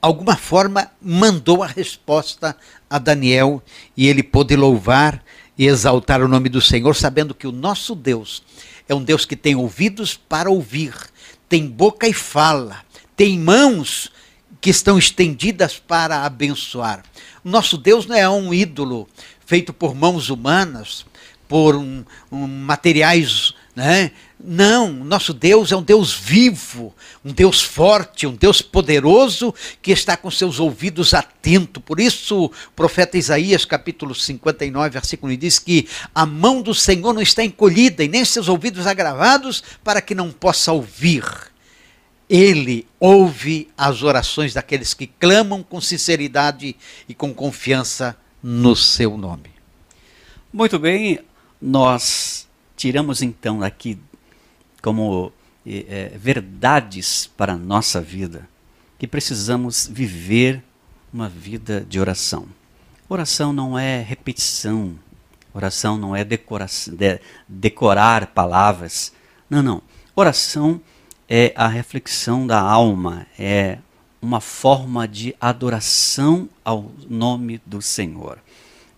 alguma 0.02 0.36
forma, 0.36 0.90
mandou 1.02 1.62
a 1.62 1.68
resposta 1.68 2.56
a 2.90 2.98
Daniel 2.98 3.62
e 3.96 4.08
ele 4.08 4.24
pôde 4.24 4.56
louvar 4.56 5.24
e 5.58 5.68
exaltar 5.68 6.24
o 6.24 6.28
nome 6.28 6.50
do 6.50 6.62
Senhor, 6.62 6.96
sabendo 6.96 7.36
que 7.36 7.46
o 7.46 7.52
nosso 7.52 7.94
Deus 7.94 8.42
é 8.88 8.96
um 8.96 9.04
Deus 9.04 9.26
que 9.26 9.36
tem 9.36 9.56
ouvidos 9.56 10.16
para 10.16 10.50
ouvir, 10.50 10.94
tem 11.48 11.68
boca 11.68 12.08
e 12.08 12.14
fala, 12.14 12.84
tem 13.16 13.38
mãos 13.38 14.12
que 14.60 14.72
estão 14.72 14.98
estendidas 14.98 15.78
para 15.78 16.24
abençoar. 16.24 17.04
Nosso 17.44 17.78
Deus 17.78 18.06
não 18.08 18.16
é 18.16 18.28
um 18.28 18.54
ídolo 18.54 19.08
feito 19.50 19.74
por 19.74 19.96
mãos 19.96 20.30
humanas, 20.30 21.08
por 21.48 21.76
um, 21.76 22.06
um 22.32 22.46
materiais 22.46 23.56
né, 23.76 24.12
Não, 24.40 24.94
nosso 24.94 25.34
Deus 25.34 25.72
é 25.72 25.76
um 25.76 25.82
Deus 25.82 26.14
vivo, 26.14 26.94
um 27.26 27.34
Deus 27.34 27.60
forte, 27.60 28.28
um 28.28 28.36
Deus 28.36 28.62
poderoso 28.62 29.52
que 29.82 29.90
está 29.90 30.16
com 30.16 30.30
seus 30.30 30.60
ouvidos 30.60 31.16
atentos. 31.16 31.82
Por 31.84 32.00
isso, 32.00 32.46
o 32.46 32.52
profeta 32.76 33.18
Isaías, 33.18 33.66
capítulo 33.66 34.14
59, 34.14 34.92
versículo 34.92 35.34
1, 35.34 35.38
diz 35.38 35.58
que 35.58 35.88
a 36.14 36.28
mão 36.28 36.62
do 36.62 36.76
Senhor 36.76 37.12
não 37.12 37.22
está 37.22 37.44
encolhida 37.44 38.04
e 38.04 38.08
nem 38.08 38.24
seus 38.24 38.50
ouvidos 38.50 38.86
agravados 38.86 39.64
para 39.84 40.00
que 40.00 40.14
não 40.14 40.30
possa 40.30 40.72
ouvir. 40.72 41.26
Ele 42.30 42.86
ouve 43.00 43.68
as 43.76 44.04
orações 44.04 44.54
daqueles 44.54 44.94
que 44.94 45.08
clamam 45.08 45.64
com 45.64 45.82
sinceridade 45.82 46.76
e 47.08 47.16
com 47.16 47.34
confiança 47.34 48.16
no 48.42 48.76
seu 48.76 49.18
nome. 49.18 49.52
Muito 50.52 50.80
bem, 50.80 51.20
nós 51.62 52.48
tiramos 52.76 53.22
então 53.22 53.62
aqui 53.62 54.00
como 54.82 55.32
é, 55.66 56.12
verdades 56.18 57.30
para 57.38 57.54
a 57.54 57.58
nossa 57.58 58.02
vida, 58.02 58.48
que 58.98 59.06
precisamos 59.06 59.88
viver 59.92 60.64
uma 61.14 61.28
vida 61.28 61.86
de 61.88 62.00
oração. 62.00 62.48
Oração 63.08 63.52
não 63.52 63.78
é 63.78 64.02
repetição, 64.02 64.98
oração 65.54 65.98
não 65.98 66.16
é 66.16 66.24
de, 66.24 66.40
decorar 67.48 68.28
palavras. 68.28 69.12
Não, 69.50 69.62
não. 69.62 69.82
Oração 70.16 70.82
é 71.28 71.52
a 71.56 71.68
reflexão 71.68 72.46
da 72.46 72.60
alma, 72.60 73.26
é 73.38 73.80
uma 74.22 74.42
forma 74.42 75.08
de 75.08 75.36
adoração 75.40 76.50
ao 76.64 76.92
nome 77.10 77.62
do 77.66 77.82
Senhor. 77.82 78.40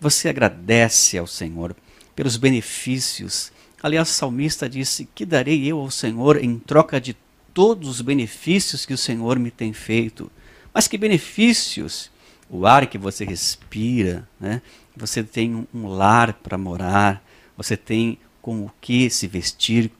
Você 0.00 0.28
agradece 0.28 1.16
ao 1.16 1.26
Senhor 1.26 1.76
pelos 2.14 2.36
benefícios 2.36 3.52
Aliás, 3.82 4.10
o 4.10 4.12
salmista 4.12 4.68
disse: 4.68 5.08
Que 5.12 5.26
darei 5.26 5.66
eu 5.66 5.80
ao 5.80 5.90
Senhor 5.90 6.42
em 6.42 6.58
troca 6.58 7.00
de 7.00 7.16
todos 7.52 7.88
os 7.88 8.00
benefícios 8.00 8.86
que 8.86 8.94
o 8.94 8.98
Senhor 8.98 9.38
me 9.38 9.50
tem 9.50 9.72
feito? 9.72 10.30
Mas 10.72 10.86
que 10.86 10.96
benefícios? 10.96 12.10
O 12.48 12.66
ar 12.66 12.86
que 12.86 12.98
você 12.98 13.24
respira, 13.24 14.28
né? 14.38 14.60
você 14.94 15.22
tem 15.22 15.66
um 15.74 15.86
lar 15.86 16.34
para 16.34 16.58
morar, 16.58 17.24
você 17.56 17.78
tem 17.78 18.18
com 18.42 18.66
o 18.66 18.70
que 18.78 19.08
se 19.08 19.26
vestir, 19.26 19.90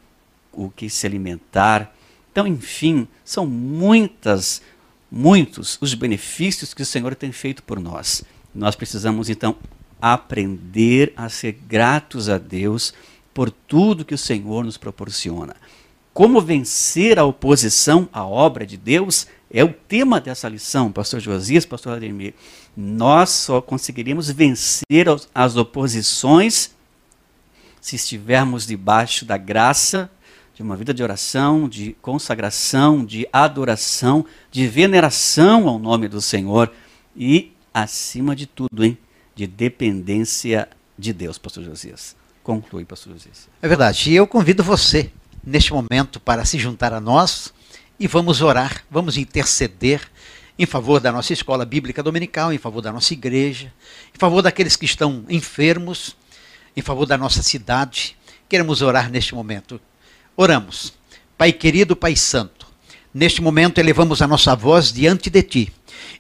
o 0.53 0.69
que 0.69 0.91
se 0.91 1.07
alimentar. 1.07 1.95
Então, 2.31 2.47
enfim, 2.47 3.09
são 3.25 3.47
muitas, 3.47 4.61
muitos 5.15 5.77
os 5.79 5.93
benefícios 5.93 6.73
que 6.73 6.81
o 6.81 6.87
Senhor 6.87 7.15
tem 7.15 7.31
feito 7.31 7.63
por 7.63 7.79
nós. 7.79 8.25
Nós 8.55 8.75
precisamos 8.75 9.29
então 9.29 9.57
aprender 10.01 11.13
a 11.15 11.29
ser 11.29 11.53
gratos 11.53 12.31
a 12.31 12.39
Deus 12.39 12.95
por 13.35 13.51
tudo 13.51 14.07
que 14.07 14.15
o 14.15 14.19
Senhor 14.19 14.65
nos 14.65 14.79
proporciona. 14.79 15.55
Como 16.15 16.41
vencer 16.41 17.19
a 17.19 17.25
oposição 17.25 18.09
à 18.11 18.25
obra 18.25 18.67
de 18.67 18.79
Deus 18.79 19.27
é 19.51 19.63
o 19.63 19.73
tema 19.73 20.19
dessa 20.19 20.49
lição, 20.49 20.91
pastor 20.91 21.21
Josias, 21.21 21.67
pastor 21.67 21.95
Ademir. 21.95 22.35
Nós 22.75 23.29
só 23.31 23.61
conseguiremos 23.61 24.31
vencer 24.31 25.07
as 25.35 25.57
oposições 25.57 26.71
se 27.81 27.97
estivermos 27.97 28.67
debaixo 28.67 29.27
da 29.27 29.37
graça 29.37 30.11
de 30.63 30.69
uma 30.69 30.77
vida 30.77 30.95
de 30.95 31.03
oração, 31.03 31.69
de 31.69 31.97
consagração, 32.01 33.05
de 33.05 33.27
adoração, 33.33 34.25
de 34.51 34.67
veneração 34.67 35.69
ao 35.69 35.79
nome 35.79 36.09
do 36.09 36.21
Senhor 36.21 36.73
e, 37.17 37.53
acima 37.75 38.35
de 38.37 38.47
tudo, 38.47 38.85
hein, 38.85 38.97
de 39.35 39.47
dependência 39.47 40.69
de 40.97 41.13
Deus, 41.13 41.37
pastor 41.37 41.65
Josias. 41.65 42.15
Conclui, 42.43 42.85
pastor 42.85 43.13
José. 43.13 43.31
É 43.61 43.69
verdade. 43.69 44.11
E 44.11 44.15
eu 44.15 44.27
convido 44.27 44.63
você, 44.63 45.11
neste 45.45 45.73
momento, 45.73 46.21
para 46.21 46.45
se 46.45 46.59
juntar 46.59 46.93
a 46.93 47.01
nós 47.01 47.53
e 47.99 48.07
vamos 48.07 48.41
orar, 48.41 48.85
vamos 48.91 49.17
interceder 49.17 50.01
em 50.59 50.67
favor 50.67 51.01
da 51.01 51.11
nossa 51.11 51.33
escola 51.33 51.65
bíblica 51.65 52.03
dominical, 52.03 52.53
em 52.53 52.59
favor 52.59 52.81
da 52.81 52.93
nossa 52.93 53.13
igreja, 53.13 53.73
em 54.15 54.19
favor 54.19 54.43
daqueles 54.43 54.77
que 54.77 54.85
estão 54.85 55.25
enfermos, 55.29 56.17
em 56.77 56.83
favor 56.83 57.07
da 57.07 57.19
nossa 57.19 57.43
cidade. 57.43 58.17
Queremos 58.49 58.83
orar 58.83 59.11
neste 59.11 59.35
momento. 59.35 59.81
Oramos. 60.37 60.93
Pai 61.37 61.53
querido, 61.53 61.97
Pai 61.97 62.17
santo, 62.17 62.67
neste 63.13 63.43
momento 63.43 63.79
elevamos 63.79 64.23
a 64.23 64.29
nossa 64.29 64.55
voz 64.55 64.93
diante 64.93 65.29
de 65.29 65.43
ti 65.43 65.73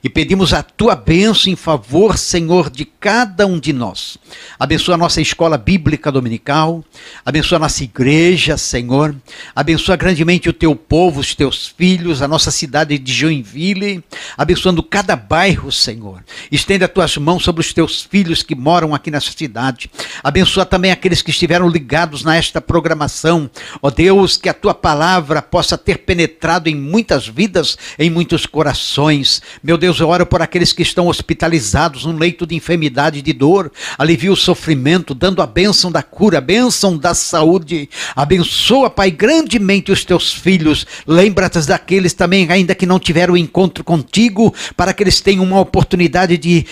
e 0.02 0.08
pedimos 0.08 0.52
a 0.52 0.62
tua 0.62 0.96
bênção 0.96 1.52
em 1.52 1.56
favor, 1.56 2.18
Senhor, 2.18 2.68
de 2.68 2.84
cada 2.84 3.46
um 3.46 3.58
de 3.58 3.72
nós. 3.72 4.18
Abençoa 4.58 4.94
a 4.94 4.98
nossa 4.98 5.20
escola 5.20 5.56
bíblica 5.56 6.10
dominical, 6.10 6.84
abençoa 7.24 7.56
a 7.56 7.60
nossa 7.60 7.84
igreja, 7.84 8.56
Senhor, 8.56 9.14
abençoa 9.54 9.96
grandemente 9.96 10.48
o 10.48 10.52
teu 10.52 10.74
povo, 10.74 11.20
os 11.20 11.34
teus 11.34 11.72
filhos, 11.76 12.22
a 12.22 12.28
nossa 12.28 12.50
cidade 12.50 12.98
de 12.98 13.12
Joinville, 13.12 14.02
abençoando 14.36 14.82
cada 14.82 15.14
bairro, 15.14 15.70
Senhor. 15.70 16.22
Estenda 16.50 16.86
as 16.86 16.92
tuas 16.92 17.16
mãos 17.16 17.44
sobre 17.44 17.60
os 17.60 17.72
teus 17.72 18.02
filhos 18.02 18.42
que 18.42 18.54
moram 18.54 18.94
aqui 18.94 19.10
nessa 19.10 19.30
cidade. 19.30 19.90
Abençoa 20.22 20.66
também 20.66 20.90
aqueles 20.90 21.22
que 21.22 21.30
estiveram 21.30 21.68
ligados 21.68 22.24
nesta 22.24 22.60
programação. 22.60 23.50
Ó 23.80 23.90
Deus, 23.90 24.36
que 24.36 24.48
a 24.48 24.54
tua 24.54 24.74
palavra 24.74 25.40
possa 25.40 25.78
ter 25.78 25.98
penetrado 25.98 26.68
em 26.68 26.74
muitas 26.74 27.26
vidas, 27.28 27.76
em 27.98 28.10
muitos 28.10 28.46
corações. 28.46 29.42
Meu 29.62 29.71
Deus, 29.78 30.00
eu 30.00 30.08
oro 30.08 30.26
por 30.26 30.42
aqueles 30.42 30.72
que 30.72 30.82
estão 30.82 31.08
hospitalizados 31.08 32.04
num 32.04 32.16
leito 32.16 32.46
de 32.46 32.54
enfermidade 32.54 33.18
e 33.18 33.22
de 33.22 33.32
dor. 33.32 33.70
Alivia 33.98 34.32
o 34.32 34.36
sofrimento, 34.36 35.14
dando 35.14 35.42
a 35.42 35.46
bênção 35.46 35.90
da 35.90 36.02
cura, 36.02 36.38
a 36.38 36.40
bênção 36.40 36.96
da 36.96 37.14
saúde. 37.14 37.88
Abençoa, 38.16 38.90
Pai, 38.90 39.10
grandemente 39.10 39.92
os 39.92 40.04
teus 40.04 40.32
filhos. 40.32 40.86
Lembra-te 41.06 41.60
daqueles 41.60 42.12
também, 42.12 42.50
ainda 42.50 42.74
que 42.74 42.86
não 42.86 42.98
tiveram 42.98 43.36
encontro 43.36 43.84
contigo, 43.84 44.54
para 44.76 44.92
que 44.92 45.02
eles 45.02 45.20
tenham 45.20 45.44
uma 45.44 45.60
oportunidade 45.60 46.36
de 46.36 46.66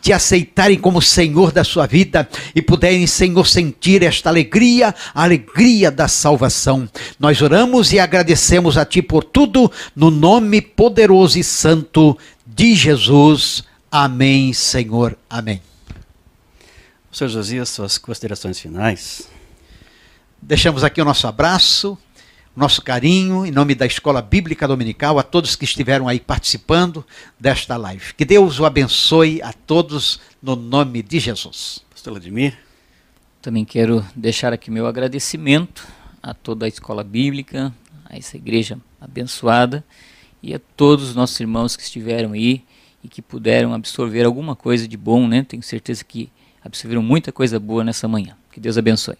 te 0.00 0.12
aceitarem 0.12 0.78
como 0.78 1.00
Senhor 1.00 1.52
da 1.52 1.64
sua 1.64 1.86
vida 1.86 2.28
e 2.54 2.60
puderem, 2.60 3.06
Senhor, 3.06 3.46
sentir 3.46 4.02
esta 4.02 4.28
alegria, 4.28 4.94
a 5.14 5.22
alegria 5.22 5.90
da 5.90 6.08
salvação. 6.08 6.88
Nós 7.18 7.40
oramos 7.40 7.92
e 7.92 7.98
agradecemos 7.98 8.76
a 8.76 8.84
Ti 8.84 9.02
por 9.02 9.24
tudo, 9.24 9.70
no 9.94 10.10
nome 10.10 10.60
poderoso 10.60 11.38
e 11.38 11.44
santo 11.44 12.16
de 12.54 12.74
Jesus. 12.76 13.64
Amém, 13.90 14.52
Senhor. 14.52 15.18
Amém. 15.28 15.60
Senhor 17.10 17.28
Josias, 17.28 17.68
suas 17.68 17.98
considerações 17.98 18.60
finais. 18.60 19.28
Deixamos 20.40 20.84
aqui 20.84 21.02
o 21.02 21.04
nosso 21.04 21.26
abraço, 21.26 21.98
o 22.54 22.60
nosso 22.60 22.80
carinho, 22.82 23.44
em 23.44 23.50
nome 23.50 23.74
da 23.74 23.86
Escola 23.86 24.22
Bíblica 24.22 24.68
Dominical, 24.68 25.18
a 25.18 25.22
todos 25.24 25.56
que 25.56 25.64
estiveram 25.64 26.06
aí 26.06 26.20
participando 26.20 27.04
desta 27.38 27.76
live. 27.76 28.14
Que 28.14 28.24
Deus 28.24 28.60
o 28.60 28.64
abençoe 28.64 29.42
a 29.42 29.52
todos, 29.52 30.20
no 30.40 30.54
nome 30.54 31.02
de 31.02 31.18
Jesus. 31.18 31.84
Pastor 31.90 32.12
Vladimir. 32.12 32.56
Também 33.42 33.64
quero 33.64 34.04
deixar 34.14 34.52
aqui 34.52 34.70
meu 34.70 34.86
agradecimento 34.86 35.86
a 36.22 36.32
toda 36.32 36.66
a 36.66 36.68
Escola 36.68 37.02
Bíblica, 37.02 37.74
a 38.04 38.16
essa 38.16 38.36
igreja 38.36 38.78
abençoada 39.00 39.84
e 40.44 40.54
a 40.54 40.60
todos 40.76 41.08
os 41.08 41.14
nossos 41.14 41.40
irmãos 41.40 41.74
que 41.74 41.82
estiveram 41.82 42.32
aí 42.32 42.62
e 43.02 43.08
que 43.08 43.22
puderam 43.22 43.72
absorver 43.72 44.24
alguma 44.24 44.54
coisa 44.54 44.86
de 44.86 44.96
bom, 44.96 45.26
né? 45.26 45.42
Tenho 45.42 45.62
certeza 45.62 46.04
que 46.04 46.30
absorveram 46.62 47.02
muita 47.02 47.32
coisa 47.32 47.58
boa 47.58 47.82
nessa 47.82 48.06
manhã. 48.06 48.36
Que 48.52 48.60
Deus 48.60 48.76
abençoe. 48.76 49.16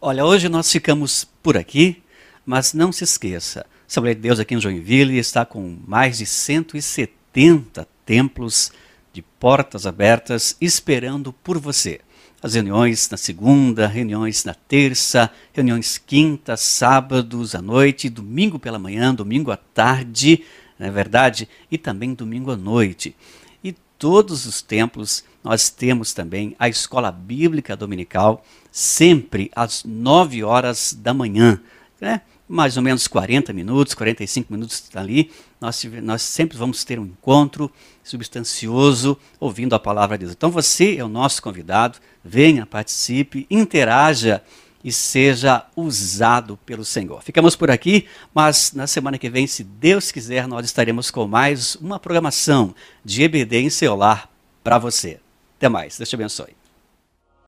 Olha, 0.00 0.24
hoje 0.24 0.48
nós 0.48 0.70
ficamos 0.70 1.26
por 1.42 1.56
aqui, 1.56 2.02
mas 2.46 2.72
não 2.72 2.92
se 2.92 3.04
esqueça, 3.04 3.66
Assembleia 3.92 4.14
de 4.14 4.22
Deus 4.22 4.40
aqui 4.40 4.54
em 4.54 4.60
Joinville 4.60 5.18
está 5.18 5.44
com 5.44 5.76
mais 5.86 6.16
de 6.16 6.24
170 6.24 7.86
templos 8.06 8.72
de 9.12 9.20
portas 9.20 9.86
abertas 9.86 10.56
esperando 10.62 11.30
por 11.30 11.58
você 11.58 12.00
as 12.42 12.54
reuniões 12.54 13.08
na 13.08 13.16
segunda, 13.16 13.86
reuniões 13.86 14.44
na 14.44 14.52
terça, 14.52 15.30
reuniões 15.52 15.96
quinta, 15.96 16.56
sábados 16.56 17.54
à 17.54 17.62
noite, 17.62 18.10
domingo 18.10 18.58
pela 18.58 18.80
manhã, 18.80 19.14
domingo 19.14 19.52
à 19.52 19.56
tarde, 19.56 20.42
não 20.76 20.88
é 20.88 20.90
verdade? 20.90 21.48
E 21.70 21.78
também 21.78 22.14
domingo 22.14 22.50
à 22.50 22.56
noite. 22.56 23.14
E 23.62 23.72
todos 23.96 24.44
os 24.44 24.60
templos 24.60 25.22
nós 25.44 25.70
temos 25.70 26.12
também 26.12 26.56
a 26.58 26.68
escola 26.68 27.12
bíblica 27.12 27.76
dominical, 27.76 28.44
sempre 28.72 29.48
às 29.54 29.84
nove 29.84 30.42
horas 30.42 30.92
da 30.92 31.14
manhã. 31.14 31.60
Né? 32.00 32.22
mais 32.52 32.76
ou 32.76 32.82
menos 32.82 33.08
40 33.08 33.50
minutos, 33.54 33.94
45 33.94 34.52
minutos 34.52 34.90
ali, 34.94 35.30
nós, 35.58 35.82
nós 36.02 36.20
sempre 36.20 36.58
vamos 36.58 36.84
ter 36.84 36.98
um 36.98 37.06
encontro 37.06 37.72
substancioso 38.04 39.16
ouvindo 39.40 39.74
a 39.74 39.78
palavra 39.78 40.18
de 40.18 40.26
Deus. 40.26 40.34
Então 40.36 40.50
você 40.50 40.96
é 40.98 41.04
o 41.04 41.08
nosso 41.08 41.40
convidado, 41.40 41.98
venha, 42.24 42.66
participe, 42.66 43.46
interaja 43.50 44.42
e 44.84 44.92
seja 44.92 45.64
usado 45.76 46.56
pelo 46.66 46.84
Senhor. 46.84 47.22
Ficamos 47.22 47.54
por 47.54 47.70
aqui, 47.70 48.06
mas 48.34 48.72
na 48.72 48.86
semana 48.86 49.18
que 49.18 49.30
vem, 49.30 49.46
se 49.46 49.62
Deus 49.62 50.10
quiser, 50.10 50.48
nós 50.48 50.64
estaremos 50.64 51.10
com 51.10 51.26
mais 51.26 51.76
uma 51.76 52.00
programação 52.00 52.74
de 53.04 53.22
EBD 53.22 53.58
em 53.58 53.70
seu 53.70 53.94
lar 53.94 54.28
para 54.62 54.78
você. 54.78 55.20
Até 55.56 55.68
mais, 55.68 55.96
Deus 55.96 56.08
te 56.08 56.16
abençoe. 56.16 56.61